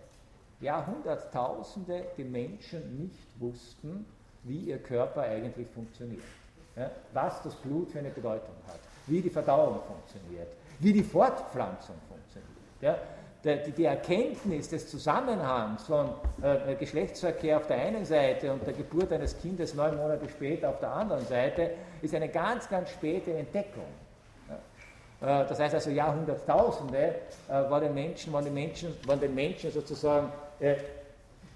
Jahrhunderttausende 0.60 2.04
die 2.16 2.24
Menschen 2.24 3.00
nicht 3.00 3.40
wussten, 3.40 4.06
wie 4.44 4.58
ihr 4.58 4.78
Körper 4.78 5.22
eigentlich 5.22 5.68
funktioniert. 5.68 6.22
Ja, 6.76 6.90
was 7.12 7.42
das 7.42 7.54
Blut 7.56 7.90
für 7.90 7.98
eine 7.98 8.10
Bedeutung 8.10 8.54
hat, 8.66 8.78
wie 9.06 9.20
die 9.20 9.30
Verdauung 9.30 9.80
funktioniert, 9.86 10.48
wie 10.78 10.92
die 10.92 11.02
Fortpflanzung 11.02 11.96
funktioniert. 12.08 12.48
Ja, 12.80 12.96
die, 13.44 13.72
die, 13.72 13.84
Erkenntnis 13.84 14.68
des 14.68 14.90
Zusammenhangs 14.90 15.84
von 15.84 16.10
äh, 16.42 16.74
Geschlechtsverkehr 16.74 17.56
auf 17.58 17.66
der 17.66 17.78
einen 17.78 18.04
Seite 18.04 18.52
und 18.52 18.66
der 18.66 18.74
Geburt 18.74 19.12
eines 19.12 19.38
Kindes 19.40 19.74
neun 19.74 19.96
Monate 19.96 20.28
später 20.28 20.70
auf 20.70 20.80
der 20.80 20.92
anderen 20.92 21.24
Seite 21.24 21.70
ist 22.02 22.14
eine 22.14 22.28
ganz, 22.28 22.68
ganz 22.68 22.90
späte 22.90 23.32
Entdeckung. 23.32 23.86
Äh, 25.20 25.46
das 25.46 25.58
heißt 25.58 25.74
also 25.74 25.90
Jahrhunderttausende 25.90 27.14
äh, 27.48 27.80
den 27.80 27.94
Menschen, 27.94 28.32
waren, 28.32 28.44
die 28.44 28.50
Menschen, 28.50 28.94
waren 29.06 29.20
den 29.20 29.34
Menschen 29.34 29.70
sozusagen 29.70 30.32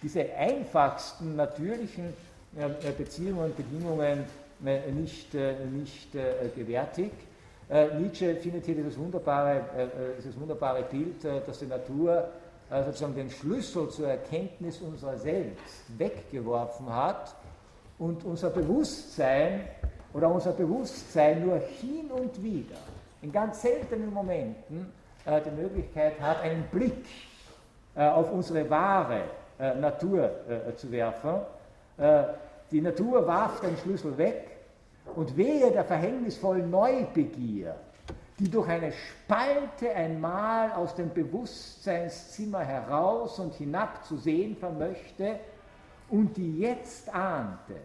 diese 0.03 0.35
einfachsten 0.35 1.37
natürlichen 1.37 2.13
äh, 2.57 2.93
Beziehungen 2.93 3.45
und 3.45 3.57
Bedingungen 3.57 4.25
äh, 4.65 4.91
nicht, 4.91 5.35
nicht 5.35 6.13
gewärtigt. 6.55 7.17
Nietzsche 7.99 8.37
findet 8.37 8.67
hier 8.67 8.75
dieses 8.75 8.99
wunderbare, 8.99 9.63
dieses 10.19 10.39
wunderbare 10.39 10.83
Bild, 10.83 11.25
dass 11.25 11.61
die 11.61 11.67
Natur 11.67 12.29
sozusagen 12.69 13.15
den 13.15 13.31
Schlüssel 13.31 13.89
zur 13.89 14.09
Erkenntnis 14.09 14.83
unserer 14.83 15.17
selbst 15.17 15.85
weggeworfen 15.97 16.95
hat 16.95 17.35
und 17.99 18.25
unser 18.25 18.51
Bewusstsein 18.51 19.63
oder 20.13 20.29
unser 20.29 20.53
Bewusstsein 20.53 21.47
nur 21.47 21.61
hin 21.81 22.11
und 22.11 22.43
wieder, 22.43 22.77
in 23.23 23.33
ganz 23.33 23.63
seltenen 23.63 24.13
Momenten, 24.13 24.93
die 25.25 25.63
Möglichkeit 25.63 26.21
hat, 26.21 26.43
einen 26.43 26.65
Blick 26.65 26.93
äh, 26.93 27.32
auf 28.01 28.33
unsere 28.33 28.69
wahre 28.71 29.23
äh, 29.59 29.75
Natur 29.75 30.31
äh, 30.49 30.75
zu 30.75 30.91
werfen. 30.91 31.35
Die 32.71 32.81
Natur 32.81 33.27
warf 33.27 33.61
den 33.61 33.77
Schlüssel 33.77 34.17
weg 34.17 34.51
und 35.15 35.37
wehe 35.37 35.71
der 35.71 35.85
verhängnisvollen 35.85 36.69
Neubegier, 36.71 37.77
die 38.39 38.51
durch 38.51 38.67
eine 38.67 38.91
Spalte 38.93 39.95
einmal 39.95 40.73
aus 40.73 40.95
dem 40.95 41.13
Bewusstseinszimmer 41.13 42.61
heraus 42.61 43.39
und 43.39 43.55
hinab 43.55 44.05
zu 44.07 44.17
sehen 44.17 44.57
vermöchte 44.57 45.39
und 46.09 46.35
die 46.37 46.61
jetzt 46.61 47.15
ahnte, 47.15 47.77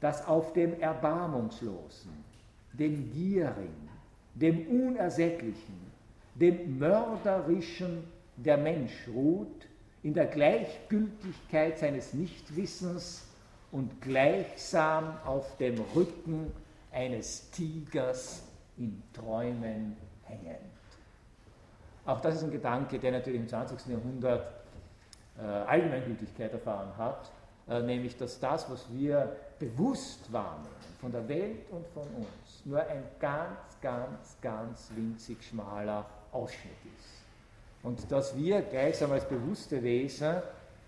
dass 0.00 0.26
auf 0.26 0.52
dem 0.52 0.80
Erbarmungslosen, 0.80 2.24
dem 2.72 3.12
Gierigen, 3.12 3.90
dem 4.34 4.68
Unersättlichen, 4.68 5.90
dem 6.36 6.78
Mörderischen 6.78 8.04
der 8.44 8.56
Mensch 8.56 8.92
ruht 9.08 9.66
in 10.02 10.14
der 10.14 10.26
Gleichgültigkeit 10.26 11.78
seines 11.78 12.14
Nichtwissens 12.14 13.26
und 13.72 14.00
gleichsam 14.00 15.18
auf 15.24 15.56
dem 15.58 15.78
Rücken 15.94 16.52
eines 16.92 17.50
Tigers 17.50 18.42
in 18.76 19.02
Träumen 19.12 19.96
hängend. 20.24 20.58
Auch 22.06 22.20
das 22.20 22.36
ist 22.36 22.44
ein 22.44 22.50
Gedanke, 22.50 22.98
der 22.98 23.12
natürlich 23.12 23.40
im 23.40 23.48
20. 23.48 23.86
Jahrhundert 23.88 24.50
äh, 25.38 25.42
Allgemeingültigkeit 25.42 26.52
erfahren 26.52 26.96
hat, 26.96 27.30
äh, 27.68 27.82
nämlich 27.82 28.16
dass 28.16 28.40
das, 28.40 28.70
was 28.70 28.86
wir 28.92 29.36
bewusst 29.58 30.32
wahrnehmen, 30.32 30.68
von 31.00 31.12
der 31.12 31.28
Welt 31.28 31.70
und 31.70 31.86
von 31.88 32.06
uns, 32.14 32.64
nur 32.64 32.80
ein 32.80 33.04
ganz, 33.20 33.58
ganz, 33.82 34.36
ganz 34.40 34.90
winzig 34.94 35.42
schmaler 35.44 36.06
Ausschnitt 36.32 36.72
ist. 36.96 36.97
Und 37.82 38.10
dass 38.10 38.36
wir 38.36 38.62
gleichsam 38.62 39.12
als 39.12 39.24
bewusste 39.28 39.82
Wesen, 39.82 40.36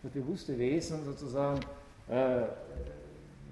das 0.02 0.12
bewusste 0.12 0.58
Wesen 0.58 1.04
sozusagen, 1.04 1.60
äh, 2.08 2.42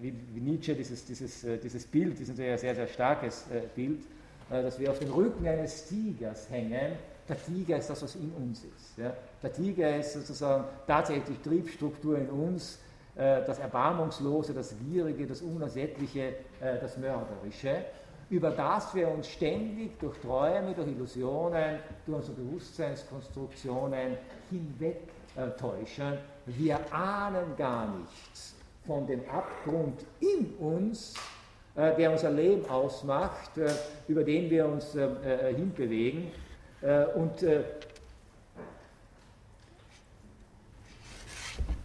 wie, 0.01 0.14
wie, 0.34 0.41
Nietzsche 0.41 0.74
dieses, 0.74 1.05
dieses, 1.05 1.45
äh, 1.45 1.59
dieses 1.59 1.84
Bild, 1.86 2.18
ein 2.18 2.36
sehr, 2.36 2.59
sehr 2.59 2.86
starkes 2.86 3.45
äh, 3.51 3.62
Bild, 3.74 4.05
äh, 4.51 4.62
dass 4.62 4.78
wir 4.78 4.91
auf 4.91 4.99
dem 4.99 5.12
Rücken 5.12 5.47
eines 5.47 5.86
Tigers 5.86 6.51
hängen. 6.51 6.93
Der 7.28 7.36
Tiger 7.45 7.76
ist 7.76 7.91
das, 7.91 8.03
was 8.03 8.14
in 8.14 8.32
uns 8.32 8.64
ist. 8.64 8.97
Ja? 8.97 9.12
Der 9.43 9.53
Tiger 9.53 9.97
ist 9.97 10.14
sozusagen 10.14 10.64
tatsächlich 10.86 11.39
Triebstruktur 11.41 12.18
in 12.18 12.30
uns, 12.30 12.78
äh, 13.16 13.45
das 13.45 13.59
Erbarmungslose, 13.59 14.55
das 14.55 14.74
Gierige, 14.78 15.26
das 15.26 15.43
Unersättliche, 15.43 16.34
äh, 16.61 16.78
das 16.80 16.97
Mörderische, 16.97 17.84
über 18.31 18.51
das 18.51 18.95
wir 18.95 19.09
uns 19.09 19.29
ständig 19.29 19.99
durch 19.99 20.18
Träume, 20.18 20.74
durch 20.74 20.89
Illusionen, 20.89 21.79
durch 22.07 22.18
unsere 22.18 22.37
Bewusstseinskonstruktionen 22.37 24.18
hinwegtäuschen. 24.51 26.18
Wir 26.47 26.79
ahnen 26.93 27.57
gar 27.57 27.95
nichts 27.99 28.55
von 28.87 29.07
dem 29.07 29.20
Abgrund 29.31 30.05
in 30.20 30.55
uns, 30.59 31.14
äh, 31.74 31.97
der 31.97 32.12
unser 32.12 32.31
Leben 32.31 32.68
ausmacht, 32.68 33.53
über 34.09 34.24
den 34.24 34.51
wir 34.51 34.66
uns 34.66 34.93
hinbewegen. 34.93 36.31
Und 37.16 37.45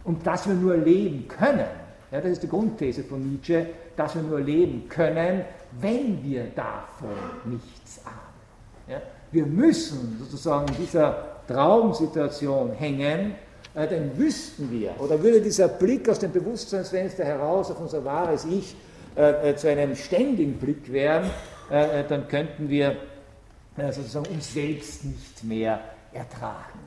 und 0.04 0.26
dass 0.26 0.46
wir 0.46 0.54
nur 0.54 0.76
leben 0.76 1.26
können. 1.26 1.66
Ja, 2.12 2.20
das 2.20 2.32
ist 2.32 2.42
die 2.42 2.48
Grundthese 2.48 3.02
von 3.02 3.20
Nietzsche, 3.20 3.66
dass 3.96 4.14
wir 4.14 4.22
nur 4.22 4.40
leben 4.40 4.88
können, 4.88 5.44
wenn 5.80 6.22
wir 6.22 6.44
davon 6.54 7.10
nichts 7.44 8.00
ahnen. 8.04 8.34
Ja, 8.88 9.02
wir 9.32 9.46
müssen 9.46 10.18
sozusagen 10.20 10.68
in 10.68 10.76
dieser 10.76 11.42
Traumsituation 11.48 12.72
hängen, 12.72 13.34
äh, 13.74 13.88
denn 13.88 14.16
wüssten 14.16 14.70
wir, 14.70 14.94
oder 14.98 15.20
würde 15.22 15.40
dieser 15.40 15.68
Blick 15.68 16.08
aus 16.08 16.18
dem 16.18 16.32
Bewusstseinsfenster 16.32 17.24
heraus 17.24 17.70
auf 17.70 17.80
unser 17.80 18.04
wahres 18.04 18.44
Ich 18.44 18.76
äh, 19.16 19.50
äh 19.50 19.56
zu 19.56 19.68
einem 19.68 19.96
ständigen 19.96 20.54
Blick 20.54 20.92
werden, 20.92 21.30
äh, 21.70 22.00
äh 22.00 22.04
dann 22.06 22.28
könnten 22.28 22.68
wir 22.68 22.96
äh, 23.76 23.92
sozusagen 23.92 24.26
uns 24.26 24.52
selbst 24.52 25.04
nicht 25.04 25.44
mehr 25.44 25.80
ertragen. 26.12 26.78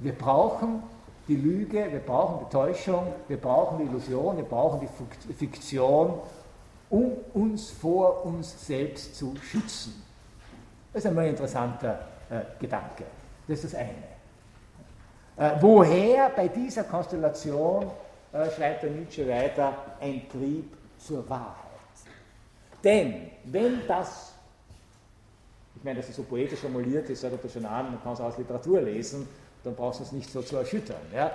Wir 0.00 0.12
brauchen 0.12 0.82
die 1.26 1.36
Lüge, 1.36 1.86
wir 1.90 2.00
brauchen 2.00 2.46
die 2.46 2.52
Täuschung, 2.52 3.12
wir 3.26 3.36
brauchen 3.36 3.78
die 3.78 3.84
Illusion, 3.84 4.36
wir 4.36 4.44
brauchen 4.44 4.80
die 4.80 5.34
Fiktion, 5.34 6.14
um 6.90 7.12
uns 7.34 7.70
vor 7.70 8.24
uns 8.24 8.66
selbst 8.66 9.16
zu 9.16 9.34
schützen. 9.36 10.02
Das 10.92 11.04
ist 11.04 11.08
einmal 11.08 11.24
ein 11.24 11.30
interessanter 11.30 12.06
äh, 12.30 12.40
Gedanke. 12.58 13.04
Das 13.46 13.62
ist 13.62 13.72
das 13.72 13.80
eine. 13.80 14.18
Äh, 15.36 15.56
woher 15.60 16.30
bei 16.30 16.48
dieser 16.48 16.84
Konstellation, 16.84 17.90
äh, 18.32 18.50
schreibt 18.50 18.82
der 18.82 18.90
Nietzsche 18.90 19.28
weiter, 19.28 19.72
ein 20.00 20.28
Trieb 20.28 20.72
zur 20.98 21.28
Wahrheit? 21.28 21.54
Denn 22.82 23.30
wenn 23.44 23.86
das, 23.86 24.32
ich 25.76 25.84
meine, 25.84 26.00
dass 26.00 26.08
es 26.08 26.16
so 26.16 26.22
poetisch 26.22 26.60
formuliert 26.60 27.08
ist, 27.10 27.20
sagt 27.20 27.42
er 27.42 27.50
schon 27.50 27.66
an, 27.66 27.92
man 27.92 28.02
kann 28.02 28.14
es 28.14 28.20
aus 28.20 28.38
Literatur 28.38 28.80
lesen, 28.80 29.28
dann 29.62 29.74
brauchst 29.74 30.00
du 30.00 30.04
es 30.04 30.12
nicht 30.12 30.30
so 30.30 30.42
zu 30.42 30.56
erschüttern. 30.56 31.00
Ja? 31.14 31.30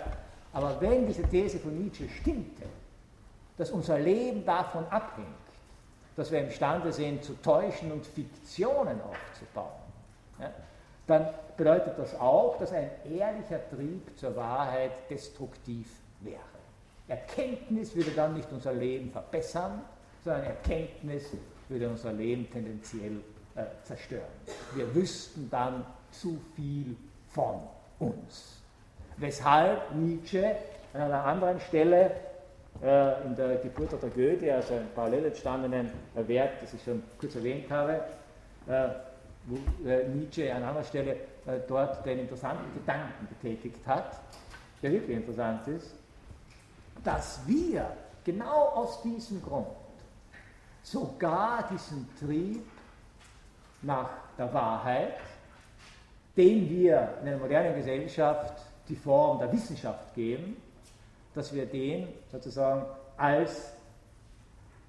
Aber 0.51 0.79
wenn 0.81 1.07
diese 1.07 1.23
These 1.23 1.59
von 1.59 1.77
Nietzsche 1.77 2.07
stimmte, 2.09 2.63
dass 3.57 3.71
unser 3.71 3.99
Leben 3.99 4.45
davon 4.45 4.85
abhängt, 4.87 5.27
dass 6.15 6.31
wir 6.31 6.39
imstande 6.39 6.91
sind, 6.91 7.23
zu 7.23 7.33
täuschen 7.41 7.91
und 7.91 8.05
Fiktionen 8.05 8.99
aufzubauen, 9.01 9.81
ja, 10.39 10.51
dann 11.07 11.27
bedeutet 11.57 11.97
das 11.97 12.17
auch, 12.19 12.57
dass 12.57 12.71
ein 12.71 12.89
ehrlicher 13.11 13.59
Trieb 13.69 14.17
zur 14.17 14.35
Wahrheit 14.35 14.91
destruktiv 15.09 15.87
wäre. 16.21 16.39
Erkenntnis 17.07 17.95
würde 17.95 18.11
dann 18.11 18.33
nicht 18.35 18.51
unser 18.51 18.73
Leben 18.73 19.11
verbessern, 19.11 19.81
sondern 20.23 20.43
Erkenntnis 20.43 21.25
würde 21.67 21.89
unser 21.89 22.13
Leben 22.13 22.49
tendenziell 22.49 23.17
äh, 23.55 23.65
zerstören. 23.83 24.23
Wir 24.75 24.95
wüssten 24.95 25.49
dann 25.49 25.85
zu 26.11 26.39
viel 26.55 26.95
von 27.29 27.61
uns. 27.99 28.61
Weshalb 29.17 29.93
Nietzsche 29.95 30.55
an 30.93 31.01
einer 31.01 31.25
anderen 31.25 31.59
Stelle 31.59 32.11
äh, 32.83 33.25
in 33.25 33.35
der 33.35 33.57
Geburt 33.57 33.91
der 33.91 33.99
Tragödie, 33.99 34.51
also 34.51 34.75
einem 34.75 34.89
parallel 34.93 35.25
entstandenen 35.25 35.91
Werk, 36.15 36.59
das 36.61 36.73
ich 36.73 36.83
schon 36.83 37.03
kurz 37.17 37.35
erwähnt 37.35 37.69
habe, 37.69 38.01
äh, 38.67 38.89
wo 39.45 39.87
äh, 39.87 40.07
Nietzsche 40.09 40.53
an 40.53 40.63
anderer 40.63 40.83
Stelle 40.83 41.11
äh, 41.45 41.59
dort 41.67 42.05
den 42.05 42.19
interessanten 42.19 42.73
Gedanken 42.73 43.27
betätigt 43.27 43.85
hat, 43.85 44.19
der 44.81 44.91
wirklich 44.91 45.17
interessant 45.17 45.67
ist, 45.67 45.95
dass 47.03 47.41
wir 47.47 47.87
genau 48.23 48.69
aus 48.69 49.01
diesem 49.01 49.41
Grund 49.41 49.67
sogar 50.81 51.67
diesen 51.71 52.07
Trieb 52.19 52.63
nach 53.81 54.09
der 54.37 54.53
Wahrheit 54.53 55.15
dem 56.35 56.69
wir 56.69 57.17
in 57.21 57.27
einer 57.27 57.37
modernen 57.37 57.75
Gesellschaft 57.75 58.53
die 58.89 58.95
Form 58.95 59.39
der 59.39 59.51
Wissenschaft 59.51 60.13
geben, 60.15 60.57
dass 61.33 61.53
wir 61.53 61.65
den 61.65 62.07
sozusagen 62.31 62.85
als 63.17 63.73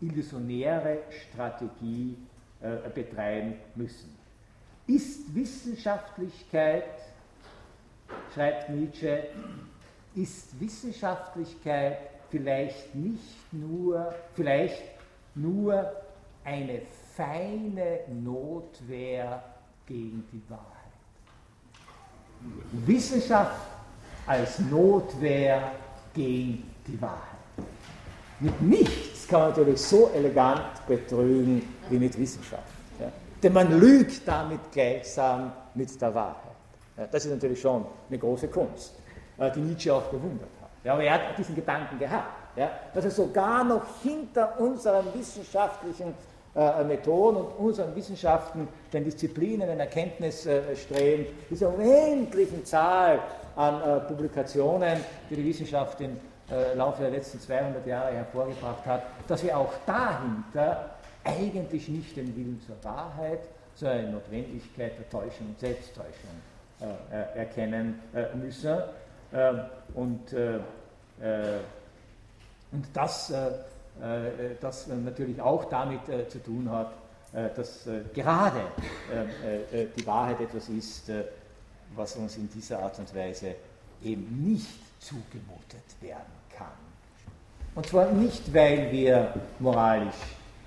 illusionäre 0.00 0.98
Strategie 1.10 2.16
äh, 2.60 2.88
betreiben 2.90 3.54
müssen. 3.74 4.14
Ist 4.86 5.34
Wissenschaftlichkeit, 5.34 6.84
schreibt 8.34 8.68
Nietzsche, 8.70 9.24
ist 10.14 10.60
Wissenschaftlichkeit 10.60 11.98
vielleicht 12.30 12.94
nicht 12.94 13.52
nur, 13.52 14.14
vielleicht 14.34 14.82
nur 15.34 15.92
eine 16.44 16.82
feine 17.14 18.00
Notwehr 18.08 19.42
gegen 19.86 20.26
die 20.32 20.42
Wahrheit. 20.50 20.64
Wissenschaft 22.72 23.66
als 24.26 24.58
Notwehr 24.58 25.72
gegen 26.14 26.70
die 26.86 27.00
Wahrheit. 27.00 27.18
Mit 28.40 28.60
nichts 28.62 29.26
kann 29.28 29.40
man 29.40 29.48
natürlich 29.50 29.80
so 29.80 30.10
elegant 30.14 30.86
betrügen 30.86 31.62
wie 31.88 31.98
mit 31.98 32.18
Wissenschaft. 32.18 32.62
Ja. 33.00 33.10
Denn 33.42 33.52
man 33.52 33.78
lügt 33.78 34.26
damit 34.26 34.60
gleichsam 34.72 35.52
mit 35.74 36.00
der 36.00 36.14
Wahrheit. 36.14 36.54
Ja, 36.96 37.06
das 37.10 37.24
ist 37.24 37.32
natürlich 37.32 37.60
schon 37.60 37.84
eine 38.08 38.18
große 38.18 38.48
Kunst, 38.48 38.94
äh, 39.38 39.50
die 39.50 39.60
Nietzsche 39.60 39.92
auch 39.92 40.04
bewundert 40.04 40.48
hat. 40.60 40.70
Ja, 40.84 40.92
aber 40.92 41.02
er 41.02 41.14
hat 41.14 41.38
diesen 41.38 41.54
Gedanken 41.54 41.98
gehabt, 41.98 42.56
ja, 42.56 42.70
dass 42.92 43.04
er 43.04 43.10
sogar 43.10 43.64
noch 43.64 43.82
hinter 44.02 44.60
unseren 44.60 45.06
wissenschaftlichen 45.14 46.14
äh, 46.54 46.84
Methoden 46.84 47.38
und 47.38 47.66
unseren 47.66 47.96
Wissenschaften, 47.96 48.68
den 48.92 49.04
Disziplinen, 49.04 49.66
den 49.66 49.80
Erkenntnisstreben, 49.80 51.26
dieser 51.50 51.74
unendlichen 51.74 52.64
Zahl 52.64 53.18
an 53.56 53.80
äh, 53.80 54.00
Publikationen, 54.00 54.98
die 55.30 55.36
die 55.36 55.44
Wissenschaft 55.44 56.00
im 56.00 56.16
äh, 56.50 56.74
Laufe 56.74 57.02
der 57.02 57.10
letzten 57.10 57.40
200 57.40 57.86
Jahre 57.86 58.12
hervorgebracht 58.12 58.84
hat, 58.86 59.02
dass 59.28 59.42
wir 59.42 59.56
auch 59.56 59.72
dahinter 59.86 60.90
eigentlich 61.24 61.88
nicht 61.88 62.16
den 62.16 62.36
Willen 62.36 62.60
zur 62.66 62.76
Wahrheit, 62.82 63.40
sondern 63.74 63.98
eine 63.98 64.10
Notwendigkeit 64.12 64.98
der 64.98 65.08
Täuschung 65.08 65.48
und 65.48 65.58
Selbsttäuschung 65.58 66.30
äh, 66.80 67.38
erkennen 67.38 68.00
äh, 68.14 68.34
müssen. 68.36 68.78
Ähm, 69.32 69.60
und, 69.94 70.32
äh, 70.32 70.58
und 72.72 72.84
das 72.92 73.32
äh, 74.00 74.56
das 74.60 74.88
natürlich 74.88 75.40
auch 75.40 75.66
damit 75.66 76.08
äh, 76.08 76.28
zu 76.28 76.42
tun 76.42 76.68
hat, 76.70 76.92
äh, 77.32 77.48
dass 77.54 77.88
gerade 78.12 78.60
die 79.96 80.06
Wahrheit 80.06 80.40
etwas 80.40 80.68
ist, 80.68 81.10
was 81.96 82.16
uns 82.16 82.36
in 82.36 82.48
dieser 82.48 82.80
Art 82.80 82.98
und 82.98 83.14
Weise 83.14 83.54
eben 84.02 84.44
nicht 84.44 85.00
zugemutet 85.00 85.84
werden 86.00 86.32
kann. 86.56 86.66
Und 87.74 87.86
zwar 87.86 88.12
nicht, 88.12 88.52
weil 88.52 88.90
wir 88.92 89.34
moralisch 89.58 90.14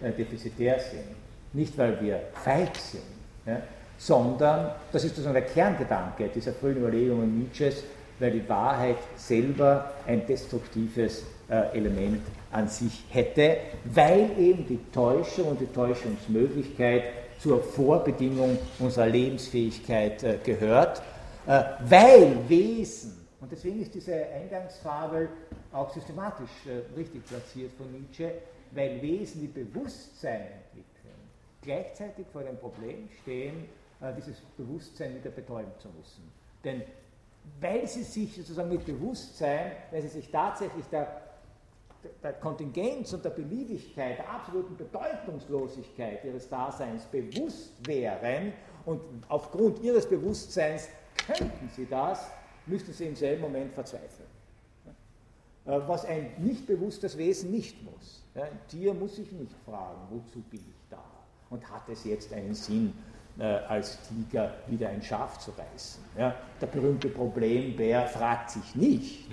defizitär 0.02 0.80
sind, 0.80 1.06
nicht, 1.54 1.78
weil 1.78 2.00
wir 2.02 2.20
feig 2.44 2.76
sind, 2.76 3.02
ja, 3.46 3.62
sondern, 3.98 4.72
das 4.92 5.04
ist 5.04 5.16
sozusagen 5.16 5.34
der 5.34 5.46
Kerngedanke 5.46 6.30
dieser 6.30 6.54
frühen 6.54 6.78
Überlegungen 6.78 7.40
Nietzsches, 7.40 7.84
weil 8.20 8.32
die 8.32 8.48
Wahrheit 8.50 8.98
selber 9.16 9.92
ein 10.06 10.26
destruktives 10.26 11.24
Element 11.48 12.22
an 12.52 12.68
sich 12.68 13.06
hätte, 13.10 13.58
weil 13.86 14.30
eben 14.38 14.68
die 14.68 14.80
Täuschung 14.92 15.50
und 15.50 15.62
die 15.62 15.68
Täuschungsmöglichkeit 15.68 17.04
zur 17.40 17.64
Vorbedingung 17.64 18.58
unserer 18.80 19.08
Lebensfähigkeit 19.08 20.44
gehört, 20.44 21.02
weil 21.48 22.50
Wesen, 22.50 23.26
und 23.40 23.52
deswegen 23.52 23.82
ist 23.82 23.94
diese 23.94 24.14
Eingangsfabel 24.14 25.30
auch 25.72 25.90
systematisch 25.94 26.52
richtig 26.96 27.26
platziert 27.26 27.72
von 27.74 27.92
Nietzsche, 27.92 28.32
weil 28.72 29.02
Wesen, 29.02 29.42
die 29.42 29.48
Bewusstsein 29.48 30.42
entwickeln, 30.42 31.16
gleichzeitig 31.62 32.28
vor 32.34 32.44
dem 32.44 32.58
Problem 32.58 33.08
stehen, 33.22 33.66
dieses 34.18 34.42
Bewusstsein 34.58 35.16
wieder 35.16 35.30
betäuben 35.30 35.72
zu 35.80 35.88
müssen. 35.90 36.32
Denn 36.64 36.84
weil 37.62 37.88
sie 37.88 38.04
sich 38.04 38.36
sozusagen 38.36 38.70
mit 38.70 38.86
Bewusstsein, 38.86 39.72
weil 39.92 40.02
sie 40.02 40.10
sich 40.10 40.30
tatsächlich 40.30 40.86
der, 40.88 41.22
der 42.22 42.34
Kontingenz 42.34 43.14
und 43.14 43.24
der 43.24 43.30
Beliebigkeit, 43.30 44.18
der 44.18 44.30
absoluten 44.30 44.76
Bedeutungslosigkeit 44.76 46.26
ihres 46.26 46.50
Daseins 46.50 47.06
bewusst 47.06 47.72
wären 47.88 48.54
und 48.86 49.02
aufgrund 49.30 49.82
ihres 49.82 50.08
Bewusstseins 50.08 50.90
könnten 51.28 51.70
sie 51.76 51.86
das, 51.86 52.32
müssten 52.66 52.94
sie 52.94 53.06
im 53.06 53.16
selben 53.16 53.42
Moment 53.42 53.74
verzweifeln. 53.74 54.30
Äh, 55.66 55.80
was 55.88 56.06
ein 56.06 56.32
nicht 56.38 56.66
bewusstes 56.66 57.18
Wesen 57.18 57.52
nicht 57.52 57.84
muss. 57.84 58.24
Ein 58.36 58.60
Tier 58.70 58.94
muss 58.94 59.16
sich 59.16 59.32
nicht 59.32 59.56
fragen, 59.66 60.00
wozu 60.10 60.40
bin 60.50 60.62
ich 60.62 60.90
da? 60.90 61.04
Und 61.50 61.70
hat 61.70 61.90
es 61.90 62.04
jetzt 62.06 62.32
einen 62.34 62.54
Sinn, 62.54 62.94
äh, 63.40 63.44
als 63.44 64.00
Tiger 64.08 64.54
wieder 64.68 64.90
ein 64.90 65.02
Schaf 65.02 65.40
zu 65.40 65.52
reißen. 65.52 66.04
Der 66.16 66.68
berühmte 66.68 67.10
Problembär 67.10 68.08
fragt 68.08 68.52
sich 68.52 68.76
nicht, 68.76 69.28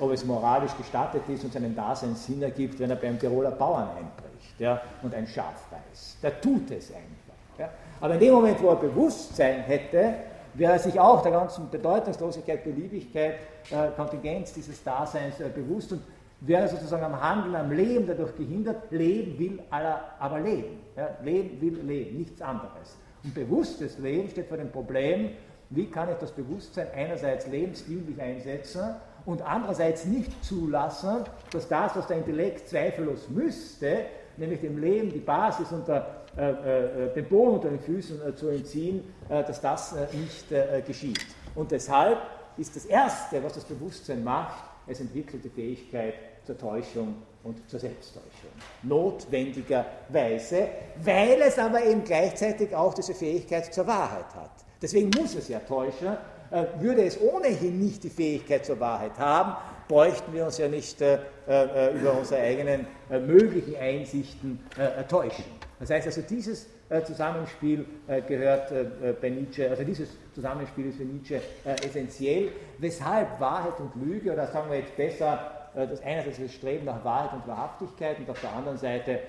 ob 0.00 0.12
es 0.12 0.24
moralisch 0.24 0.74
gestattet 0.76 1.28
ist 1.28 1.44
und 1.44 1.52
seinen 1.52 1.76
Daseinssinn 1.76 2.42
ergibt, 2.42 2.78
wenn 2.78 2.88
er 2.88 2.96
beim 2.96 3.18
Tiroler 3.18 3.50
Bauern 3.50 3.88
einbricht 3.90 4.80
und 5.02 5.14
ein 5.14 5.26
Schaf 5.26 5.70
reißt. 5.70 6.22
Der 6.22 6.40
tut 6.40 6.70
es 6.70 6.90
einfach. 6.90 7.70
Aber 8.00 8.14
in 8.14 8.20
dem 8.20 8.32
Moment, 8.32 8.62
wo 8.62 8.70
er 8.70 8.76
Bewusstsein 8.76 9.60
hätte, 9.60 10.14
wäre 10.58 10.72
er 10.72 10.78
sich 10.78 10.98
auch 10.98 11.22
der 11.22 11.32
ganzen 11.32 11.70
Bedeutungslosigkeit, 11.70 12.64
Beliebigkeit, 12.64 13.34
äh, 13.70 13.90
Kontingenz 13.96 14.52
dieses 14.52 14.82
Daseins 14.82 15.40
äh, 15.40 15.48
bewusst 15.48 15.92
und 15.92 16.02
wäre 16.40 16.68
sozusagen 16.68 17.04
am 17.04 17.20
Handeln, 17.20 17.54
am 17.56 17.72
Leben 17.72 18.06
dadurch 18.06 18.36
gehindert. 18.36 18.90
Leben 18.90 19.38
will 19.38 19.60
aber 19.70 20.40
leben. 20.40 20.80
Ja? 20.96 21.10
Leben 21.22 21.60
will 21.60 21.80
leben, 21.82 22.18
nichts 22.18 22.42
anderes. 22.42 22.96
Und 23.24 23.34
bewusstes 23.34 23.98
Leben 23.98 24.28
steht 24.28 24.48
vor 24.48 24.56
dem 24.56 24.70
Problem, 24.70 25.30
wie 25.70 25.86
kann 25.86 26.08
ich 26.10 26.16
das 26.16 26.32
Bewusstsein 26.32 26.86
einerseits 26.94 27.46
lebensdienlich 27.46 28.20
einsetzen 28.20 28.94
und 29.26 29.42
andererseits 29.42 30.06
nicht 30.06 30.44
zulassen, 30.44 31.24
dass 31.50 31.68
das, 31.68 31.94
was 31.94 32.06
der 32.06 32.18
Intellekt 32.18 32.68
zweifellos 32.68 33.28
müsste, 33.28 34.06
nämlich 34.36 34.60
dem 34.60 34.78
Leben 34.78 35.12
die 35.12 35.18
Basis 35.18 35.70
unter 35.72 35.96
äh, 35.96 36.02
äh, 36.38 37.14
den 37.14 37.28
Boden 37.28 37.54
unter 37.54 37.68
den 37.68 37.80
Füßen 37.80 38.20
äh, 38.26 38.34
zu 38.34 38.48
entziehen, 38.48 39.02
äh, 39.28 39.42
dass 39.44 39.60
das 39.60 39.92
äh, 39.92 40.06
nicht 40.16 40.50
äh, 40.52 40.82
geschieht. 40.86 41.26
Und 41.54 41.70
deshalb 41.70 42.18
ist 42.56 42.74
das 42.76 42.84
Erste, 42.84 43.42
was 43.42 43.54
das 43.54 43.64
Bewusstsein 43.64 44.22
macht, 44.22 44.64
es 44.86 45.00
entwickelt 45.00 45.44
die 45.44 45.50
Fähigkeit 45.50 46.14
zur 46.44 46.56
Täuschung 46.56 47.16
und 47.44 47.68
zur 47.68 47.78
Selbsttäuschung. 47.78 48.50
Notwendigerweise, 48.82 50.68
weil 51.02 51.42
es 51.42 51.58
aber 51.58 51.84
eben 51.84 52.02
gleichzeitig 52.04 52.74
auch 52.74 52.94
diese 52.94 53.14
Fähigkeit 53.14 53.72
zur 53.72 53.86
Wahrheit 53.86 54.34
hat. 54.34 54.50
Deswegen 54.80 55.10
muss 55.10 55.34
es 55.34 55.48
ja 55.48 55.58
täuschen. 55.60 56.16
Äh, 56.50 56.64
würde 56.80 57.04
es 57.04 57.20
ohnehin 57.20 57.78
nicht 57.78 58.04
die 58.04 58.08
Fähigkeit 58.08 58.64
zur 58.64 58.80
Wahrheit 58.80 59.18
haben, 59.18 59.54
bräuchten 59.86 60.32
wir 60.32 60.46
uns 60.46 60.56
ja 60.56 60.68
nicht 60.68 61.00
äh, 61.02 61.18
äh, 61.46 61.94
über 61.94 62.14
unsere 62.16 62.40
eigenen 62.40 62.86
möglichen 63.26 63.76
Einsichten 63.76 64.60
täuschen. 65.08 65.44
Das 65.78 65.90
heißt 65.90 66.06
also, 66.06 66.22
dieses 66.22 66.66
Zusammenspiel 67.04 67.84
gehört 68.26 68.72
bei 69.20 69.28
Nietzsche, 69.28 69.70
also 69.70 69.84
dieses 69.84 70.08
Zusammenspiel 70.34 70.88
ist 70.88 70.96
für 70.96 71.04
Nietzsche 71.04 71.40
essentiell, 71.64 72.48
weshalb 72.78 73.38
Wahrheit 73.38 73.78
und 73.78 73.94
Lüge, 74.04 74.32
oder 74.32 74.48
sagen 74.48 74.70
wir 74.70 74.78
jetzt 74.78 74.96
besser, 74.96 75.58
äh, 75.74 75.86
das 75.86 76.02
einerseits 76.02 76.38
das 76.38 76.52
Streben 76.52 76.84
nach 76.86 77.04
Wahrheit 77.04 77.32
und 77.34 77.46
Wahrhaftigkeit 77.46 78.18
und 78.18 78.30
auf 78.30 78.40
der 78.40 78.52
anderen 78.52 78.78
Seite 78.78 79.20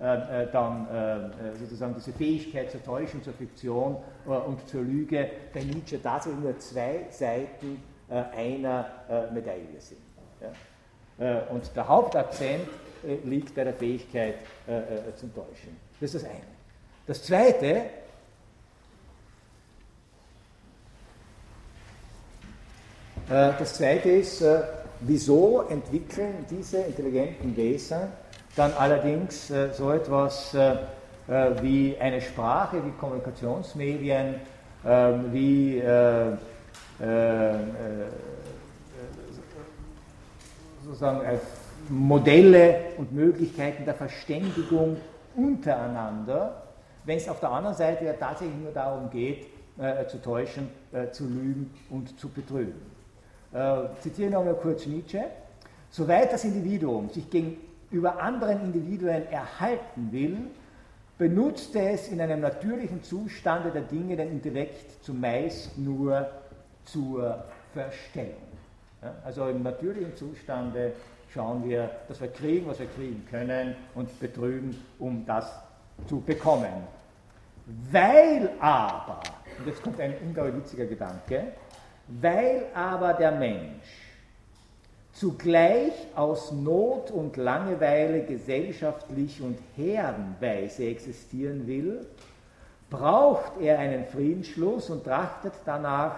äh, 0.00 0.42
äh, 0.42 0.48
dann 0.52 1.32
sozusagen 1.58 1.94
diese 1.94 2.12
Fähigkeit 2.12 2.70
zur 2.70 2.82
Täuschung, 2.82 3.22
zur 3.22 3.32
Fiktion 3.32 3.96
und 4.26 4.68
zur 4.68 4.82
Lüge 4.82 5.30
bei 5.52 5.62
Nietzsche 5.62 6.02
tatsächlich 6.02 6.42
nur 6.42 6.58
zwei 6.58 7.06
Seiten 7.10 7.80
einer 8.08 8.86
Medaille 9.32 9.78
sind. 9.78 10.00
Und 11.50 11.76
der 11.76 11.88
Hauptakzent 11.88 12.68
liegt 13.24 13.54
bei 13.54 13.64
der 13.64 13.74
Fähigkeit 13.74 14.36
zum 15.16 15.34
Täuschen. 15.34 15.76
Das 16.00 16.14
ist 16.14 16.22
das 16.22 16.30
eine. 16.30 16.40
Das 17.06 17.22
zweite, 17.22 17.82
das 23.28 23.74
zweite 23.74 24.10
ist, 24.10 24.42
Wieso 25.06 25.62
entwickeln 25.68 26.46
diese 26.48 26.78
intelligenten 26.78 27.54
Wesen 27.56 28.08
dann 28.56 28.72
allerdings 28.72 29.50
äh, 29.50 29.70
so 29.72 29.90
etwas 29.90 30.54
äh, 30.54 30.76
äh, 31.28 31.60
wie 31.60 31.96
eine 31.98 32.22
Sprache, 32.22 32.82
wie 32.84 32.90
Kommunikationsmedien, 32.92 34.36
ähm, 34.86 35.32
wie 35.32 35.78
äh, 35.78 36.28
äh, 37.00 37.50
äh, 37.50 37.56
sozusagen 40.84 41.20
Modelle 41.90 42.76
und 42.98 43.12
Möglichkeiten 43.12 43.84
der 43.84 43.94
Verständigung 43.94 44.96
untereinander, 45.36 46.62
wenn 47.04 47.16
es 47.16 47.28
auf 47.28 47.40
der 47.40 47.50
anderen 47.50 47.76
Seite 47.76 48.04
ja 48.04 48.12
tatsächlich 48.14 48.56
nur 48.56 48.72
darum 48.72 49.10
geht, 49.10 49.46
zu 50.08 50.22
täuschen, 50.22 50.68
zu 51.10 51.24
lügen 51.24 51.68
und 51.90 52.18
zu 52.18 52.28
betrügen 52.28 52.94
äh, 53.54 53.84
zitiere 54.00 54.30
nochmal 54.30 54.54
kurz 54.54 54.86
Nietzsche, 54.86 55.24
soweit 55.90 56.32
das 56.32 56.44
Individuum 56.44 57.08
sich 57.08 57.30
gegenüber 57.30 58.20
anderen 58.20 58.60
Individuen 58.64 59.26
erhalten 59.30 60.08
will, 60.10 60.36
benutzt 61.16 61.76
es 61.76 62.08
in 62.08 62.20
einem 62.20 62.40
natürlichen 62.40 63.02
Zustande 63.02 63.70
der 63.70 63.82
Dinge 63.82 64.16
den 64.16 64.32
Intellekt 64.32 65.04
zumeist 65.04 65.78
nur 65.78 66.28
zur 66.84 67.44
Verstellung. 67.72 68.34
Ja, 69.00 69.14
also 69.24 69.46
im 69.46 69.62
natürlichen 69.62 70.16
Zustande 70.16 70.92
schauen 71.34 71.68
wir, 71.68 71.90
dass 72.08 72.20
wir 72.20 72.28
kriegen, 72.28 72.66
was 72.68 72.78
wir 72.78 72.86
kriegen 72.86 73.26
können 73.28 73.74
und 73.94 74.18
betrügen, 74.20 74.80
um 74.98 75.26
das 75.26 75.52
zu 76.06 76.20
bekommen. 76.20 76.72
Weil 77.90 78.50
aber, 78.60 79.20
und 79.58 79.66
jetzt 79.66 79.82
kommt 79.82 80.00
ein 80.00 80.14
unglaublich 80.24 80.56
witziger 80.56 80.86
Gedanke, 80.86 81.52
weil 82.06 82.66
aber 82.74 83.14
der 83.14 83.32
Mensch 83.32 84.04
zugleich 85.12 85.92
aus 86.14 86.52
Not 86.52 87.10
und 87.10 87.36
Langeweile 87.36 88.24
gesellschaftlich 88.24 89.40
und 89.40 89.58
herdenweise 89.76 90.86
existieren 90.86 91.66
will, 91.66 92.06
braucht 92.90 93.60
er 93.60 93.78
einen 93.78 94.04
Friedensschluss 94.04 94.90
und 94.90 95.04
trachtet 95.04 95.54
danach, 95.64 96.16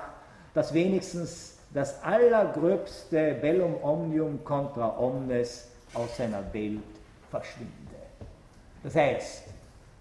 dass 0.55 0.75
wenigstens 0.75 1.56
das 1.73 2.03
allergröbste 2.03 3.35
Bellum 3.41 3.77
omnium 3.83 4.43
contra 4.45 4.99
omnes 4.99 5.69
aus 5.95 6.17
seiner 6.17 6.43
Welt 6.53 6.81
verschwinde. 7.31 7.73
Das 8.83 8.95
heißt, 8.95 9.43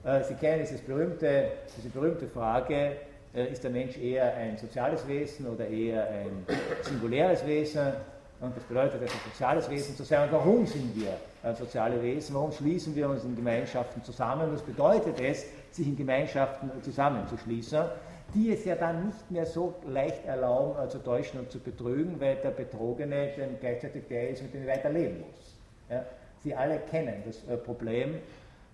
äh, 0.03 0.23
Sie 0.23 0.35
kennen 0.35 0.59
dieses 0.61 0.81
berühmte, 0.81 1.51
diese 1.75 1.89
berühmte 1.89 2.27
Frage, 2.27 2.97
äh, 3.33 3.51
ist 3.51 3.63
der 3.63 3.71
Mensch 3.71 3.97
eher 3.97 4.33
ein 4.35 4.57
soziales 4.57 5.07
Wesen 5.07 5.47
oder 5.47 5.67
eher 5.67 6.07
ein 6.07 6.45
singuläres 6.83 7.45
Wesen. 7.45 7.93
Und 8.39 8.55
das 8.55 8.63
bedeutet, 8.63 9.01
ist 9.01 9.13
ein 9.13 9.31
soziales 9.31 9.69
Wesen 9.69 9.95
zu 9.95 10.03
sein. 10.03 10.29
Und 10.29 10.33
warum 10.33 10.65
sind 10.67 10.95
wir 10.95 11.17
ein 11.43 11.55
soziale 11.55 12.01
Wesen? 12.01 12.35
Warum 12.35 12.51
schließen 12.51 12.95
wir 12.95 13.09
uns 13.09 13.23
in 13.23 13.35
Gemeinschaften 13.35 14.03
zusammen? 14.03 14.49
Was 14.53 14.61
bedeutet 14.61 15.19
es, 15.19 15.45
sich 15.71 15.87
in 15.87 15.97
Gemeinschaften 15.97 16.69
zusammenzuschließen, 16.83 17.85
die 18.33 18.51
es 18.51 18.65
ja 18.65 18.75
dann 18.75 19.07
nicht 19.07 19.31
mehr 19.31 19.45
so 19.45 19.75
leicht 19.87 20.25
erlauben, 20.25 20.83
äh, 20.83 20.89
zu 20.89 20.99
täuschen 20.99 21.39
und 21.39 21.51
zu 21.51 21.59
betrügen, 21.59 22.19
weil 22.19 22.35
der 22.37 22.51
Betrogene 22.51 23.31
dann 23.37 23.57
gleichzeitig 23.59 24.07
der 24.09 24.29
ist, 24.29 24.41
mit 24.43 24.53
dem 24.53 24.67
er 24.67 24.75
weiterleben 24.75 25.21
muss. 25.21 25.55
Ja? 25.89 26.05
Sie 26.43 26.53
alle 26.53 26.79
kennen 26.79 27.23
das 27.25 27.43
äh, 27.47 27.57
Problem, 27.57 28.19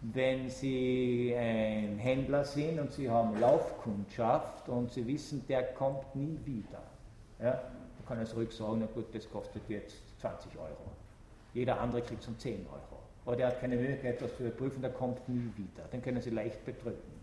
wenn 0.02 0.50
Sie 0.50 1.34
ein 1.38 2.00
Händler 2.00 2.44
sind 2.44 2.80
und 2.80 2.92
Sie 2.92 3.10
haben 3.10 3.40
Laufkundschaft 3.40 4.68
und 4.68 4.92
Sie 4.92 5.06
wissen, 5.06 5.46
der 5.48 5.64
kommt 5.64 6.16
nie 6.16 6.40
wieder. 6.44 6.82
Ja, 7.40 7.52
dann 7.52 8.06
kann 8.08 8.18
er 8.18 8.26
zurück 8.26 8.52
sagen, 8.52 8.80
na 8.80 8.88
gut, 8.88 9.14
das 9.14 9.30
kostet 9.30 9.62
jetzt 9.70 9.98
20 10.22 10.58
Euro. 10.58 10.92
Jeder 11.54 11.80
andere 11.80 12.02
kriegt 12.02 12.22
es 12.22 12.28
um 12.28 12.38
10 12.38 12.66
Euro. 12.68 13.02
Aber 13.26 13.36
der 13.36 13.48
hat 13.48 13.62
keine 13.62 13.76
Möglichkeit, 13.76 14.22
das 14.22 14.36
zu 14.36 14.44
überprüfen, 14.44 14.82
der 14.82 14.92
kommt 14.92 15.28
nie 15.30 15.52
wieder. 15.56 15.88
Den 15.94 16.02
können 16.02 16.22
Sie 16.22 16.32
leicht 16.32 16.64
betrügen. 16.66 17.21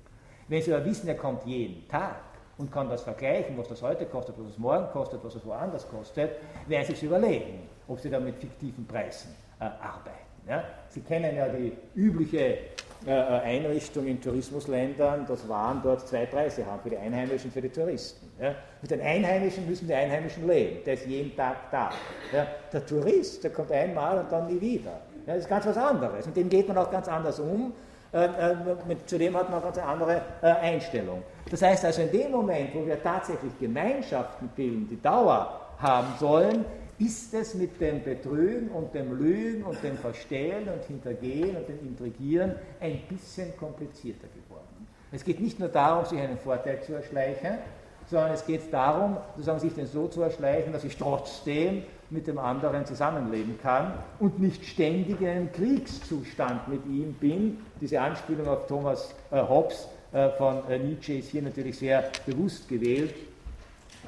Wenn 0.48 0.62
Sie 0.62 0.72
aber 0.72 0.84
wissen, 0.84 1.08
er 1.08 1.16
kommt 1.16 1.44
jeden 1.44 1.86
Tag 1.88 2.16
und 2.56 2.72
kann 2.72 2.88
das 2.88 3.02
vergleichen, 3.02 3.56
was 3.56 3.68
das 3.68 3.82
heute 3.82 4.06
kostet, 4.06 4.34
was 4.38 4.48
es 4.52 4.58
morgen 4.58 4.88
kostet, 4.92 5.22
was 5.22 5.34
es 5.34 5.44
woanders 5.44 5.86
kostet, 5.88 6.32
werden 6.66 6.86
Sie 6.86 6.92
es 6.94 7.02
überlegen 7.02 7.68
ob 7.88 7.98
sie 7.98 8.10
da 8.10 8.20
mit 8.20 8.36
fiktiven 8.36 8.86
Preisen 8.86 9.34
äh, 9.58 9.64
arbeiten. 9.64 10.28
Ja? 10.46 10.64
Sie 10.90 11.00
kennen 11.00 11.34
ja 11.34 11.48
die 11.48 11.72
übliche 11.94 12.58
äh, 13.06 13.10
Einrichtung 13.10 14.06
in 14.06 14.20
Tourismusländern, 14.20 15.26
dass 15.26 15.48
Waren 15.48 15.80
dort 15.82 16.06
zwei 16.06 16.26
Preise 16.26 16.64
haben, 16.66 16.82
für 16.82 16.90
die 16.90 16.98
Einheimischen 16.98 17.46
und 17.46 17.52
für 17.52 17.62
die 17.62 17.70
Touristen. 17.70 18.30
Ja? 18.40 18.54
Mit 18.82 18.90
den 18.90 19.00
Einheimischen 19.00 19.66
müssen 19.68 19.88
die 19.88 19.94
Einheimischen 19.94 20.46
leben, 20.46 20.84
der 20.84 20.94
ist 20.94 21.06
jeden 21.06 21.34
Tag 21.34 21.70
da. 21.70 21.90
Ja? 22.32 22.46
Der 22.72 22.86
Tourist, 22.86 23.42
der 23.42 23.50
kommt 23.50 23.72
einmal 23.72 24.18
und 24.18 24.30
dann 24.30 24.46
nie 24.46 24.60
wieder. 24.60 25.00
Ja, 25.26 25.34
das 25.34 25.44
ist 25.44 25.48
ganz 25.48 25.66
was 25.66 25.76
anderes. 25.76 26.24
Mit 26.26 26.36
dem 26.36 26.48
geht 26.48 26.68
man 26.68 26.78
auch 26.78 26.90
ganz 26.90 27.06
anders 27.06 27.38
um. 27.38 27.72
Äh, 28.10 28.24
äh, 28.24 28.56
mit, 28.86 29.08
zudem 29.08 29.36
hat 29.36 29.50
man 29.50 29.62
eine 29.62 29.70
ganz 29.70 29.78
andere 29.78 30.22
äh, 30.40 30.46
Einstellung. 30.46 31.22
Das 31.50 31.60
heißt 31.60 31.84
also, 31.84 32.02
in 32.02 32.10
dem 32.10 32.30
Moment, 32.30 32.74
wo 32.74 32.86
wir 32.86 33.02
tatsächlich 33.02 33.52
Gemeinschaften 33.60 34.48
bilden, 34.56 34.88
die 34.88 35.00
Dauer 35.00 35.60
haben 35.78 36.08
sollen, 36.18 36.64
ist 36.98 37.32
es 37.34 37.54
mit 37.54 37.80
dem 37.80 38.02
Betrügen 38.02 38.70
und 38.70 38.94
dem 38.94 39.16
Lügen 39.16 39.62
und 39.62 39.82
dem 39.82 39.96
Verstellen 39.98 40.68
und 40.68 40.84
Hintergehen 40.84 41.56
und 41.56 41.68
dem 41.68 41.78
Intrigieren 41.86 42.54
ein 42.80 43.02
bisschen 43.08 43.56
komplizierter 43.56 44.26
geworden. 44.28 44.88
Es 45.12 45.22
geht 45.22 45.40
nicht 45.40 45.58
nur 45.58 45.68
darum, 45.68 46.04
sich 46.04 46.18
einen 46.18 46.38
Vorteil 46.38 46.82
zu 46.82 46.94
erschleichen, 46.94 47.58
sondern 48.06 48.32
es 48.32 48.44
geht 48.44 48.72
darum, 48.72 49.18
sozusagen 49.36 49.60
sich 49.60 49.74
den 49.74 49.86
so 49.86 50.08
zu 50.08 50.22
erschleichen, 50.22 50.72
dass 50.72 50.84
ich 50.84 50.96
trotzdem 50.96 51.82
mit 52.10 52.26
dem 52.26 52.38
anderen 52.38 52.86
zusammenleben 52.86 53.58
kann 53.60 53.92
und 54.18 54.38
nicht 54.40 54.64
ständig 54.64 55.20
in 55.20 55.28
einem 55.28 55.52
Kriegszustand 55.52 56.68
mit 56.68 56.86
ihm 56.86 57.12
bin. 57.14 57.58
Diese 57.80 58.00
Anspielung 58.00 58.48
auf 58.48 58.66
Thomas 58.66 59.14
äh, 59.30 59.40
Hobbes 59.40 59.88
äh, 60.12 60.30
von 60.30 60.68
äh, 60.68 60.78
Nietzsche 60.78 61.18
ist 61.18 61.30
hier 61.30 61.42
natürlich 61.42 61.78
sehr 61.78 62.10
bewusst 62.24 62.68
gewählt. 62.68 63.14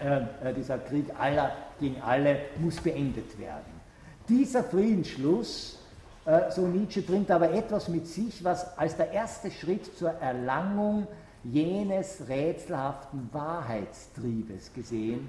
Äh, 0.02 0.48
äh, 0.48 0.54
dieser 0.54 0.78
Krieg 0.78 1.06
aller 1.18 1.52
gegen 1.78 2.00
alle 2.00 2.38
muss 2.58 2.76
beendet 2.80 3.38
werden. 3.38 3.80
Dieser 4.28 4.64
Friedensschluss, 4.64 5.78
äh, 6.24 6.50
so 6.50 6.66
Nietzsche, 6.66 7.02
bringt 7.02 7.30
aber 7.30 7.52
etwas 7.52 7.88
mit 7.88 8.06
sich, 8.06 8.42
was 8.42 8.78
als 8.78 8.96
der 8.96 9.10
erste 9.12 9.50
Schritt 9.50 9.94
zur 9.98 10.10
Erlangung 10.10 11.06
jenes 11.44 12.22
rätselhaften 12.28 13.28
Wahrheitstriebes 13.32 14.72
gesehen 14.74 15.28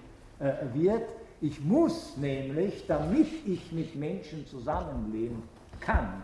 wird. 0.73 1.03
Ich 1.43 1.59
muss 1.59 2.17
nämlich, 2.17 2.85
damit 2.87 3.27
ich 3.47 3.71
mit 3.71 3.95
Menschen 3.95 4.45
zusammenleben 4.45 5.41
kann, 5.79 6.23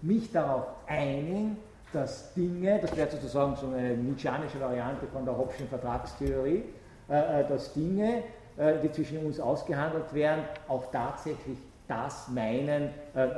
mich 0.00 0.30
darauf 0.30 0.66
einigen, 0.86 1.56
dass 1.92 2.32
Dinge, 2.34 2.78
das 2.80 2.96
wäre 2.96 3.10
sozusagen 3.10 3.56
so 3.56 3.66
eine 3.66 3.96
nietzscheanische 3.96 4.60
Variante 4.60 5.08
von 5.08 5.24
der 5.24 5.36
Hobbschen 5.36 5.66
Vertragstheorie, 5.66 6.62
äh, 7.10 7.40
äh, 7.40 7.48
dass 7.48 7.72
Dinge, 7.74 8.22
äh, 8.56 8.74
die 8.80 8.92
zwischen 8.92 9.26
uns 9.26 9.40
ausgehandelt 9.40 10.14
werden, 10.14 10.44
auch 10.68 10.90
tatsächlich 10.92 11.58
das 11.88 12.28
meinen, 12.28 12.90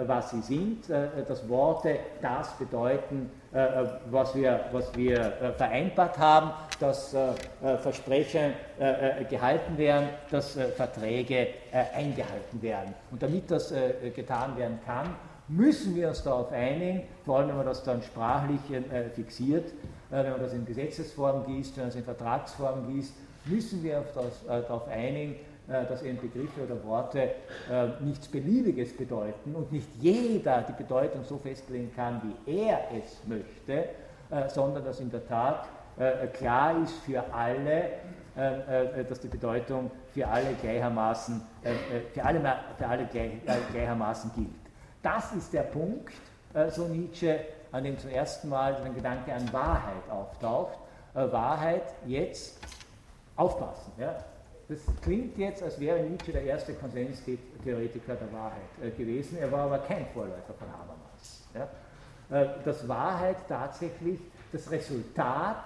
was 0.06 0.30
sie 0.30 0.42
sind, 0.42 0.88
dass 0.88 1.48
Worte 1.48 1.98
das 2.22 2.52
bedeuten, 2.58 3.30
was 4.10 4.34
wir, 4.34 4.60
was 4.70 4.94
wir 4.96 5.54
vereinbart 5.56 6.18
haben, 6.18 6.50
dass 6.78 7.16
Versprechen 7.80 8.52
gehalten 9.28 9.78
werden, 9.78 10.08
dass 10.30 10.58
Verträge 10.76 11.48
eingehalten 11.94 12.62
werden. 12.62 12.94
Und 13.10 13.22
damit 13.22 13.50
das 13.50 13.72
getan 14.14 14.56
werden 14.56 14.78
kann, 14.84 15.16
müssen 15.48 15.96
wir 15.96 16.08
uns 16.08 16.22
darauf 16.22 16.52
einigen, 16.52 17.02
vor 17.24 17.38
allem 17.38 17.48
wenn 17.48 17.56
man 17.56 17.66
das 17.66 17.82
dann 17.82 18.02
sprachlich 18.02 18.60
fixiert, 19.14 19.72
wenn 20.10 20.30
man 20.30 20.40
das 20.40 20.52
in 20.52 20.64
Gesetzesform 20.64 21.46
gießt, 21.46 21.76
wenn 21.76 21.84
man 21.84 21.90
es 21.90 21.96
in 21.96 22.04
Vertragsform 22.04 22.94
gießt, 22.94 23.14
müssen 23.46 23.82
wir 23.82 24.04
das, 24.14 24.42
äh, 24.44 24.62
darauf 24.62 24.88
einigen, 24.88 25.32
äh, 25.32 25.38
dass 25.66 26.02
eben 26.02 26.18
Begriffe 26.20 26.62
oder 26.62 26.82
Worte 26.84 27.22
äh, 27.70 27.86
nichts 28.00 28.28
Beliebiges 28.28 28.94
bedeuten 28.96 29.54
und 29.54 29.72
nicht 29.72 29.88
jeder 29.98 30.62
die 30.62 30.74
Bedeutung 30.74 31.24
so 31.24 31.38
festlegen 31.38 31.90
kann, 31.94 32.20
wie 32.22 32.52
er 32.52 32.80
es 32.92 33.26
möchte, 33.26 33.88
äh, 34.30 34.48
sondern 34.48 34.84
dass 34.84 35.00
in 35.00 35.10
der 35.10 35.26
Tat 35.26 35.68
äh, 35.98 36.26
klar 36.28 36.82
ist 36.82 36.94
für 37.04 37.22
alle, 37.32 37.84
äh, 38.36 39.04
dass 39.08 39.20
die 39.20 39.28
Bedeutung 39.28 39.90
für 40.12 40.26
alle 40.26 40.54
gleichermaßen, 40.60 41.40
für 42.12 42.24
alle, 42.24 42.40
für 42.76 42.86
alle 42.86 43.06
gleich, 43.06 43.32
gleichermaßen 43.72 44.32
gilt. 44.34 44.48
Das 45.02 45.32
ist 45.32 45.52
der 45.52 45.62
Punkt, 45.62 46.12
so 46.70 46.86
Nietzsche, 46.86 47.40
an 47.72 47.84
dem 47.84 47.98
zum 47.98 48.10
ersten 48.10 48.48
Mal 48.48 48.76
ein 48.76 48.94
Gedanke 48.94 49.32
an 49.32 49.52
Wahrheit 49.52 50.08
auftaucht. 50.08 50.78
Wahrheit 51.14 51.82
jetzt 52.06 52.58
Aufpassen. 53.36 53.92
Ja? 53.98 54.16
Das 54.68 54.80
klingt 55.02 55.36
jetzt, 55.36 55.62
als 55.62 55.78
wäre 55.78 56.00
Nietzsche 56.00 56.32
der 56.32 56.44
erste 56.44 56.72
Konsenstheoretiker 56.74 58.14
der 58.14 58.32
Wahrheit 58.32 58.62
äh, 58.82 58.90
gewesen. 58.90 59.38
Er 59.38 59.52
war 59.52 59.66
aber 59.66 59.78
kein 59.78 60.06
Vorläufer 60.06 60.54
von 60.58 60.68
Habermas. 60.68 61.46
Ja? 61.54 61.68
Äh, 62.30 62.46
dass 62.64 62.88
Wahrheit 62.88 63.36
tatsächlich 63.46 64.20
das 64.52 64.70
Resultat 64.70 65.64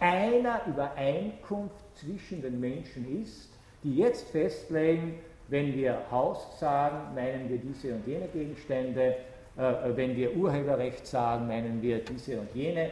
einer 0.00 0.62
Übereinkunft 0.66 1.76
zwischen 1.94 2.42
den 2.42 2.58
Menschen 2.58 3.22
ist, 3.22 3.50
die 3.84 3.96
jetzt 3.96 4.28
festlegen, 4.30 5.20
wenn 5.48 5.72
wir 5.74 5.98
Haus 6.10 6.58
sagen, 6.58 7.14
meinen 7.14 7.48
wir 7.48 7.58
diese 7.58 7.94
und 7.94 8.04
jene 8.06 8.26
Gegenstände, 8.26 9.16
äh, 9.56 9.72
wenn 9.94 10.16
wir 10.16 10.34
Urheberrecht 10.34 11.06
sagen, 11.06 11.46
meinen 11.46 11.80
wir 11.80 12.04
diese 12.04 12.40
und 12.40 12.48
jene 12.54 12.90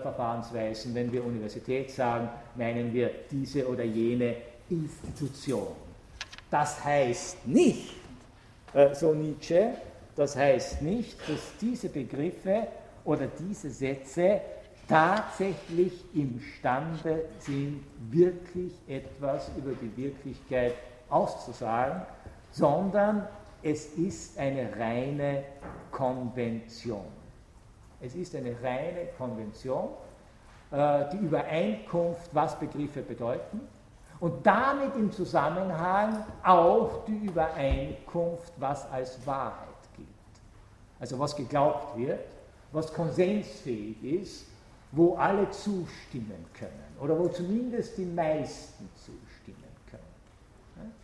Verfahrensweisen. 0.00 0.94
Wenn 0.94 1.12
wir 1.12 1.22
Universität 1.22 1.90
sagen, 1.90 2.30
meinen 2.54 2.94
wir 2.94 3.10
diese 3.30 3.68
oder 3.68 3.84
jene 3.84 4.34
Institution. 4.70 5.68
Das 6.50 6.84
heißt 6.84 7.46
nicht, 7.46 7.94
äh, 8.72 8.94
so 8.94 9.14
Nietzsche, 9.14 9.70
das 10.16 10.36
heißt 10.36 10.82
nicht, 10.82 11.18
dass 11.28 11.40
diese 11.60 11.88
Begriffe 11.88 12.68
oder 13.04 13.26
diese 13.26 13.70
Sätze 13.70 14.40
tatsächlich 14.88 15.92
imstande 16.14 17.24
sind, 17.38 17.82
wirklich 18.10 18.72
etwas 18.86 19.50
über 19.56 19.72
die 19.72 19.96
Wirklichkeit 19.96 20.74
auszusagen, 21.08 22.02
sondern 22.50 23.26
es 23.62 23.86
ist 23.94 24.38
eine 24.38 24.68
reine 24.78 25.44
Konvention. 25.90 27.06
Es 28.00 28.14
ist 28.14 28.34
eine 28.36 28.54
reine 28.62 29.06
Konvention, 29.16 29.88
äh, 30.70 31.04
die 31.12 31.18
Übereinkunft, 31.18 32.28
was 32.32 32.58
Begriffe 32.58 33.00
bedeuten, 33.00 33.60
und 34.24 34.46
damit 34.46 34.96
im 34.96 35.12
Zusammenhang 35.12 36.24
auch 36.42 37.04
die 37.06 37.26
Übereinkunft, 37.26 38.54
was 38.56 38.90
als 38.90 39.18
Wahrheit 39.26 39.68
gilt. 39.94 40.08
Also 40.98 41.18
was 41.18 41.36
geglaubt 41.36 41.98
wird, 41.98 42.20
was 42.72 42.90
konsensfähig 42.90 44.02
ist, 44.02 44.46
wo 44.92 45.14
alle 45.16 45.50
zustimmen 45.50 46.46
können 46.58 46.96
oder 47.02 47.18
wo 47.18 47.28
zumindest 47.28 47.98
die 47.98 48.06
meisten 48.06 48.88
zustimmen 48.94 49.68
können. 49.90 50.94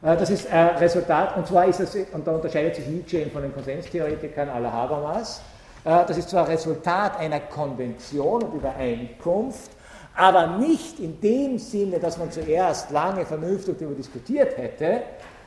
Äh, 0.00 0.16
das 0.16 0.30
ist 0.30 0.50
ein 0.50 0.76
Resultat, 0.76 1.36
und 1.36 1.46
zwar 1.46 1.66
ist 1.66 1.80
es, 1.80 1.94
und 2.14 2.26
da 2.26 2.32
unterscheidet 2.34 2.76
sich 2.76 2.86
Nietzsche 2.86 3.26
von 3.26 3.42
den 3.42 3.52
Konsenstheoretikern 3.52 4.48
aller 4.48 4.72
Habermas, 4.72 5.42
äh, 5.84 6.06
das 6.06 6.16
ist 6.16 6.30
zwar 6.30 6.48
Resultat 6.48 7.18
einer 7.18 7.40
Konvention 7.40 8.42
und 8.42 8.54
Übereinkunft, 8.54 9.70
aber 10.16 10.58
nicht 10.58 11.00
in 11.00 11.20
dem 11.20 11.58
Sinne, 11.58 11.98
dass 11.98 12.18
man 12.18 12.30
zuerst 12.30 12.90
lange 12.90 13.26
vernünftig 13.26 13.78
darüber 13.78 13.96
diskutiert 13.96 14.56
hätte, 14.56 15.02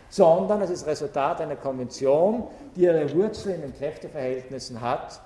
sondern 0.09 0.61
es 0.61 0.69
ist 0.69 0.85
Resultat 0.85 1.41
einer 1.41 1.55
Konvention, 1.55 2.47
die 2.75 2.83
ihre 2.83 3.13
Wurzel 3.13 3.55
in 3.55 3.61
den 3.61 3.75
Kräfteverhältnissen 3.75 4.79
hat, 4.79 5.21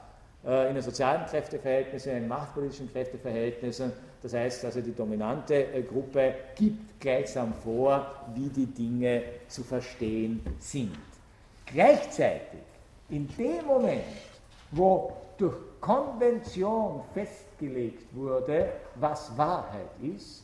äh, 0.46 0.70
in 0.70 0.76
den 0.76 0.84
sozialen 0.84 1.26
Kräfteverhältnissen, 1.26 2.12
in 2.12 2.20
den 2.20 2.28
machtpolitischen 2.28 2.92
Kräfteverhältnissen. 2.92 3.92
Das 4.22 4.34
heißt 4.34 4.66
also, 4.66 4.82
die 4.82 4.94
dominante 4.94 5.56
äh, 5.56 5.82
Gruppe 5.84 6.36
gibt 6.56 7.00
gleichsam 7.00 7.54
vor, 7.54 8.06
wie 8.34 8.50
die 8.50 8.68
Dinge 8.68 9.24
zu 9.48 9.64
verstehen 9.64 10.42
sind. 10.60 10.98
Gleichzeitig, 11.66 12.60
in 13.10 13.28
dem 13.38 13.66
Moment, 13.66 14.04
wo 14.72 15.14
durch 15.38 15.56
Konvention 15.80 17.02
festgelegt 17.62 18.14
wurde, 18.14 18.70
was 18.96 19.36
Wahrheit 19.38 19.90
ist, 20.02 20.44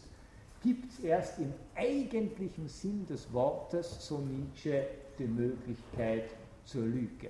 gibt 0.63 0.91
es 0.91 0.99
erst 1.03 1.39
im 1.39 1.53
eigentlichen 1.76 2.68
Sinn 2.68 3.05
des 3.07 3.32
Wortes, 3.34 4.07
so 4.07 4.20
Nietzsche, 4.20 4.84
die 5.18 5.26
Möglichkeit 5.26 6.30
zur 6.65 6.84
Lüge. 6.84 7.30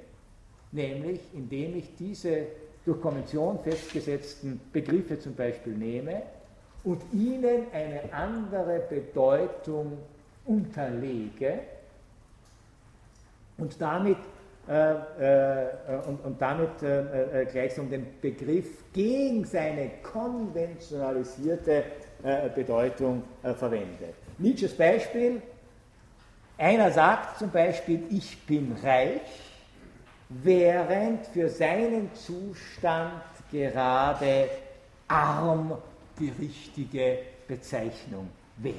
Nämlich 0.71 1.21
indem 1.33 1.77
ich 1.77 1.95
diese 1.97 2.47
durch 2.85 3.01
Konvention 3.01 3.59
festgesetzten 3.59 4.59
Begriffe 4.71 5.19
zum 5.19 5.35
Beispiel 5.35 5.73
nehme 5.73 6.23
und 6.83 7.01
ihnen 7.13 7.63
eine 7.73 8.13
andere 8.13 8.79
Bedeutung 8.89 9.97
unterlege 10.45 11.59
und 13.57 13.79
damit 13.81 14.17
und, 14.67 16.19
und, 16.25 16.41
damit 16.41 16.83
äh, 16.83 17.45
gleichsam 17.49 17.89
den 17.89 18.05
Begriff 18.19 18.91
gegen 18.91 19.45
seine 19.45 19.91
konventionalisierte 20.03 21.83
Bedeutung 22.53 23.23
verwendet. 23.55 24.15
Nietzsches 24.39 24.75
Beispiel, 24.75 25.41
Einer 26.57 26.91
sagt 26.91 27.37
zum 27.37 27.51
Beispiel, 27.51 28.03
ich 28.09 28.45
bin 28.47 28.75
reich, 28.83 29.21
während 30.29 31.27
für 31.27 31.49
seinen 31.49 32.13
Zustand 32.15 33.21
gerade 33.51 34.49
arm 35.07 35.77
die 36.19 36.29
richtige 36.29 37.19
Bezeichnung 37.47 38.29
wäre. 38.57 38.75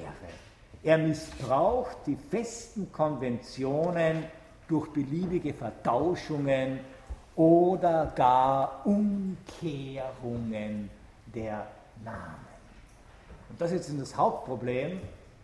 Er 0.83 0.99
missbraucht 0.99 1.99
die 2.07 2.17
festen 2.17 2.91
Konventionen 2.91 4.25
durch 4.69 4.89
beliebige 4.93 5.53
Vertauschungen 5.53 6.81
oder 7.35 8.13
gar 8.15 8.83
Umkehrungen 8.85 9.39
der 11.35 11.67
Namen. 12.05 12.47
Und 13.51 13.61
das 13.61 13.73
ist 13.73 13.91
das 13.99 14.17
Hauptproblem, 14.17 15.01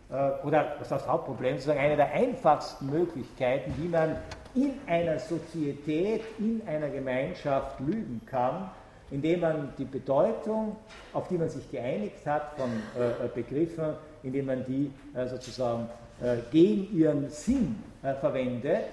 äh, 0.09 0.31
oder 0.45 0.75
was 0.79 0.89
das 0.89 1.07
Hauptproblem, 1.07 1.55
sozusagen 1.55 1.79
eine 1.79 1.95
der 1.95 2.11
einfachsten 2.11 2.89
Möglichkeiten, 2.89 3.73
wie 3.77 3.87
man 3.87 4.17
in 4.53 4.73
einer 4.87 5.19
Sozietät, 5.19 6.23
in 6.39 6.61
einer 6.67 6.89
Gemeinschaft 6.89 7.79
lügen 7.79 8.21
kann, 8.25 8.69
indem 9.11 9.41
man 9.41 9.73
die 9.77 9.85
Bedeutung, 9.85 10.75
auf 11.13 11.27
die 11.27 11.37
man 11.37 11.49
sich 11.49 11.69
geeinigt 11.69 12.25
hat 12.25 12.53
von 12.57 12.69
äh, 12.99 13.27
Begriffen, 13.33 13.93
indem 14.23 14.47
man 14.47 14.65
die 14.65 14.91
äh, 15.13 15.27
sozusagen 15.27 15.89
äh, 16.21 16.37
gegen 16.51 16.97
ihren 16.97 17.29
Sinn 17.29 17.81
äh, 18.01 18.13
verwendet, 18.15 18.85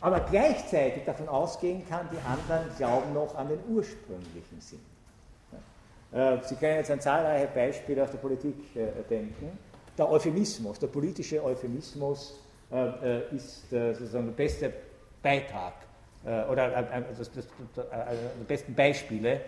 aber 0.00 0.20
gleichzeitig 0.20 1.04
davon 1.04 1.28
ausgehen 1.28 1.86
kann, 1.88 2.08
die 2.12 2.18
anderen 2.18 2.74
glauben 2.76 3.14
noch 3.14 3.34
an 3.34 3.48
den 3.48 3.58
ursprünglichen 3.68 4.60
Sinn. 4.60 4.80
Äh, 6.12 6.38
Sie 6.42 6.54
können 6.56 6.76
jetzt 6.76 6.90
an 6.90 7.00
zahlreiche 7.00 7.48
Beispiele 7.48 8.02
aus 8.02 8.10
der 8.10 8.18
Politik 8.18 8.54
äh, 8.76 8.86
denken. 9.08 9.58
Der 9.96 10.10
Euphemismus, 10.10 10.78
der 10.78 10.88
politische 10.88 11.42
Euphemismus 11.42 12.38
ist 13.30 13.70
sozusagen 13.70 14.26
der 14.26 14.32
beste 14.32 14.72
Beitrag 15.22 15.72
oder 16.50 16.68
das, 17.16 17.30
die 17.30 18.44
besten 18.46 18.74
Beispiele 18.74 19.40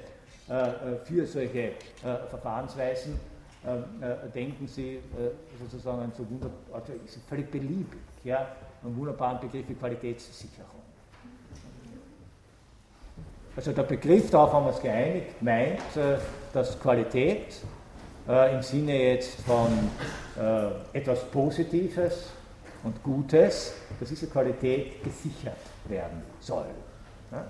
für 1.05 1.26
solche 1.26 1.72
Verfahrensweisen. 2.30 3.18
Denken 4.34 4.68
Sie 4.68 5.01
sozusagen 5.61 6.01
an 6.01 6.12
so 6.16 6.30
wunderbar, 6.30 6.57
also 6.72 6.92
ist 7.05 7.18
völlig 7.28 7.51
beliebig, 7.51 7.99
ja, 8.24 8.46
einen 8.83 8.97
wunderbaren 8.97 9.41
Begriff 9.41 9.68
wie 9.68 9.74
Qualitätssicherung. 9.74 10.79
Also 13.57 13.72
der 13.72 13.83
Begriff, 13.83 14.31
darauf 14.31 14.53
haben 14.53 14.66
wir 14.66 14.72
uns 14.72 14.81
geeinigt, 14.81 15.43
meint, 15.43 15.81
äh, 15.97 16.18
dass 16.53 16.79
Qualität 16.79 17.57
äh, 18.29 18.55
im 18.55 18.62
Sinne 18.62 19.14
jetzt 19.14 19.41
von 19.41 19.68
äh, 20.41 20.97
etwas 20.97 21.24
Positives 21.24 22.31
und 22.85 23.03
Gutes, 23.03 23.74
dass 23.99 24.09
diese 24.09 24.29
Qualität 24.29 25.03
gesichert 25.03 25.57
werden 25.89 26.22
soll. 26.41 26.66
Ja? 27.33 27.45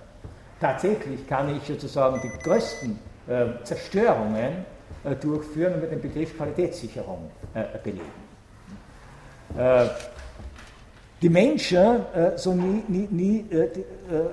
Tatsächlich 0.60 1.26
kann 1.26 1.54
ich 1.54 1.62
sozusagen 1.64 2.20
die 2.22 2.30
größten 2.42 2.98
äh, 3.28 3.62
Zerstörungen 3.64 4.64
äh, 5.04 5.14
durchführen 5.14 5.74
und 5.74 5.82
mit 5.82 5.92
dem 5.92 6.00
Begriff 6.00 6.36
Qualitätssicherung 6.36 7.30
äh, 7.54 7.64
belegen. 7.82 8.28
Die 11.20 11.28
Menschen 11.28 12.04
äh, 12.14 12.36
so 12.36 12.54
nie, 12.54 12.84
nie, 12.86 13.08
nie 13.10 13.38
äh, 13.50 13.68
die, 13.74 13.80
äh, 13.80 14.28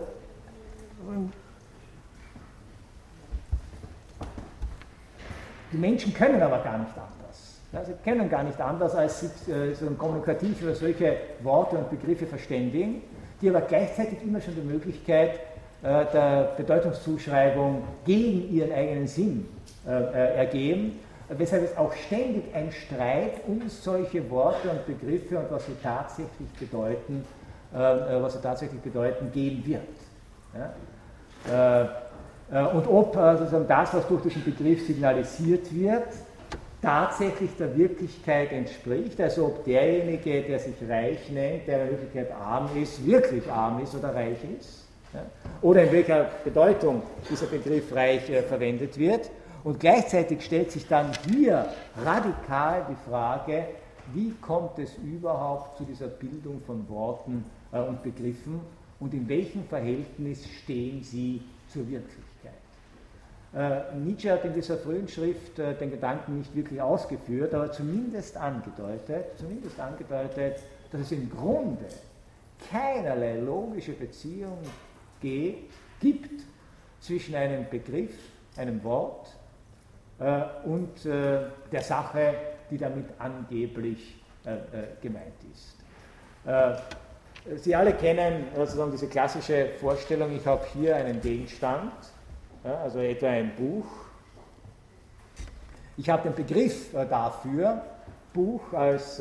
die 5.72 5.78
Menschen 5.78 6.14
können 6.14 6.42
aber 6.42 6.60
gar 6.60 6.78
nicht 6.78 6.92
anders. 6.92 7.60
Ja, 7.74 7.84
sie 7.84 7.94
können 8.04 8.30
gar 8.30 8.44
nicht 8.44 8.62
anders, 8.62 8.94
als 8.94 9.22
sich 9.22 9.32
äh, 9.54 9.74
so 9.74 9.88
kommunikativ 9.92 10.62
über 10.62 10.76
solche 10.76 11.18
Worte 11.42 11.78
und 11.78 11.90
Begriffe 11.90 12.28
verständigen, 12.28 13.02
die 13.42 13.50
aber 13.50 13.62
gleichzeitig 13.62 14.20
immer 14.24 14.40
schon 14.40 14.54
die 14.54 14.62
Möglichkeit 14.62 15.40
äh, 15.82 16.06
der 16.14 16.54
Bedeutungszuschreibung 16.56 17.84
gegen 18.06 18.54
ihren 18.54 18.72
eigenen 18.72 19.08
Sinn 19.08 19.48
äh, 19.88 20.38
ergeben 20.38 21.00
weshalb 21.30 21.64
es 21.64 21.78
auch 21.78 21.94
ständig 21.94 22.54
ein 22.54 22.72
Streit 22.72 23.42
um 23.48 23.62
solche 23.68 24.30
Worte 24.30 24.70
und 24.70 24.86
Begriffe 24.86 25.40
und 25.40 25.52
was 25.52 25.66
sie 25.66 25.76
tatsächlich 25.82 26.50
bedeuten, 26.60 27.26
äh, 27.74 27.78
äh 27.78 28.22
was 28.22 28.34
sie 28.34 28.42
tatsächlich 28.42 28.82
bedeuten, 28.82 29.32
geben 29.32 29.64
wird. 29.66 29.82
Ja? 30.54 31.84
Äh, 32.52 32.58
äh 32.58 32.68
und 32.76 32.88
ob 32.88 33.16
äh, 33.16 33.38
sozusagen 33.38 33.68
das, 33.68 33.94
was 33.94 34.08
durch 34.08 34.22
diesen 34.24 34.44
Begriff 34.44 34.86
signalisiert 34.86 35.74
wird, 35.74 36.10
tatsächlich 36.82 37.50
der 37.58 37.76
Wirklichkeit 37.76 38.52
entspricht, 38.52 39.20
also 39.20 39.48
ob 39.48 39.66
derjenige, 39.66 40.44
der 40.44 40.60
sich 40.60 40.76
reich 40.88 41.32
nennt, 41.32 41.68
der 41.68 41.86
in 41.86 41.92
Wirklichkeit 41.92 42.32
arm 42.32 42.70
ist, 42.80 43.04
wirklich 43.04 43.52
arm 43.52 43.82
ist 43.82 43.96
oder 43.96 44.14
reich 44.14 44.38
ist, 44.60 44.86
ja? 45.12 45.22
oder 45.64 45.84
in 45.84 45.92
welcher 45.92 46.30
Bedeutung 46.44 47.02
dieser 47.28 47.48
Begriff 47.48 47.96
reich 47.96 48.30
äh, 48.30 48.44
verwendet 48.44 49.00
wird 49.00 49.32
und 49.66 49.80
gleichzeitig 49.80 50.46
stellt 50.46 50.72
sich 50.72 50.88
dann 50.88 51.12
hier 51.28 51.66
radikal 51.98 52.86
die 52.88 53.10
Frage, 53.10 53.66
wie 54.14 54.32
kommt 54.40 54.78
es 54.78 54.96
überhaupt 55.00 55.80
zu 55.80 55.84
dieser 55.84 56.08
Bildung 56.08 56.62
von 56.62 56.88
Worten 56.88 57.44
äh, 57.72 57.80
und 57.80 58.04
Begriffen 58.04 58.62
und 59.00 59.14
in 59.16 59.28
welchem 59.28 59.66
Verhältnis 59.66 60.48
stehen 60.64 61.04
sie 61.04 61.42
zur 61.68 61.90
Wirklichkeit. 61.90 62.54
Äh, 63.56 63.96
Nietzsche 63.98 64.32
hat 64.32 64.46
in 64.46 64.54
dieser 64.54 64.78
frühen 64.78 65.08
Schrift 65.08 65.58
äh, 65.58 65.74
den 65.74 65.90
Gedanken 65.90 66.38
nicht 66.38 66.56
wirklich 66.56 66.80
ausgeführt, 66.80 67.56
aber 67.56 67.72
zumindest 67.72 68.38
angedeutet, 68.38 69.36
zumindest 69.40 69.80
angedeutet, 69.80 70.60
dass 70.92 71.02
es 71.02 71.12
im 71.12 71.28
Grunde 71.28 71.86
keinerlei 72.70 73.40
logische 73.40 73.94
Beziehung 73.94 74.60
gibt 75.22 76.44
zwischen 77.00 77.34
einem 77.34 77.68
Begriff, 77.68 78.14
einem 78.58 78.84
Wort 78.84 79.35
und 80.64 81.06
äh, 81.06 81.40
der 81.72 81.82
Sache, 81.82 82.34
die 82.72 82.78
damit 82.78 83.06
angeblich 83.20 84.16
äh, 84.46 84.56
gemeint 85.02 85.34
ist. 85.52 85.76
Sie 87.64 87.76
alle 87.76 87.94
kennen 87.94 88.46
sozusagen 88.56 88.92
diese 88.92 89.08
klassische 89.08 89.70
Vorstellung, 89.80 90.36
ich 90.36 90.46
habe 90.46 90.64
hier 90.74 90.96
einen 90.96 91.20
Gegenstand, 91.20 91.92
also 92.64 93.00
etwa 93.00 93.28
ein 93.28 93.56
Buch. 93.56 93.86
Ich 95.98 96.08
habe 96.08 96.30
den 96.30 96.36
Begriff 96.36 96.92
dafür, 96.94 97.82
Buch 98.32 98.62
als 98.74 99.20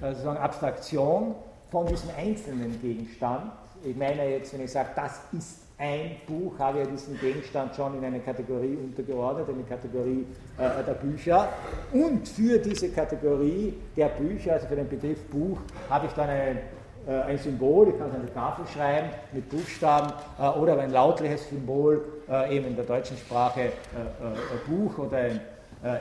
sozusagen 0.00 0.36
Abstraktion 0.36 1.34
von 1.70 1.86
diesem 1.86 2.10
einzelnen 2.18 2.78
Gegenstand. 2.82 3.50
Ich 3.84 3.96
meine 3.96 4.28
jetzt, 4.30 4.52
wenn 4.54 4.64
ich 4.64 4.70
sage, 4.70 4.90
das 4.94 5.20
ist 5.32 5.62
ein 5.76 6.12
Buch 6.28 6.56
habe 6.60 6.78
ja 6.78 6.84
diesen 6.84 7.18
Gegenstand 7.18 7.74
schon 7.74 7.98
in 7.98 8.04
eine 8.04 8.20
Kategorie 8.20 8.76
untergeordnet, 8.76 9.48
eine 9.48 9.64
Kategorie 9.64 10.24
äh, 10.56 10.84
der 10.84 10.94
Bücher. 10.94 11.48
Und 11.92 12.28
für 12.28 12.58
diese 12.58 12.90
Kategorie 12.90 13.74
der 13.96 14.08
Bücher, 14.10 14.52
also 14.52 14.68
für 14.68 14.76
den 14.76 14.88
Begriff 14.88 15.24
Buch, 15.24 15.58
habe 15.90 16.06
ich 16.06 16.12
dann 16.12 16.28
eine, 16.28 16.60
äh, 17.08 17.22
ein 17.26 17.38
Symbol, 17.38 17.88
ich 17.88 17.98
kann 17.98 18.10
es 18.10 18.14
an 18.14 18.26
die 18.26 18.32
Tafel 18.32 18.64
schreiben 18.72 19.08
mit 19.32 19.48
Buchstaben 19.48 20.12
äh, 20.38 20.48
oder 20.50 20.78
ein 20.78 20.92
lautliches 20.92 21.48
Symbol, 21.48 22.04
äh, 22.30 22.56
eben 22.56 22.68
in 22.68 22.76
der 22.76 22.84
deutschen 22.84 23.16
Sprache 23.16 23.60
äh, 23.60 23.66
äh, 23.66 23.70
Buch 24.68 24.98
oder 24.98 25.26
im 25.26 25.40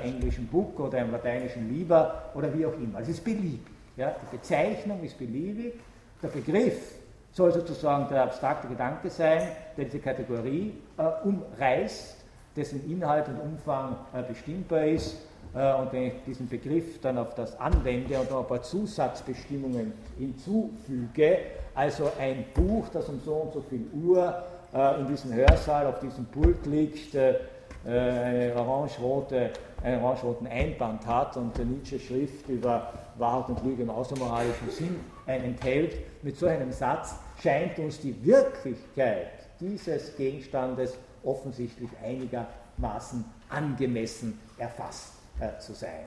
englischen 0.03 0.45
Book 0.45 0.79
oder 0.79 0.99
im 0.99 1.09
lateinischen 1.09 1.67
Liber 1.67 2.29
oder 2.35 2.53
wie 2.55 2.67
auch 2.67 2.73
immer. 2.75 2.99
Also 2.99 3.09
es 3.09 3.17
ist 3.17 3.23
beliebig. 3.23 3.61
Ja? 3.97 4.15
Die 4.21 4.37
Bezeichnung 4.37 5.01
ist 5.03 5.17
beliebig, 5.17 5.73
der 6.21 6.27
Begriff 6.27 7.00
soll 7.31 7.51
sozusagen 7.51 8.07
der 8.09 8.23
abstrakte 8.23 8.67
Gedanke 8.67 9.09
sein, 9.09 9.41
der 9.77 9.85
diese 9.85 9.99
Kategorie 9.99 10.73
äh, 10.97 11.03
umreißt, 11.23 12.17
dessen 12.55 12.89
Inhalt 12.91 13.27
und 13.29 13.39
Umfang 13.39 13.95
äh, 14.13 14.23
bestimmbar 14.23 14.85
ist. 14.85 15.15
Äh, 15.53 15.73
und 15.75 15.93
wenn 15.93 16.03
ich 16.03 16.13
diesen 16.25 16.49
Begriff 16.49 16.99
dann 16.99 17.17
auf 17.17 17.33
das 17.35 17.57
anwende 17.59 18.19
und 18.19 18.29
noch 18.29 18.41
ein 18.41 18.47
paar 18.47 18.61
Zusatzbestimmungen 18.61 19.93
hinzufüge, 20.17 21.37
also 21.73 22.11
ein 22.19 22.45
Buch, 22.53 22.89
das 22.91 23.07
um 23.07 23.21
so 23.23 23.33
und 23.33 23.53
so 23.53 23.61
viel 23.61 23.87
Uhr 23.93 24.43
äh, 24.73 24.99
in 24.99 25.07
diesem 25.07 25.33
Hörsaal 25.33 25.87
auf 25.87 25.99
diesem 25.99 26.25
Pult 26.25 26.65
liegt, 26.65 27.15
äh, 27.15 27.35
eine 27.83 28.53
orange-rote, 28.55 29.49
einen 29.81 30.03
orange-roten 30.03 30.45
Einband 30.45 31.07
hat 31.07 31.35
und 31.35 31.57
Nietzsche 31.65 31.99
Schrift 31.99 32.47
über 32.47 32.93
Wahrheit 33.17 33.49
und 33.49 33.63
Lüge 33.63 33.81
im 33.81 33.89
außermoralischen 33.89 34.69
Sinn 34.69 34.99
enthält, 35.25 36.23
mit 36.23 36.37
so 36.37 36.47
einem 36.47 36.71
Satz 36.71 37.15
scheint 37.41 37.77
uns 37.79 37.99
die 37.99 38.23
Wirklichkeit 38.25 39.31
dieses 39.59 40.15
Gegenstandes 40.15 40.97
offensichtlich 41.23 41.89
einigermaßen 42.03 43.23
angemessen 43.49 44.39
erfasst 44.57 45.13
äh, 45.39 45.57
zu 45.59 45.73
sein. 45.73 46.05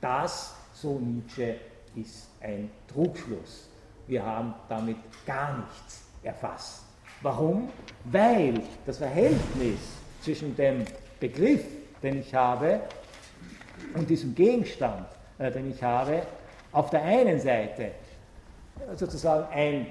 Das, 0.00 0.54
so 0.74 0.98
Nietzsche, 0.98 1.56
ist 1.96 2.28
ein 2.40 2.70
Trugschluss. 2.86 3.68
Wir 4.06 4.24
haben 4.24 4.54
damit 4.68 4.96
gar 5.26 5.58
nichts 5.58 6.02
erfasst. 6.22 6.82
Warum? 7.22 7.68
Weil 8.04 8.62
das 8.86 8.98
Verhältnis 8.98 9.78
zwischen 10.22 10.54
dem 10.56 10.84
Begriff, 11.18 11.64
den 12.02 12.20
ich 12.20 12.34
habe, 12.34 12.80
und 13.94 14.08
diesem 14.08 14.34
Gegenstand, 14.34 15.06
äh, 15.38 15.50
den 15.50 15.70
ich 15.70 15.82
habe, 15.82 16.22
auf 16.72 16.90
der 16.90 17.02
einen 17.02 17.40
Seite 17.40 17.92
sozusagen 18.96 19.46
ein 19.52 19.86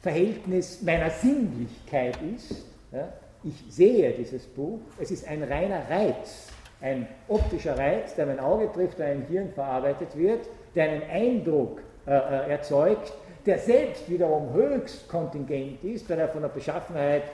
Verhältnis 0.00 0.82
meiner 0.82 1.10
Sinnlichkeit 1.10 2.18
ist. 2.36 2.64
Ja, 2.92 3.08
ich 3.44 3.54
sehe 3.68 4.12
dieses 4.12 4.46
Buch, 4.46 4.80
es 4.98 5.10
ist 5.10 5.26
ein 5.26 5.42
reiner 5.42 5.82
Reiz, 5.88 6.48
ein 6.80 7.06
optischer 7.28 7.78
Reiz, 7.78 8.14
der 8.14 8.26
mein 8.26 8.40
Auge 8.40 8.70
trifft, 8.72 8.98
der 8.98 9.12
im 9.12 9.26
Hirn 9.26 9.50
verarbeitet 9.52 10.16
wird, 10.16 10.46
der 10.74 10.90
einen 10.90 11.02
Eindruck 11.10 11.80
äh, 12.06 12.12
äh, 12.12 12.50
erzeugt, 12.50 13.12
der 13.46 13.58
selbst 13.58 14.08
wiederum 14.10 14.52
höchst 14.52 15.08
kontingent 15.08 15.82
ist, 15.84 16.08
weil 16.10 16.18
er 16.18 16.28
von 16.28 16.42
der 16.42 16.48
Beschaffenheit 16.48 17.24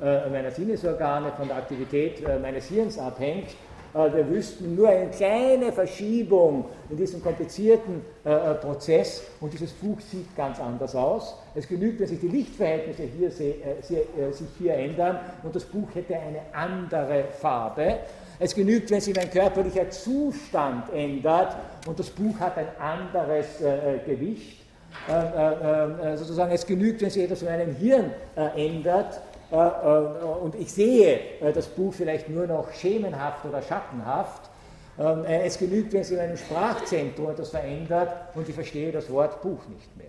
äh, 0.00 0.28
meiner 0.28 0.50
Sinnesorgane, 0.50 1.32
von 1.32 1.48
der 1.48 1.56
Aktivität 1.56 2.22
äh, 2.26 2.38
meines 2.38 2.68
Hirns 2.68 2.98
abhängt. 2.98 3.48
Äh, 3.96 4.14
wir 4.14 4.28
wüssten 4.28 4.76
nur 4.76 4.88
eine 4.88 5.08
kleine 5.10 5.72
Verschiebung 5.72 6.66
in 6.90 6.96
diesem 6.96 7.22
komplizierten 7.22 8.02
äh, 8.24 8.54
Prozess 8.54 9.22
und 9.40 9.52
dieses 9.52 9.72
Buch 9.72 9.98
sieht 10.00 10.36
ganz 10.36 10.60
anders 10.60 10.94
aus. 10.94 11.36
Es 11.54 11.66
genügt, 11.66 12.00
wenn 12.00 12.08
sich 12.08 12.20
die 12.20 12.28
Lichtverhältnisse 12.28 13.04
hier, 13.04 13.30
sich 13.30 14.48
hier 14.58 14.74
ändern 14.74 15.18
und 15.42 15.54
das 15.54 15.64
Buch 15.64 15.88
hätte 15.94 16.14
eine 16.14 16.40
andere 16.52 17.24
Farbe. 17.40 17.98
Es 18.38 18.54
genügt, 18.54 18.90
wenn 18.90 19.00
sich 19.00 19.16
mein 19.16 19.30
körperlicher 19.30 19.88
Zustand 19.88 20.92
ändert 20.92 21.56
und 21.86 21.98
das 21.98 22.10
Buch 22.10 22.38
hat 22.38 22.58
ein 22.58 22.68
anderes 22.78 23.62
äh, 23.62 23.98
Gewicht. 24.04 24.62
Äh, 25.08 25.12
äh, 25.12 26.12
äh 26.12 26.16
sozusagen, 26.16 26.52
es 26.52 26.66
genügt, 26.66 27.00
wenn 27.00 27.10
sich 27.10 27.22
etwas 27.22 27.42
in 27.42 27.48
meinem 27.48 27.74
Hirn 27.74 28.10
äh, 28.36 28.66
ändert 28.66 29.14
äh, 29.14 29.35
und 29.50 30.54
ich 30.58 30.72
sehe 30.72 31.20
das 31.54 31.66
Buch 31.68 31.94
vielleicht 31.94 32.28
nur 32.28 32.46
noch 32.46 32.72
schemenhaft 32.72 33.44
oder 33.44 33.62
schattenhaft. 33.62 34.50
Ähm, 34.98 35.24
es 35.24 35.58
genügt, 35.58 35.92
wenn 35.92 36.02
sich 36.02 36.16
in 36.16 36.24
meinem 36.24 36.36
Sprachzentrum 36.36 37.30
etwas 37.30 37.50
verändert 37.50 38.10
und 38.34 38.48
ich 38.48 38.54
verstehe 38.54 38.90
das 38.90 39.10
Wort 39.10 39.42
Buch 39.42 39.60
nicht 39.68 39.96
mehr. 39.96 40.06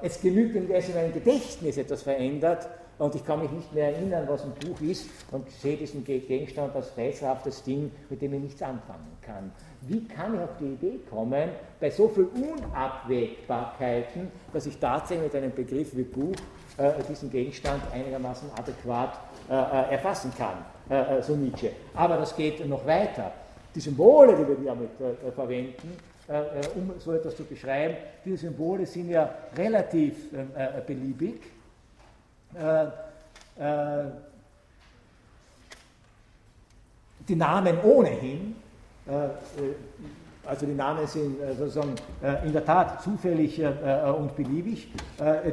Es 0.00 0.20
genügt, 0.20 0.54
wenn 0.54 0.66
sich 0.80 0.90
in 0.90 0.96
meinem 0.96 1.12
Gedächtnis 1.12 1.76
etwas 1.76 2.02
verändert 2.02 2.68
und 2.98 3.14
ich 3.14 3.24
kann 3.24 3.40
mich 3.40 3.50
nicht 3.50 3.72
mehr 3.72 3.94
erinnern, 3.94 4.26
was 4.28 4.42
ein 4.44 4.52
Buch 4.52 4.80
ist 4.80 5.06
und 5.30 5.50
sehe 5.50 5.76
diesen 5.76 6.04
Gegenstand 6.04 6.74
als 6.74 6.96
rätselhaftes 6.96 7.62
Ding, 7.62 7.90
mit 8.08 8.20
dem 8.22 8.34
ich 8.34 8.40
nichts 8.40 8.62
anfangen 8.62 9.16
kann. 9.20 9.52
Wie 9.88 10.06
kann 10.06 10.34
ich 10.34 10.40
auf 10.40 10.56
die 10.60 10.72
Idee 10.72 11.00
kommen, 11.10 11.50
bei 11.80 11.90
so 11.90 12.08
vielen 12.08 12.28
Unabwägbarkeiten, 12.28 14.30
dass 14.52 14.66
ich 14.66 14.78
tatsächlich 14.78 15.32
mit 15.32 15.42
einem 15.42 15.52
Begriff 15.52 15.96
wie 15.96 16.04
Buch 16.04 16.36
äh, 16.76 16.92
diesen 17.08 17.30
Gegenstand 17.30 17.82
einigermaßen 17.92 18.48
adäquat 18.56 19.18
äh, 19.50 19.54
äh 19.54 19.94
erfassen 19.94 20.32
kann, 20.36 20.64
äh, 20.88 21.18
äh, 21.18 21.22
so 21.22 21.34
Nietzsche. 21.34 21.70
Aber 21.94 22.16
das 22.16 22.36
geht 22.36 22.66
noch 22.68 22.86
weiter. 22.86 23.32
Die 23.74 23.80
Symbole, 23.80 24.36
die 24.36 24.46
wir 24.46 24.56
damit 24.64 24.90
äh, 25.00 25.32
verwenden, 25.32 25.96
um 26.76 26.92
so 26.98 27.12
etwas 27.12 27.36
zu 27.36 27.44
beschreiben, 27.44 27.96
diese 28.24 28.46
Symbole 28.46 28.86
sind 28.86 29.10
ja 29.10 29.28
relativ 29.56 30.30
beliebig 30.86 31.42
äh, 32.54 32.84
äh, 33.58 34.04
die 37.28 37.36
Namen 37.36 37.80
ohnehin, 37.82 38.56
also 39.06 40.66
die 40.66 40.74
Namen 40.74 41.06
sind 41.06 41.36
sozusagen 41.58 41.94
in 42.44 42.52
der 42.52 42.64
Tat 42.64 43.02
zufällig 43.02 43.62
und 44.18 44.36
beliebig, 44.36 44.92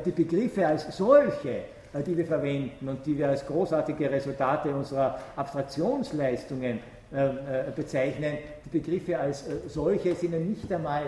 die 0.06 0.12
Begriffe 0.12 0.68
als 0.68 0.96
solche, 0.96 1.64
die 2.06 2.18
wir 2.18 2.26
verwenden 2.26 2.90
und 2.90 3.06
die 3.06 3.18
wir 3.18 3.30
als 3.30 3.46
großartige 3.46 4.12
Resultate 4.12 4.70
unserer 4.70 5.20
Abstraktionsleistungen 5.36 6.80
bezeichnen, 7.76 8.38
die 8.66 8.80
Begriffe 8.80 9.18
als 9.18 9.44
solche 9.68 10.14
sind 10.16 10.32
nicht 10.48 10.72
einmal 10.72 11.04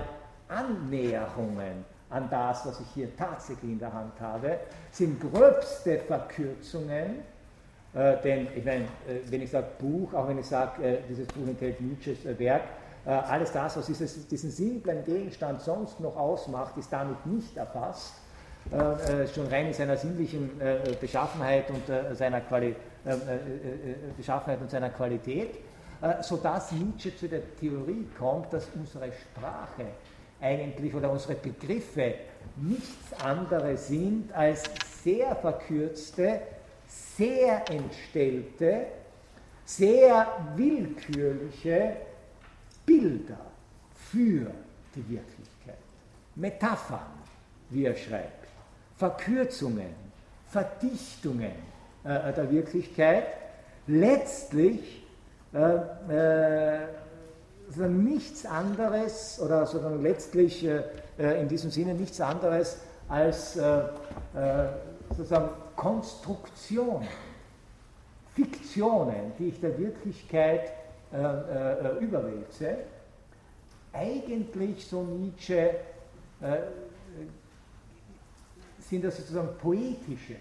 Annäherungen 0.47 1.85
an 2.09 2.27
das, 2.29 2.65
was 2.65 2.79
ich 2.81 2.87
hier 2.93 3.15
tatsächlich 3.15 3.71
in 3.71 3.79
der 3.79 3.93
Hand 3.93 4.19
habe, 4.19 4.57
sind 4.91 5.21
gröbste 5.21 5.99
Verkürzungen, 5.99 7.19
äh, 7.93 8.17
denn 8.23 8.47
ich 8.55 8.63
meine, 8.63 8.83
äh, 8.83 9.19
wenn 9.29 9.41
ich 9.41 9.51
sage 9.51 9.67
Buch, 9.79 10.13
auch 10.13 10.27
wenn 10.27 10.39
ich 10.39 10.45
sage, 10.45 10.83
äh, 10.83 10.97
dieses 11.09 11.27
Buch 11.27 11.45
enthält 11.45 11.81
Nietzsches 11.81 12.25
äh, 12.25 12.39
Werk, 12.39 12.63
äh, 13.05 13.09
alles 13.09 13.51
das, 13.51 13.75
was 13.75 13.85
dieses, 13.87 14.27
diesen 14.27 14.49
simplen 14.49 15.03
Gegenstand 15.03 15.61
sonst 15.61 15.99
noch 15.99 16.15
ausmacht, 16.15 16.77
ist 16.77 16.91
damit 16.93 17.25
nicht 17.25 17.57
erfasst, 17.57 18.13
äh, 18.71 19.27
schon 19.27 19.47
rein 19.47 19.67
in 19.67 19.73
seiner 19.73 19.97
sinnlichen 19.97 20.51
Beschaffenheit 21.01 21.65
und 21.71 21.81
seiner 22.15 22.41
Quali 22.41 22.75
Beschaffenheit 24.15 24.61
und 24.61 24.69
seiner 24.69 24.91
Qualität, 24.91 25.55
sodass 26.21 26.71
Nietzsche 26.71 27.17
zu 27.17 27.27
der 27.27 27.41
Theorie 27.55 28.07
kommt, 28.19 28.53
dass 28.53 28.67
unsere 28.75 29.11
Sprache 29.11 29.87
eigentlich 30.39 30.93
oder 30.93 31.11
unsere 31.11 31.33
Begriffe 31.33 32.13
nichts 32.55 33.13
anderes 33.23 33.87
sind 33.87 34.31
als 34.31 34.63
sehr 35.03 35.35
verkürzte, 35.35 36.41
sehr 37.17 37.69
entstellte, 37.69 38.87
sehr 39.65 40.27
willkürliche 40.55 41.95
Bilder 42.85 43.39
für 43.93 44.51
die 44.95 45.09
Wirklichkeit. 45.09 45.77
Metaphern, 46.35 47.11
wie 47.69 47.85
er 47.85 47.95
schreibt, 47.95 48.47
Verkürzungen, 48.97 49.93
Verdichtungen 50.49 51.53
äh, 52.03 52.33
der 52.33 52.51
Wirklichkeit, 52.51 53.27
letztlich 53.87 55.05
äh, 55.53 56.79
äh, 56.83 56.87
nichts 57.87 58.45
anderes 58.45 59.39
oder 59.39 59.65
sozusagen 59.65 60.03
letztlich 60.03 60.65
äh, 60.65 60.83
äh, 61.17 61.41
in 61.41 61.47
diesem 61.47 61.71
Sinne 61.71 61.93
nichts 61.93 62.19
anderes 62.19 62.77
als 63.07 63.55
äh, 63.55 63.79
äh, 63.79 64.67
sozusagen 65.09 65.49
Konstruktionen, 65.75 67.07
Fiktionen, 68.35 69.33
die 69.37 69.49
ich 69.49 69.59
der 69.59 69.77
Wirklichkeit 69.77 70.71
äh, 71.13 71.17
äh, 71.17 71.97
überwälze. 71.99 72.77
Eigentlich, 73.93 74.87
so 74.87 75.03
Nietzsche, 75.03 75.75
sind 78.79 79.03
das 79.03 79.17
sozusagen 79.17 79.49
poetische 79.57 80.35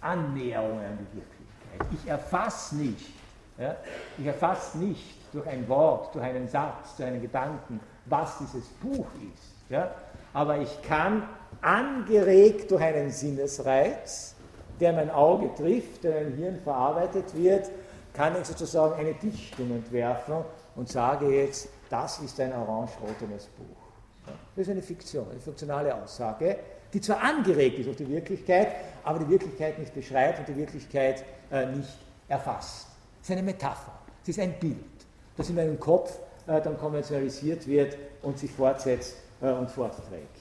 Annäherungen 0.00 0.84
an 0.84 0.98
die 0.98 1.16
Wirklichkeit. 1.16 1.98
Ich 2.02 2.08
erfasse 2.08 2.76
nicht, 2.76 3.10
ja, 3.58 3.76
ich 4.18 4.26
erfasse 4.26 4.78
nicht 4.78 5.16
durch 5.32 5.46
ein 5.46 5.66
Wort, 5.68 6.14
durch 6.14 6.24
einen 6.24 6.48
Satz, 6.48 6.96
durch 6.96 7.08
einen 7.08 7.22
Gedanken, 7.22 7.80
was 8.06 8.38
dieses 8.38 8.66
Buch 8.68 9.06
ist. 9.32 9.70
Ja? 9.70 9.90
Aber 10.32 10.58
ich 10.58 10.82
kann, 10.82 11.28
angeregt 11.60 12.70
durch 12.70 12.82
einen 12.82 13.10
Sinnesreiz, 13.10 14.33
der 14.80 14.92
mein 14.92 15.10
Auge 15.10 15.54
trifft, 15.54 16.04
der 16.04 16.22
mein 16.22 16.32
Hirn 16.34 16.58
verarbeitet 16.62 17.34
wird, 17.34 17.70
kann 18.12 18.34
ich 18.40 18.46
sozusagen 18.46 18.94
eine 18.94 19.14
Dichtung 19.14 19.70
entwerfen 19.70 20.36
und 20.76 20.88
sage 20.88 21.28
jetzt, 21.28 21.68
das 21.90 22.20
ist 22.20 22.38
ein 22.40 22.52
orange-rotenes 22.52 23.46
Buch. 23.46 24.32
Das 24.56 24.66
ist 24.66 24.70
eine 24.70 24.82
Fiktion, 24.82 25.26
eine 25.30 25.40
funktionale 25.40 25.94
Aussage, 25.94 26.56
die 26.92 27.00
zwar 27.00 27.22
angeregt 27.22 27.78
ist 27.78 27.86
durch 27.86 27.96
die 27.96 28.08
Wirklichkeit, 28.08 28.68
aber 29.02 29.18
die 29.18 29.28
Wirklichkeit 29.28 29.78
nicht 29.78 29.94
beschreibt 29.94 30.38
und 30.38 30.48
die 30.48 30.56
Wirklichkeit 30.56 31.24
äh, 31.50 31.66
nicht 31.66 31.98
erfasst. 32.28 32.86
Es 33.20 33.28
ist 33.28 33.32
eine 33.32 33.42
Metapher, 33.42 33.92
es 34.22 34.28
ist 34.28 34.38
ein 34.38 34.58
Bild 34.58 34.94
das 35.36 35.48
in 35.48 35.56
meinem 35.56 35.78
Kopf 35.78 36.18
äh, 36.46 36.60
dann 36.60 36.78
konventionalisiert 36.78 37.66
wird 37.66 37.96
und 38.22 38.38
sich 38.38 38.50
fortsetzt 38.50 39.16
äh, 39.40 39.50
und 39.50 39.70
fortträgt. 39.70 40.38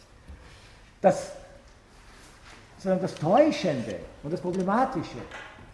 Das, 1.02 1.32
sondern 2.84 3.02
das 3.02 3.16
Täuschende 3.16 3.96
und 4.24 4.34
das 4.34 4.42
Problematische 4.42 5.18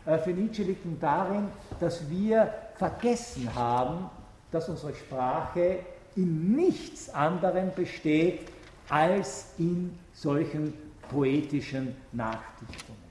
äh, 0.06 0.20
für 0.20 0.30
Nietzsche 0.30 0.62
liegt 0.62 0.86
darin, 1.02 1.48
dass 1.80 2.08
wir 2.08 2.54
vergessen 2.76 3.50
haben, 3.56 4.10
dass 4.52 4.70
unsere 4.70 4.94
Sprache 4.94 5.80
in 6.16 6.56
nichts 6.56 7.10
anderem 7.10 7.72
besteht 7.76 8.48
als 8.90 9.54
in 9.58 9.98
solchen 10.14 10.74
poetischen 11.10 11.96
Nachdichtungen. 12.12 13.10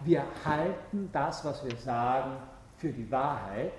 Wir 0.00 0.24
halten 0.42 1.10
das, 1.12 1.44
was 1.44 1.62
wir 1.62 1.76
sagen, 1.76 2.32
für 2.78 2.90
die 2.90 3.10
Wahrheit 3.10 3.72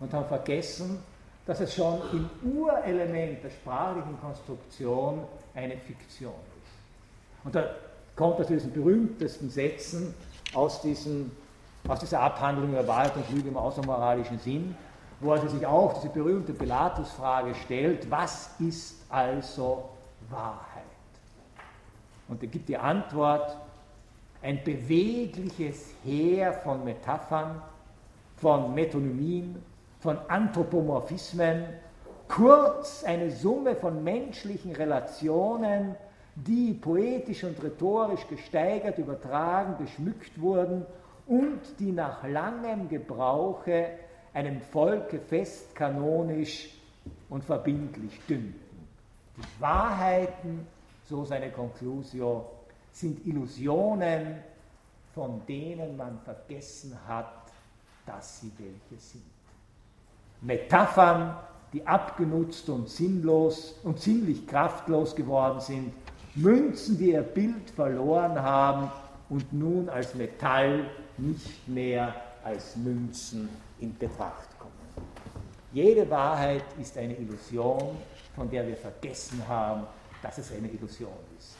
und 0.00 0.12
haben 0.12 0.26
vergessen, 0.26 0.98
dass 1.46 1.60
es 1.60 1.74
schon 1.74 1.98
im 2.12 2.30
Urelement 2.58 3.42
der 3.42 3.50
sprachlichen 3.50 4.20
Konstruktion 4.20 5.24
eine 5.54 5.76
Fiktion 5.78 6.32
ist. 6.32 7.44
Und 7.44 7.54
da 7.54 7.70
kommt 8.16 8.36
zu 8.38 8.44
diesen 8.44 8.72
berühmtesten 8.72 9.50
Sätzen 9.50 10.14
aus, 10.54 10.80
diesen, 10.82 11.30
aus 11.88 12.00
dieser 12.00 12.20
Abhandlung 12.20 12.70
über 12.70 12.86
Wahrheit 12.86 13.16
und 13.16 13.30
Lüge 13.30 13.48
im 13.48 13.56
außermoralischen 13.56 14.38
Sinn, 14.38 14.76
wo 15.20 15.32
er 15.32 15.48
sich 15.48 15.64
auch 15.64 15.94
diese 15.94 16.08
berühmte 16.08 16.52
Pilatus-Frage 16.52 17.54
stellt, 17.54 18.10
was 18.10 18.50
ist 18.58 19.04
also 19.08 19.88
Wahrheit? 20.28 20.82
Und 22.28 22.42
er 22.42 22.48
gibt 22.48 22.68
die 22.68 22.76
Antwort, 22.76 23.56
ein 24.42 24.62
bewegliches 24.64 25.94
Heer 26.02 26.52
von 26.52 26.84
Metaphern, 26.84 27.62
von 28.36 28.74
Metonymien, 28.74 29.62
von 30.00 30.18
Anthropomorphismen, 30.28 31.64
kurz 32.26 33.04
eine 33.04 33.30
Summe 33.30 33.76
von 33.76 34.02
menschlichen 34.02 34.74
Relationen, 34.74 35.94
die 36.34 36.72
poetisch 36.74 37.44
und 37.44 37.62
rhetorisch 37.62 38.26
gesteigert, 38.28 38.98
übertragen, 38.98 39.76
geschmückt 39.84 40.40
wurden 40.40 40.86
und 41.26 41.60
die 41.78 41.92
nach 41.92 42.26
langem 42.26 42.88
Gebrauche 42.88 43.90
einem 44.32 44.60
Volke 44.60 45.20
fest 45.20 45.74
kanonisch 45.74 46.70
und 47.28 47.44
verbindlich 47.44 48.18
dünkten. 48.28 48.54
Die 49.36 49.60
Wahrheiten, 49.60 50.66
so 51.08 51.24
seine 51.24 51.50
Conclusio, 51.50 52.46
sind 52.92 53.26
Illusionen, 53.26 54.38
von 55.14 55.42
denen 55.46 55.96
man 55.96 56.18
vergessen 56.20 56.96
hat, 57.06 57.52
dass 58.06 58.40
sie 58.40 58.50
welche 58.58 59.00
sind. 59.00 59.22
Metaphern, 60.40 61.36
die 61.72 61.86
abgenutzt 61.86 62.68
und 62.68 62.88
sinnlos 62.88 63.78
und 63.82 64.00
ziemlich 64.00 64.46
kraftlos 64.46 65.14
geworden 65.14 65.60
sind, 65.60 65.94
Münzen, 66.34 66.96
die 66.96 67.10
ihr 67.12 67.22
Bild 67.22 67.70
verloren 67.70 68.40
haben 68.40 68.90
und 69.28 69.52
nun 69.52 69.88
als 69.90 70.14
Metall 70.14 70.86
nicht 71.18 71.68
mehr 71.68 72.14
als 72.42 72.74
Münzen 72.76 73.50
in 73.80 73.96
Betracht 73.98 74.48
kommen. 74.58 74.72
Jede 75.72 76.08
Wahrheit 76.08 76.64
ist 76.80 76.96
eine 76.96 77.14
Illusion, 77.14 77.96
von 78.34 78.50
der 78.50 78.66
wir 78.66 78.76
vergessen 78.76 79.42
haben, 79.46 79.86
dass 80.22 80.38
es 80.38 80.52
eine 80.52 80.68
Illusion 80.68 81.12
ist. 81.38 81.56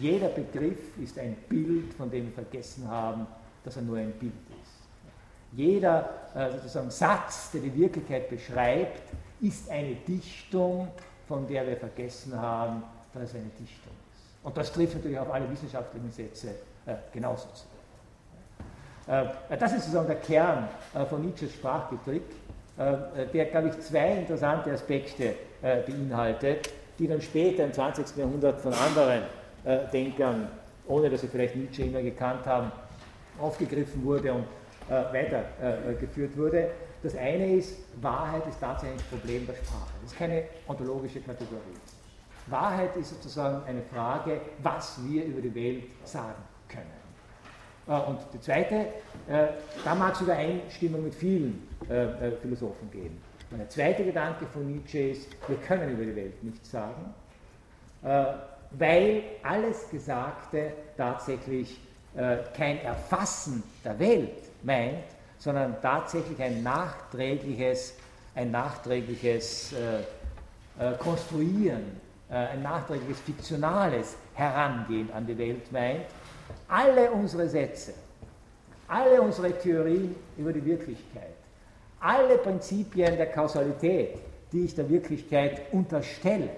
Jeder 0.00 0.28
Begriff 0.28 0.98
ist 0.98 1.18
ein 1.18 1.36
Bild, 1.48 1.94
von 1.94 2.10
dem 2.10 2.26
wir 2.26 2.32
vergessen 2.32 2.88
haben, 2.88 3.26
dass 3.64 3.76
er 3.76 3.82
nur 3.82 3.98
ein 3.98 4.12
Bild 4.12 4.32
ist. 4.62 4.76
Jeder 5.52 6.10
äh, 6.34 6.50
sozusagen 6.52 6.90
Satz, 6.90 7.50
der 7.52 7.62
die 7.62 7.74
Wirklichkeit 7.74 8.28
beschreibt, 8.28 9.02
ist 9.40 9.70
eine 9.70 9.94
Dichtung, 9.94 10.88
von 11.28 11.46
der 11.46 11.66
wir 11.66 11.76
vergessen 11.76 12.36
haben, 12.36 12.82
dass 13.14 13.30
es 13.30 13.34
eine 13.34 13.50
Dichtung 13.58 13.92
ist. 13.92 13.95
Und 14.46 14.56
das 14.56 14.72
trifft 14.72 14.94
natürlich 14.94 15.18
auf 15.18 15.32
alle 15.32 15.50
wissenschaftlichen 15.50 16.08
Sätze 16.12 16.50
äh, 16.86 16.94
genauso 17.12 17.48
zu. 17.52 17.66
Äh, 19.10 19.56
das 19.58 19.72
ist 19.72 19.80
sozusagen 19.80 20.06
der 20.06 20.16
Kern 20.16 20.68
äh, 20.94 21.04
von 21.04 21.20
Nietzsches 21.20 21.52
Sprachgetrick, 21.54 22.22
äh, 22.78 23.26
der, 23.34 23.46
glaube 23.46 23.70
ich, 23.70 23.80
zwei 23.80 24.18
interessante 24.18 24.70
Aspekte 24.70 25.34
beinhaltet, 25.62 26.70
die 26.98 27.08
dann 27.08 27.20
später 27.20 27.64
im 27.64 27.72
20. 27.72 28.14
Jahrhundert 28.18 28.60
von 28.60 28.72
anderen 28.74 29.22
Denkern, 29.90 30.48
ohne 30.86 31.10
dass 31.10 31.22
sie 31.22 31.28
vielleicht 31.28 31.56
Nietzsche 31.56 31.82
immer 31.82 32.02
gekannt 32.02 32.46
haben, 32.46 32.70
aufgegriffen 33.40 34.04
wurde 34.04 34.34
und 34.34 34.44
weitergeführt 34.88 36.36
wurde. 36.36 36.70
Das 37.02 37.16
eine 37.16 37.54
ist, 37.54 37.78
Wahrheit 38.00 38.46
ist 38.46 38.60
tatsächlich 38.60 39.00
ein 39.00 39.18
Problem 39.18 39.46
der 39.46 39.54
Sprache. 39.54 39.94
Das 40.02 40.12
ist 40.12 40.18
keine 40.18 40.44
ontologische 40.68 41.20
Kategorie. 41.20 41.78
Wahrheit 42.46 42.96
ist 42.96 43.10
sozusagen 43.10 43.64
eine 43.66 43.82
Frage, 43.82 44.40
was 44.62 44.98
wir 45.04 45.24
über 45.24 45.40
die 45.40 45.54
Welt 45.54 45.84
sagen 46.04 46.42
können. 46.68 46.96
Äh, 47.88 47.92
und 48.08 48.18
die 48.32 48.40
zweite, 48.40 48.74
äh, 49.28 49.48
da 49.84 49.94
mag 49.94 50.14
es 50.14 50.20
Übereinstimmung 50.20 51.04
mit 51.04 51.14
vielen 51.14 51.66
äh, 51.88 52.30
Philosophen 52.42 52.90
geben. 52.90 53.20
Und 53.50 53.58
der 53.58 53.68
zweite 53.68 54.04
Gedanke 54.04 54.46
von 54.46 54.66
Nietzsche 54.66 55.10
ist, 55.10 55.28
wir 55.46 55.56
können 55.58 55.92
über 55.92 56.04
die 56.04 56.16
Welt 56.16 56.42
nichts 56.42 56.68
sagen, 56.68 57.14
weil 58.72 59.22
alles 59.44 59.88
Gesagte 59.88 60.72
tatsächlich 60.96 61.80
kein 62.56 62.80
Erfassen 62.80 63.62
der 63.84 63.96
Welt 64.00 64.42
meint, 64.64 65.04
sondern 65.38 65.80
tatsächlich 65.80 66.42
ein 66.42 66.64
nachträgliches, 66.64 67.94
ein 68.34 68.50
nachträgliches 68.50 69.74
Konstruieren, 70.98 72.00
ein 72.28 72.62
nachträgliches 72.62 73.20
fiktionales 73.20 74.16
Herangehen 74.34 75.12
an 75.12 75.26
die 75.26 75.38
Welt 75.38 75.70
meint 75.70 76.06
alle 76.68 77.10
unsere 77.10 77.48
Sätze, 77.48 77.94
alle 78.88 79.20
unsere 79.20 79.52
Theorien 79.52 80.14
über 80.36 80.52
die 80.52 80.64
Wirklichkeit, 80.64 81.34
alle 82.00 82.38
Prinzipien 82.38 83.16
der 83.16 83.30
Kausalität, 83.30 84.18
die 84.52 84.64
ich 84.64 84.74
der 84.74 84.88
Wirklichkeit 84.88 85.62
unterstelle, 85.72 86.50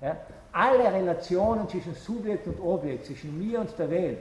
ja, 0.00 0.16
alle 0.52 0.92
Relationen 0.92 1.68
zwischen 1.68 1.94
Subjekt 1.94 2.46
und 2.46 2.60
Objekt, 2.60 3.06
zwischen 3.06 3.38
mir 3.38 3.60
und 3.60 3.78
der 3.78 3.90
Welt, 3.90 4.18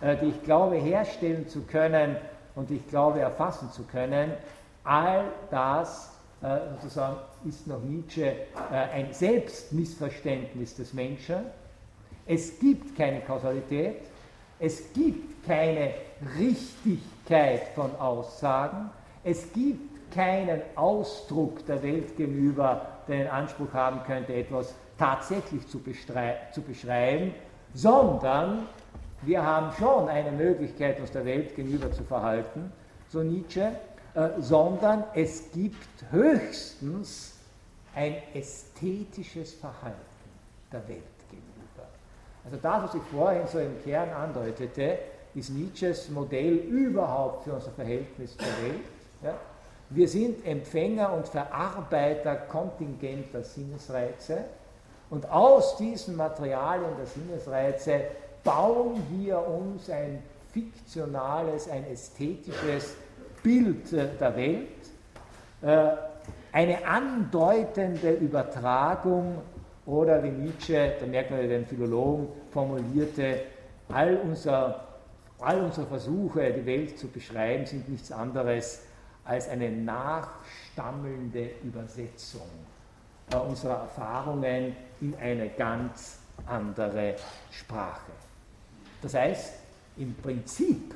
äh, 0.00 0.16
die 0.16 0.26
ich 0.26 0.42
glaube 0.42 0.76
herstellen 0.76 1.48
zu 1.48 1.62
können 1.62 2.16
und 2.54 2.68
die 2.68 2.76
ich 2.76 2.88
glaube 2.88 3.20
erfassen 3.20 3.70
zu 3.70 3.84
können, 3.84 4.32
all 4.84 5.24
das 5.50 6.12
äh, 6.42 6.58
sozusagen 6.80 7.16
ist 7.46 7.66
nach 7.66 7.80
Nietzsche 7.80 8.26
äh, 8.26 8.74
ein 8.92 9.12
Selbstmissverständnis 9.12 10.74
des 10.76 10.92
Menschen. 10.92 11.36
Es 12.26 12.58
gibt 12.58 12.96
keine 12.96 13.20
Kausalität, 13.20 13.96
es 14.58 14.92
gibt 14.92 15.44
keine 15.44 15.94
Richtigkeit 16.38 17.62
von 17.74 17.94
Aussagen. 17.96 18.90
Es 19.24 19.52
gibt 19.52 20.12
keinen 20.12 20.62
Ausdruck 20.76 21.66
der 21.66 21.82
Welt 21.82 22.16
gegenüber, 22.16 22.86
der 23.08 23.18
den 23.18 23.26
Anspruch 23.28 23.72
haben 23.72 24.04
könnte, 24.04 24.34
etwas 24.34 24.74
tatsächlich 24.98 25.66
zu, 25.66 25.80
zu 26.52 26.62
beschreiben, 26.62 27.34
sondern 27.74 28.68
wir 29.22 29.44
haben 29.44 29.72
schon 29.78 30.08
eine 30.08 30.30
Möglichkeit, 30.30 31.00
uns 31.00 31.10
der 31.10 31.24
Welt 31.24 31.56
gegenüber 31.56 31.90
zu 31.90 32.04
verhalten, 32.04 32.70
so 33.08 33.22
Nietzsche, 33.22 33.72
äh, 34.14 34.28
sondern 34.38 35.04
es 35.14 35.50
gibt 35.52 36.04
höchstens 36.10 37.31
ein 37.94 38.16
ästhetisches 38.34 39.54
Verhalten 39.54 39.96
der 40.72 40.88
Welt. 40.88 41.02
Also 42.44 42.56
das, 42.60 42.82
was 42.82 42.94
ich 42.94 43.02
vorhin 43.02 43.46
so 43.46 43.58
im 43.58 43.82
Kern 43.84 44.10
andeutete, 44.10 44.98
ist 45.34 45.50
Nietzsches 45.50 46.10
Modell 46.10 46.54
überhaupt 46.54 47.44
für 47.44 47.52
unser 47.52 47.70
Verhältnis 47.70 48.36
zur 48.36 48.46
Welt. 48.46 48.80
Ja? 49.22 49.34
Wir 49.90 50.08
sind 50.08 50.44
Empfänger 50.44 51.12
und 51.12 51.28
Verarbeiter 51.28 52.36
kontingenter 52.36 53.42
Sinnesreize 53.42 54.44
und 55.10 55.30
aus 55.30 55.76
diesen 55.76 56.16
Materialien 56.16 56.96
der 56.96 57.06
Sinnesreize 57.06 58.00
bauen 58.42 59.00
wir 59.10 59.46
uns 59.46 59.88
ein 59.90 60.22
fiktionales, 60.52 61.68
ein 61.68 61.86
ästhetisches 61.90 62.96
Bild 63.42 63.92
der 63.92 64.36
Welt, 64.36 64.68
äh, 65.62 65.92
eine 66.52 66.86
andeutende 66.86 68.12
Übertragung 68.12 69.38
oder 69.86 70.22
wie 70.22 70.30
Nietzsche, 70.30 70.92
da 71.00 71.06
merkt 71.06 71.30
man 71.30 71.48
den 71.48 71.66
Philologen, 71.66 72.28
formulierte, 72.50 73.40
all, 73.88 74.16
unser, 74.18 74.84
all 75.40 75.60
unsere 75.62 75.86
Versuche, 75.86 76.52
die 76.52 76.64
Welt 76.66 76.98
zu 76.98 77.08
beschreiben, 77.08 77.66
sind 77.66 77.88
nichts 77.88 78.12
anderes 78.12 78.82
als 79.24 79.48
eine 79.48 79.70
nachstammelnde 79.70 81.50
Übersetzung 81.64 82.48
äh, 83.32 83.36
unserer 83.36 83.80
Erfahrungen 83.82 84.76
in 85.00 85.14
eine 85.16 85.48
ganz 85.48 86.18
andere 86.46 87.16
Sprache. 87.50 88.12
Das 89.00 89.14
heißt, 89.14 89.54
im 89.96 90.14
Prinzip 90.14 90.94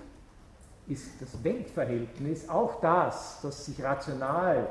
ist 0.88 1.20
das 1.20 1.42
Weltverhältnis 1.42 2.48
auch 2.48 2.80
das, 2.80 3.40
das 3.42 3.66
sich 3.66 3.82
rational 3.82 4.68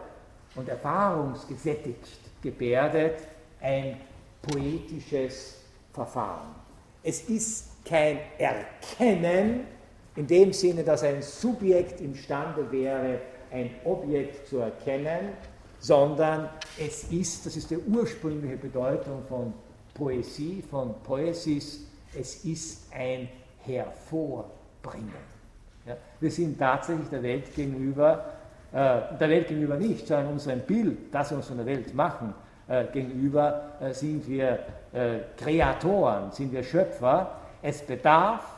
und 0.56 0.69
erfahrungsgesättigt 0.69 2.41
gebärdet, 2.41 3.19
ein 3.61 3.98
poetisches 4.41 5.57
Verfahren. 5.94 6.56
Es 7.03 7.30
ist 7.30 7.86
kein 7.86 8.19
Erkennen 8.38 9.68
in 10.15 10.27
dem 10.27 10.53
Sinne, 10.53 10.84
dass 10.84 11.03
ein 11.03 11.22
Subjekt 11.22 12.02
imstande 12.02 12.72
wäre, 12.72 13.19
ein 13.52 13.69
Objekt 13.84 14.48
zu 14.48 14.60
erkennen, 14.60 15.30
sondern 15.80 16.49
es 16.80 17.03
ist, 17.11 17.45
das 17.45 17.56
ist 17.56 17.69
die 17.69 17.77
ursprüngliche 17.77 18.57
Bedeutung 18.57 19.23
von 19.27 19.53
Poesie, 19.94 20.64
von 20.69 20.95
Poesis, 21.03 21.86
es 22.18 22.44
ist 22.45 22.91
ein 22.94 23.30
Hervorbringen. 23.64 25.36
Ja, 25.86 25.98
wir 26.19 26.32
sind 26.32 26.57
tatsächlich 26.57 27.10
der 27.10 27.22
Welt 27.22 27.53
gegenüber, 27.53 28.35
der 28.76 29.30
Welt 29.30 29.47
gegenüber 29.47 29.77
nicht, 29.77 30.06
sondern 30.06 30.34
unserem 30.34 30.60
Bild, 30.60 31.14
das 31.14 31.30
wir 31.31 31.38
uns 31.38 31.47
von 31.47 31.56
der 31.56 31.65
Welt 31.65 31.93
machen, 31.93 32.34
äh, 32.68 32.85
gegenüber 32.85 33.73
äh, 33.80 33.93
sind 33.93 34.27
wir 34.27 34.60
äh, 34.91 35.19
Kreatoren, 35.38 36.31
sind 36.31 36.52
wir 36.52 36.64
Schöpfer. 36.64 37.31
Es 37.61 37.81
bedarf 37.81 38.52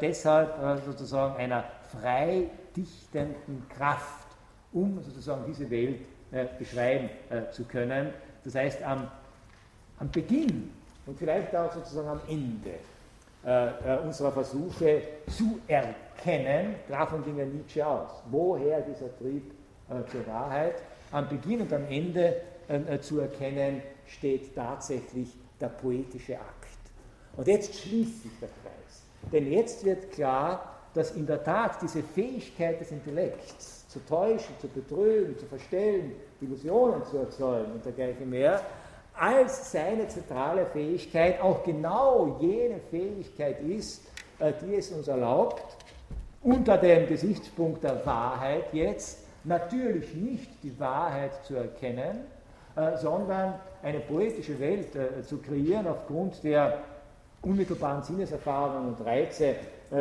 deshalb 0.00 0.82
sozusagen 0.84 1.36
einer 1.36 1.62
frei 2.00 2.50
dichtenden 2.74 3.64
Kraft, 3.68 4.26
um 4.72 5.00
sozusagen 5.00 5.44
diese 5.46 5.70
Welt 5.70 6.00
beschreiben 6.58 7.10
zu 7.52 7.62
können. 7.62 8.08
Das 8.42 8.56
heißt, 8.56 8.82
am, 8.82 9.06
am 10.00 10.10
Beginn 10.10 10.72
und 11.06 11.16
vielleicht 11.16 11.54
auch 11.54 11.72
sozusagen 11.72 12.08
am 12.08 12.20
Ende 12.26 12.70
äh, 13.44 13.98
unserer 14.04 14.32
Versuche 14.32 15.02
zu 15.28 15.60
erkennen, 15.68 15.94
davon 16.88 17.24
ging 17.24 17.38
ja 17.38 17.44
Nietzsche 17.44 17.86
aus. 17.86 18.10
Woher 18.30 18.80
dieser 18.82 19.16
Trieb 19.18 19.52
äh, 19.88 20.04
zur 20.10 20.26
Wahrheit? 20.26 20.82
Am 21.12 21.28
Beginn 21.28 21.62
und 21.62 21.72
am 21.72 21.86
Ende 21.88 22.42
äh, 22.68 22.98
zu 23.00 23.20
erkennen, 23.20 23.82
steht 24.06 24.54
tatsächlich 24.54 25.36
der 25.60 25.68
poetische 25.68 26.36
Akt. 26.36 26.78
Und 27.36 27.46
jetzt 27.46 27.74
schließt 27.74 28.22
sich 28.22 28.32
der 28.40 28.48
Kreis. 28.48 29.02
Denn 29.32 29.50
jetzt 29.50 29.84
wird 29.84 30.10
klar, 30.12 30.74
dass 30.94 31.12
in 31.12 31.26
der 31.26 31.42
Tat 31.42 31.80
diese 31.82 32.02
Fähigkeit 32.02 32.80
des 32.80 32.90
Intellekts 32.90 33.86
zu 33.88 34.00
täuschen, 34.00 34.54
zu 34.60 34.68
betrügen, 34.68 35.38
zu 35.38 35.46
verstellen, 35.46 36.12
Illusionen 36.40 37.04
zu 37.04 37.18
erzeugen 37.18 37.72
und 37.72 37.84
dergleichen 37.84 38.28
mehr, 38.28 38.60
als 39.14 39.72
seine 39.72 40.06
zentrale 40.08 40.66
Fähigkeit 40.66 41.40
auch 41.40 41.62
genau 41.64 42.38
jene 42.40 42.80
Fähigkeit 42.90 43.60
ist, 43.60 44.04
äh, 44.38 44.52
die 44.62 44.76
es 44.76 44.90
uns 44.92 45.08
erlaubt, 45.08 45.77
unter 46.42 46.78
dem 46.78 47.06
Gesichtspunkt 47.06 47.84
der 47.84 48.04
Wahrheit 48.06 48.72
jetzt 48.72 49.24
natürlich 49.44 50.14
nicht 50.14 50.50
die 50.62 50.78
Wahrheit 50.78 51.44
zu 51.44 51.56
erkennen, 51.56 52.20
äh, 52.76 52.96
sondern 52.96 53.54
eine 53.82 54.00
poetische 54.00 54.58
Welt 54.60 54.94
äh, 54.94 55.22
zu 55.22 55.38
kreieren 55.38 55.86
aufgrund 55.86 56.42
der 56.44 56.78
unmittelbaren 57.42 58.02
Sinneserfahrungen 58.02 58.94
und 58.94 59.06
Reize, 59.06 59.54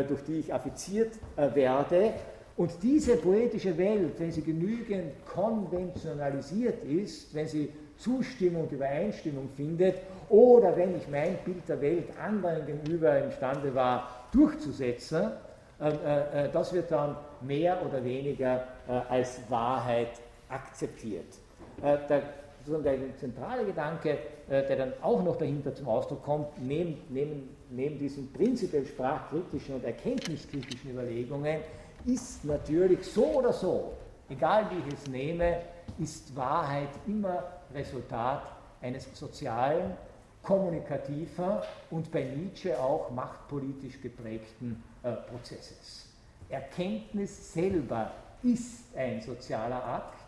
durch 0.08 0.24
die 0.24 0.40
ich 0.40 0.52
affiziert 0.52 1.14
werde. 1.54 2.14
Und 2.58 2.72
diese 2.82 3.16
poetische 3.16 3.78
Welt, 3.78 4.20
wenn 4.20 4.32
sie 4.32 4.42
genügend 4.42 5.14
konventionalisiert 5.28 6.84
ist, 6.84 7.34
wenn 7.36 7.48
sie 7.48 7.72
Zustimmung 7.98 8.70
Übereinstimmung 8.70 9.50
findet 9.56 9.96
oder 10.30 10.76
wenn 10.76 10.96
ich 10.96 11.08
mein 11.08 11.38
Bild 11.44 11.68
der 11.68 11.82
Welt 11.82 12.10
anderen 12.20 12.66
gegenüber 12.66 13.18
imstande 13.24 13.74
war 13.74 14.28
durchzusetzen, 14.32 15.24
äh, 15.24 15.26
äh, 15.26 15.30
äh, 15.30 15.47
das 15.80 16.74
wird 16.74 16.92
dann 16.92 17.16
mehr 17.42 17.78
oder 17.86 18.04
weniger 18.04 18.64
als 19.10 19.40
Wahrheit 19.50 20.10
akzeptiert. 20.50 21.38
Der, 21.82 22.22
der 22.68 23.18
zentrale 23.18 23.66
Gedanke, 23.66 24.18
der 24.50 24.76
dann 24.76 24.94
auch 25.02 25.24
noch 25.24 25.38
dahinter 25.38 25.74
zum 25.76 25.88
Ausdruck 25.88 26.24
kommt, 26.24 26.48
neben, 26.60 26.98
neben, 27.10 27.56
neben 27.70 28.00
diesen 28.00 28.32
prinzipiell 28.34 28.86
sprachkritischen 28.86 29.76
und 29.76 29.84
erkenntniskritischen 29.84 30.92
Überlegungen, 30.92 31.60
ist 32.06 32.44
natürlich 32.46 33.06
so 33.06 33.26
oder 33.26 33.54
so, 33.54 33.94
egal 34.30 34.66
wie 34.72 34.88
ich 34.88 34.94
es 34.94 35.08
nehme, 35.08 35.58
ist 36.00 36.36
Wahrheit 36.36 36.90
immer 37.06 37.44
Resultat 37.74 38.44
eines 38.82 39.08
sozialen, 39.18 39.96
kommunikativer 40.44 41.64
und 41.92 42.10
bei 42.12 42.24
Nietzsche 42.24 42.80
auch 42.80 43.12
machtpolitisch 43.12 44.02
geprägten 44.02 44.82
äh, 45.04 45.12
Prozesses. 45.12 46.08
Erkenntnis 46.50 47.54
selber 47.54 48.12
ist 48.44 48.96
ein 48.96 49.22
sozialer 49.22 49.84
Akt, 49.84 50.20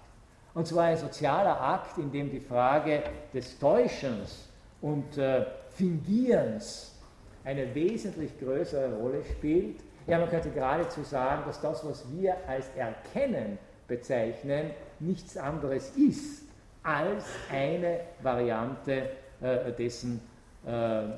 und 0.54 0.68
zwar 0.68 0.86
ein 0.86 0.98
sozialer 0.98 1.60
Akt, 1.60 1.98
in 1.98 2.12
dem 2.12 2.30
die 2.30 2.40
Frage 2.40 3.04
des 3.34 3.58
Täuschens 3.60 4.50
und 4.82 5.18
äh, 5.18 5.46
Fingierens 5.70 6.96
eine 7.44 7.74
wesentlich 7.74 8.38
größere 8.40 8.96
Rolle 8.96 9.24
spielt. 9.24 9.82
Ja, 10.08 10.20
man 10.20 10.30
könnte 10.30 10.50
geradezu 10.50 11.04
sagen, 11.04 11.44
dass 11.46 11.62
das, 11.62 11.86
was 11.86 12.04
wir 12.12 12.36
als 12.48 12.68
Erkennen 12.76 13.58
bezeichnen, 13.88 14.72
nichts 15.00 15.38
anderes 15.38 15.91
ist 15.96 16.44
als 16.84 17.26
eine 17.52 18.02
Variante 18.22 19.10
äh, 19.41 19.72
dessen 19.78 20.22
äh, 20.66 21.04
äh, 21.04 21.10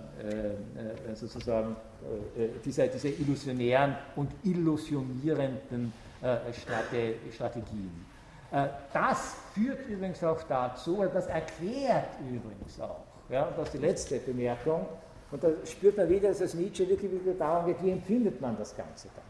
sozusagen 1.13 1.75
dieser, 2.65 2.87
dieser 2.87 3.09
illusionären 3.09 3.95
und 4.15 4.31
illusionierenden 4.43 5.93
Strategien. 7.33 8.05
Das 8.93 9.35
führt 9.53 9.87
übrigens 9.87 10.23
auch 10.23 10.43
dazu, 10.43 11.03
das 11.13 11.27
erklärt 11.27 12.09
übrigens 12.19 12.79
auch, 12.79 13.03
ja, 13.29 13.49
das 13.55 13.67
ist 13.67 13.73
die 13.75 13.77
letzte 13.77 14.19
Bemerkung, 14.19 14.85
und 15.31 15.41
da 15.41 15.47
spürt 15.65 15.95
man 15.95 16.09
wieder, 16.09 16.27
dass 16.29 16.41
es 16.41 16.53
Nietzsche 16.53 16.87
wirklich 16.89 17.09
wieder 17.09 17.33
darum 17.33 17.65
geht, 17.65 17.81
wie 17.81 17.91
empfindet 17.91 18.41
man 18.41 18.57
das 18.57 18.75
Ganze 18.75 19.07
dann. 19.15 19.23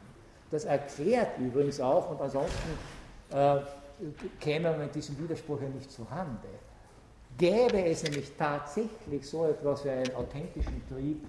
Das 0.49 0.65
erklärt 0.65 1.37
übrigens 1.37 1.79
auch, 1.79 2.09
und 2.09 2.19
ansonsten 2.19 2.71
äh, 3.31 3.57
käme 4.39 4.71
man 4.71 4.79
mit 4.79 4.95
diesem 4.95 5.19
Widerspruch 5.19 5.61
ja 5.61 5.69
nicht 5.69 5.91
zu 5.91 6.09
Hande. 6.09 6.49
Gäbe 7.37 7.85
es 7.85 8.01
nämlich 8.03 8.31
tatsächlich 8.35 9.29
so 9.29 9.45
etwas 9.45 9.85
wie 9.85 9.89
einen 9.89 10.15
authentischen 10.15 10.81
Trieb 10.89 11.23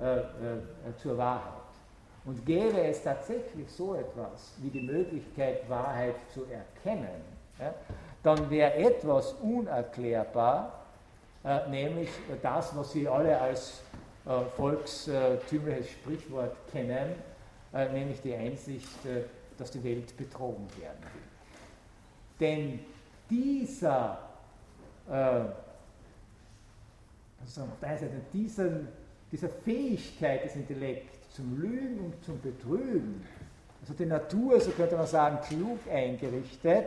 äh, 0.00 0.18
äh, 0.18 0.22
zur 0.98 1.16
Wahrheit 1.18 1.52
und 2.24 2.44
gäbe 2.44 2.80
es 2.82 3.02
tatsächlich 3.02 3.70
so 3.70 3.94
etwas 3.94 4.54
wie 4.58 4.70
die 4.70 4.82
Möglichkeit, 4.82 5.68
Wahrheit 5.68 6.16
zu 6.32 6.44
erkennen, 6.44 7.22
ja, 7.58 7.72
dann 8.22 8.50
wäre 8.50 8.74
etwas 8.74 9.32
unerklärbar, 9.34 10.84
äh, 11.44 11.68
nämlich 11.68 12.10
das, 12.42 12.76
was 12.76 12.92
Sie 12.92 13.06
alle 13.08 13.40
als 13.40 13.80
äh, 14.26 14.40
volkstümliches 14.56 15.90
Sprichwort 15.90 16.56
kennen, 16.72 17.14
äh, 17.72 17.88
nämlich 17.92 18.20
die 18.20 18.34
Einsicht, 18.34 18.88
dass 19.56 19.70
die 19.70 19.82
Welt 19.84 20.16
betrogen 20.16 20.68
werden 20.80 21.02
will. 21.02 21.26
Denn 22.40 22.80
dieser, 23.30 24.18
äh, 25.08 25.12
also 27.40 27.62
auf 27.62 27.78
der 27.80 27.88
einen 27.88 27.98
Seite, 27.98 28.20
diesen, 28.32 28.88
dieser 29.32 29.48
Fähigkeit 29.48 30.44
des 30.44 30.54
Intellekts 30.56 31.34
zum 31.34 31.58
Lügen 31.60 32.00
und 32.00 32.22
zum 32.24 32.40
Betrügen, 32.40 33.24
also 33.80 33.94
die 33.94 34.06
Natur, 34.06 34.60
so 34.60 34.70
könnte 34.70 34.96
man 34.96 35.06
sagen, 35.06 35.38
klug 35.46 35.78
eingerichtet, 35.92 36.86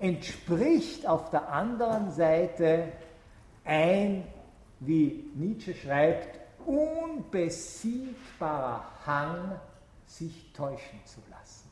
entspricht 0.00 1.06
auf 1.06 1.30
der 1.30 1.48
anderen 1.50 2.10
Seite 2.10 2.88
ein, 3.64 4.24
wie 4.80 5.30
Nietzsche 5.34 5.74
schreibt, 5.74 6.40
unbesiegbarer 6.66 8.84
Hang, 9.06 9.58
sich 10.06 10.52
täuschen 10.52 11.00
zu 11.04 11.20
lassen. 11.30 11.70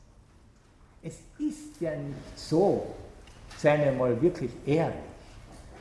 Es 1.01 1.19
ist 1.37 1.81
ja 1.81 1.93
nicht 1.95 2.37
so, 2.37 2.95
seien 3.57 3.83
wir 3.83 3.91
mal 3.91 4.21
wirklich 4.21 4.51
ehrlich, 4.65 4.95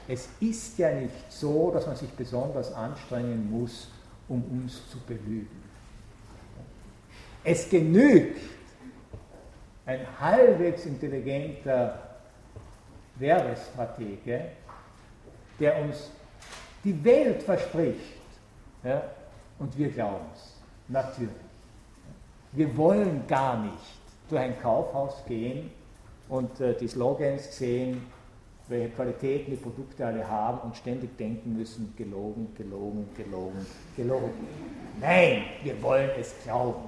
es 0.06 0.28
ist 0.40 0.76
ja 0.78 0.92
nicht 0.92 1.32
so, 1.32 1.70
dass 1.70 1.86
man 1.86 1.96
sich 1.96 2.10
besonders 2.10 2.70
anstrengen 2.72 3.50
muss, 3.50 3.88
um 4.28 4.42
uns 4.44 4.88
zu 4.90 4.98
belügen. 5.00 5.62
Es 7.42 7.68
genügt 7.68 8.40
ein 9.86 10.00
halbwegs 10.18 10.86
intelligenter 10.86 11.98
Werbestratege, 13.16 14.46
der 15.60 15.82
uns 15.82 16.10
die 16.82 17.04
Welt 17.04 17.42
verspricht, 17.42 18.00
ja, 18.82 19.02
und 19.58 19.76
wir 19.78 19.90
glauben 19.90 20.26
es, 20.34 20.54
natürlich. 20.88 21.30
Wir 22.52 22.76
wollen 22.76 23.26
gar 23.26 23.62
nicht 23.62 24.00
durch 24.28 24.40
ein 24.40 24.60
Kaufhaus 24.60 25.24
gehen 25.26 25.70
und 26.28 26.60
äh, 26.60 26.76
die 26.76 26.88
Slogans 26.88 27.56
sehen, 27.56 28.06
welche 28.68 28.88
Qualitäten 28.90 29.50
die 29.50 29.56
Produkte 29.56 30.06
alle 30.06 30.26
haben 30.26 30.58
und 30.60 30.76
ständig 30.76 31.16
denken 31.16 31.56
müssen, 31.56 31.92
gelogen, 31.96 32.48
gelogen, 32.56 33.06
gelogen, 33.16 33.66
gelogen. 33.96 34.30
Nein, 35.00 35.42
wir 35.62 35.80
wollen 35.82 36.10
es 36.18 36.34
glauben 36.44 36.84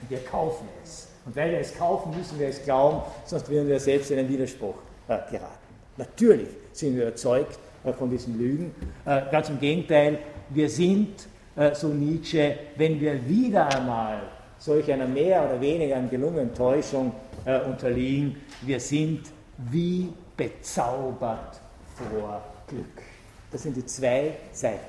und 0.00 0.10
wir 0.10 0.20
kaufen 0.24 0.66
es. 0.82 1.08
Und 1.26 1.36
weil 1.36 1.50
wir 1.52 1.58
es 1.58 1.76
kaufen, 1.76 2.16
müssen 2.16 2.38
wir 2.38 2.48
es 2.48 2.64
glauben, 2.64 3.02
sonst 3.26 3.50
werden 3.50 3.68
wir 3.68 3.78
selbst 3.78 4.10
in 4.10 4.18
einen 4.18 4.28
Widerspruch 4.28 4.76
äh, 5.08 5.18
geraten. 5.30 5.58
Natürlich 5.98 6.48
sind 6.72 6.96
wir 6.96 7.02
überzeugt 7.08 7.58
äh, 7.84 7.92
von 7.92 8.10
diesen 8.10 8.38
Lügen. 8.38 8.74
Äh, 9.04 9.22
ganz 9.30 9.50
im 9.50 9.60
Gegenteil, 9.60 10.18
wir 10.48 10.70
sind, 10.70 11.28
äh, 11.56 11.74
so 11.74 11.88
Nietzsche, 11.88 12.56
wenn 12.76 12.98
wir 12.98 13.28
wieder 13.28 13.68
einmal 13.76 14.22
solch 14.58 14.90
einer 14.90 15.06
mehr 15.06 15.44
oder 15.44 15.60
weniger 15.60 16.00
gelungenen 16.02 16.54
Täuschung 16.54 17.12
äh, 17.44 17.60
unterliegen. 17.60 18.36
Wir 18.62 18.80
sind 18.80 19.22
wie 19.70 20.12
bezaubert 20.40 21.60
vor 21.96 22.40
Glück. 22.66 23.02
Das 23.52 23.62
sind 23.62 23.76
die 23.76 23.84
zwei 23.84 24.36
Seiten. 24.52 24.80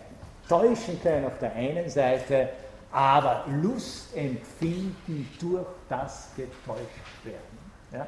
Täuschen 0.47 1.01
können 1.01 1.25
auf 1.25 1.37
der 1.39 1.53
einen 1.53 1.89
Seite, 1.89 2.49
aber 2.89 3.45
Lust 3.61 4.15
empfinden 4.15 5.29
durch 5.41 5.65
das 5.89 6.29
getäuscht 6.37 7.25
werden. 7.25 7.59
Ja? 7.91 8.07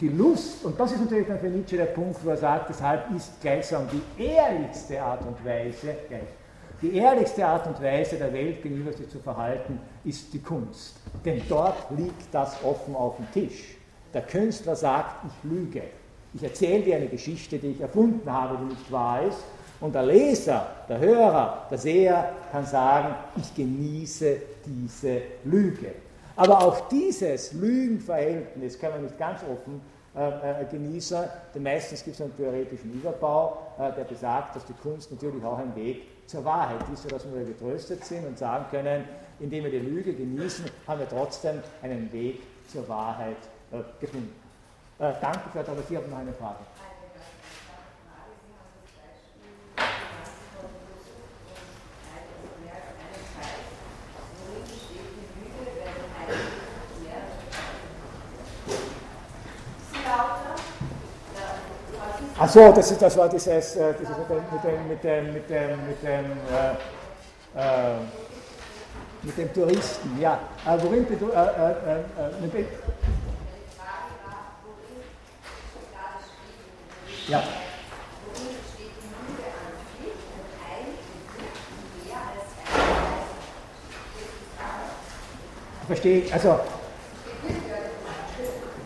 Die 0.00 0.08
Lust, 0.08 0.64
und 0.64 0.80
das 0.80 0.92
ist 0.92 1.00
natürlich 1.00 1.26
dann 1.26 1.40
für 1.40 1.48
Nietzsche 1.48 1.76
der 1.76 1.86
Punkt, 1.86 2.24
wo 2.24 2.30
er 2.30 2.36
sagt, 2.38 2.70
deshalb 2.70 3.10
ist 3.14 3.38
gleichsam 3.40 3.86
die 3.90 4.24
ehrlichste 4.24 5.02
Art 5.02 5.20
und 5.22 5.44
Weise, 5.44 5.94
gleich 6.08 6.22
die 6.80 6.94
ehrlichste 6.94 7.44
Art 7.44 7.66
und 7.66 7.82
Weise 7.82 8.16
der 8.16 8.32
Welt 8.32 8.62
gegenüber 8.62 8.92
sich 8.92 9.10
zu 9.10 9.18
verhalten, 9.18 9.80
ist 10.04 10.32
die 10.32 10.40
Kunst. 10.40 10.94
Denn 11.24 11.42
dort 11.48 11.90
liegt 11.90 12.32
das 12.32 12.62
offen 12.62 12.94
auf 12.94 13.16
dem 13.16 13.30
Tisch. 13.32 13.76
Der 14.14 14.22
Künstler 14.22 14.76
sagt, 14.76 15.26
ich 15.26 15.50
lüge. 15.50 15.82
Ich 16.34 16.42
erzähle 16.42 16.82
dir 16.82 16.96
eine 16.96 17.08
Geschichte, 17.08 17.58
die 17.58 17.68
ich 17.68 17.80
erfunden 17.80 18.30
habe, 18.30 18.58
die 18.58 18.74
nicht 18.74 18.92
wahr 18.92 19.22
ist. 19.22 19.38
Und 19.80 19.94
der 19.94 20.02
Leser, 20.02 20.66
der 20.88 20.98
Hörer, 20.98 21.66
der 21.70 21.78
Seher 21.78 22.32
kann 22.50 22.66
sagen, 22.66 23.14
ich 23.36 23.54
genieße 23.54 24.36
diese 24.66 25.22
Lüge. 25.44 25.92
Aber 26.36 26.62
auch 26.62 26.88
dieses 26.88 27.52
Lügenverhältnis 27.52 28.78
kann 28.78 28.92
man 28.92 29.02
nicht 29.02 29.18
ganz 29.18 29.40
offen 29.42 29.80
äh, 30.16 30.62
äh, 30.62 30.64
genießen, 30.70 31.24
denn 31.54 31.62
meistens 31.62 32.02
gibt 32.02 32.16
es 32.16 32.22
einen 32.22 32.36
theoretischen 32.36 32.92
Überbau, 32.92 33.58
äh, 33.78 33.92
der 33.92 34.04
besagt, 34.04 34.56
dass 34.56 34.64
die 34.64 34.72
Kunst 34.74 35.10
natürlich 35.12 35.44
auch 35.44 35.58
ein 35.58 35.74
Weg 35.76 36.26
zur 36.26 36.44
Wahrheit 36.44 36.80
ist, 36.92 37.02
sodass 37.04 37.24
wir 37.32 37.44
getröstet 37.44 38.04
sind 38.04 38.26
und 38.26 38.38
sagen 38.38 38.64
können, 38.70 39.04
indem 39.40 39.64
wir 39.64 39.70
die 39.70 39.78
Lüge 39.78 40.12
genießen, 40.12 40.64
haben 40.86 41.00
wir 41.00 41.08
trotzdem 41.08 41.60
einen 41.82 42.12
Weg 42.12 42.40
zur 42.70 42.88
Wahrheit 42.88 43.36
äh, 43.70 43.78
gefunden. 44.00 44.47
Äh, 45.00 45.12
danke 45.20 45.48
für 45.52 45.60
aber 45.68 45.82
Sie 45.88 45.96
haben 45.96 46.10
noch 46.10 46.18
eine 46.18 46.32
Frage. 46.32 46.58
Ach 62.40 62.48
so, 62.48 62.72
das, 62.72 62.90
ist, 62.90 63.02
das 63.02 63.16
war 63.16 63.28
dieses, 63.28 63.76
äh, 63.76 63.94
dieses 63.98 64.16
mit 64.16 64.64
dem, 64.64 64.88
mit 64.88 65.02
dem, 65.04 65.32
mit 65.32 65.50
dem, 65.50 65.86
mit 65.88 66.02
dem, 66.02 66.24
äh, 66.52 66.74
äh, 67.56 67.98
mit 69.22 69.36
dem 69.38 69.52
Touristen, 69.52 70.20
ja. 70.20 70.38
Äh, 70.64 70.78
worin 70.82 71.04
äh, 71.26 72.68
ja. 77.28 77.42
Verstehe 85.86 86.18
ich, 86.20 86.32
also, 86.34 86.60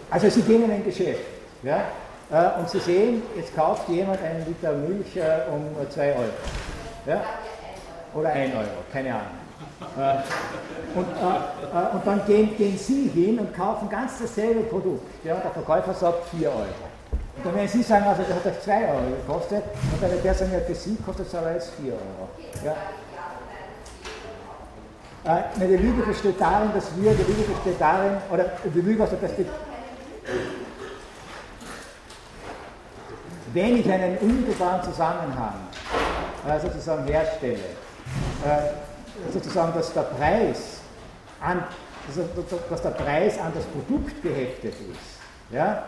also 0.08 0.30
Sie 0.30 0.42
gehen 0.42 0.64
in 0.64 0.70
ein 0.70 0.84
Geschäft, 0.84 1.24
ja, 1.64 1.82
äh, 2.30 2.60
und 2.60 2.70
Sie 2.70 2.78
sehen, 2.78 3.22
jetzt 3.36 3.54
kauft 3.56 3.88
jemand 3.88 4.22
einen 4.22 4.46
Liter 4.46 4.72
Milch 4.72 5.16
äh, 5.16 5.42
um 5.50 5.74
2 5.90 6.12
Euro. 6.14 6.24
Ja? 7.06 7.22
Oder 8.14 8.28
1 8.30 8.54
Euro, 8.54 8.66
keine 8.92 9.14
Ahnung. 9.14 9.26
Äh, 9.98 10.98
und, 10.98 11.06
und 11.94 12.06
dann 12.06 12.24
gehen, 12.26 12.56
gehen, 12.56 12.78
Sie 12.78 13.08
hin 13.08 13.38
und 13.38 13.52
kaufen 13.54 13.88
ganz 13.88 14.18
dasselbe 14.20 14.60
Produkt. 14.62 15.06
Ja? 15.24 15.34
Der 15.34 15.50
Verkäufer 15.50 15.94
sagt 15.94 16.28
4 16.28 16.48
Euro. 16.48 16.91
Und 17.36 17.46
dann 17.46 17.54
werden 17.54 17.68
Sie 17.68 17.82
sagen, 17.82 18.04
also 18.04 18.22
das 18.22 18.34
hat 18.34 18.46
euch 18.46 18.60
2 18.60 18.88
Euro 18.88 19.10
gekostet, 19.26 19.64
und 19.92 20.02
dann 20.02 20.10
wird 20.10 20.24
der 20.24 20.34
sagen, 20.34 20.52
ja, 20.52 20.60
für 20.60 20.74
Sie 20.74 20.96
kostet 20.96 21.26
es 21.26 21.34
aber 21.34 21.52
jetzt 21.52 21.72
4 21.80 21.92
Euro. 21.92 22.28
Ja? 22.64 22.76
Äh, 25.24 25.42
die 25.56 25.76
Lüge 25.76 26.02
besteht 26.02 26.40
darin, 26.40 26.70
dass 26.74 26.94
wir, 26.96 27.12
die 27.12 27.22
Lüge 27.22 27.42
besteht 27.42 27.80
darin, 27.80 28.18
oder 28.30 28.44
die 28.64 28.80
Lüge 28.80 29.02
aus 29.04 29.10
der 29.10 29.16
Perspektive, 29.16 29.54
wenn 33.52 33.76
ich 33.76 33.90
einen 33.90 34.18
unmittelbaren 34.18 34.82
Zusammenhang 34.82 35.54
äh, 36.48 36.60
sozusagen 36.60 37.06
herstelle, 37.06 37.58
äh, 38.44 39.32
sozusagen, 39.32 39.72
dass 39.74 39.92
der 39.92 40.02
Preis 40.02 40.80
an, 41.40 41.64
also, 42.08 42.28
dass 42.68 42.82
der 42.82 42.90
Preis 42.90 43.38
an 43.38 43.52
das 43.54 43.64
Produkt 43.64 44.22
geheftet 44.22 44.74
ist, 44.74 45.52
ja, 45.52 45.84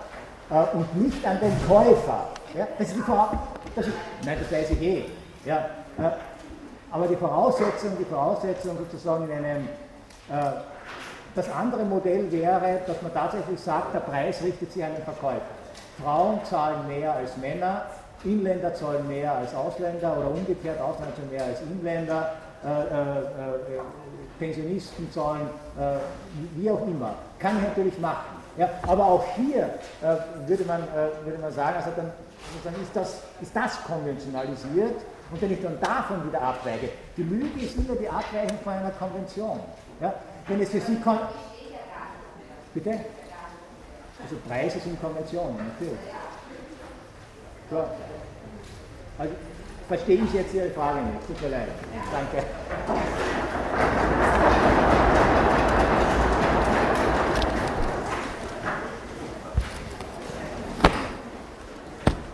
äh, 0.51 0.77
und 0.77 1.03
nicht 1.03 1.27
an 1.27 1.39
den 1.41 1.53
Käufer. 1.67 2.29
Ja, 2.57 2.67
das 2.79 2.89
ist 2.89 2.97
die 2.97 3.81
ist, 3.81 3.89
nein, 4.25 4.39
das 4.41 4.53
weiß 4.53 4.71
ich 4.71 4.83
eh. 4.83 5.05
Ja, 5.45 5.59
äh, 5.99 6.11
aber 6.91 7.09
die 7.09 7.17
Voraussetzung, 7.17 7.91
die 7.99 8.05
Voraussetzung 8.05 8.79
sozusagen 8.79 9.25
in 9.25 9.45
einem, 9.45 9.69
äh, 10.31 10.53
das 11.35 11.51
andere 11.51 11.85
Modell 11.85 12.31
wäre, 12.31 12.81
dass 12.87 13.03
man 13.03 13.13
tatsächlich 13.13 13.59
sagt, 13.59 13.95
der 13.95 14.01
Preis 14.01 14.41
richtet 14.43 14.73
sich 14.73 14.85
an 14.85 14.95
den 14.95 15.03
Verkäufer. 15.03 15.41
Frauen 16.03 16.39
zahlen 16.45 16.87
mehr 16.87 17.15
als 17.15 17.37
Männer, 17.37 17.83
Inländer 18.23 18.73
zahlen 18.75 19.07
mehr 19.09 19.35
als 19.35 19.55
Ausländer 19.55 20.17
oder 20.17 20.31
umgekehrt, 20.31 20.81
Ausländer 20.81 21.15
zahlen 21.17 21.31
mehr 21.31 21.45
als 21.45 21.61
Inländer, 21.63 22.33
äh, 22.65 22.69
äh, 22.69 23.77
äh 23.77 23.81
Pensionisten 24.39 25.11
zahlen, 25.13 25.49
äh, 25.79 25.97
wie 26.57 26.71
auch 26.71 26.87
immer. 26.87 27.15
Kann 27.39 27.57
ich 27.59 27.69
natürlich 27.69 27.99
machen. 27.99 28.34
Ja, 28.57 28.71
aber 28.87 29.05
auch 29.05 29.25
hier 29.35 29.65
äh, 30.03 30.49
würde, 30.49 30.65
man, 30.65 30.83
äh, 30.83 31.25
würde 31.25 31.39
man 31.41 31.53
sagen, 31.53 31.77
also 31.77 31.91
dann, 31.97 32.13
dann 32.63 32.75
ist, 32.81 32.95
das, 32.95 33.23
ist 33.41 33.55
das 33.55 33.83
konventionalisiert 33.85 35.03
und 35.31 35.43
wenn 35.43 35.53
ich 35.53 35.63
dann 35.63 35.81
davon 35.81 36.27
wieder 36.29 36.41
abweiche, 36.41 36.91
die 37.17 37.23
Lüge 37.23 37.61
ist 37.65 37.77
immer 37.77 37.97
die 37.97 38.09
Abweichung 38.09 38.59
von 38.63 38.73
einer 38.73 38.91
Konvention. 38.93 39.59
Ja? 40.01 40.15
Wenn 40.47 40.61
es 40.61 40.69
für 40.71 40.81
Sie 40.81 40.97
kommt. 41.01 41.21
Bitte? 42.75 42.91
Also 44.23 44.37
Preise 44.47 44.79
sind 44.79 45.01
Konventionen, 45.01 45.57
natürlich. 45.57 45.99
So. 47.71 47.85
Also 49.19 49.35
verstehe 49.89 50.23
ich 50.23 50.33
jetzt 50.33 50.55
Ihre 50.55 50.71
Frage 50.71 51.01
nicht. 51.01 51.27
Tut 51.27 51.43
mir 51.43 51.49
leid. 51.49 51.69
Danke. 52.13 52.47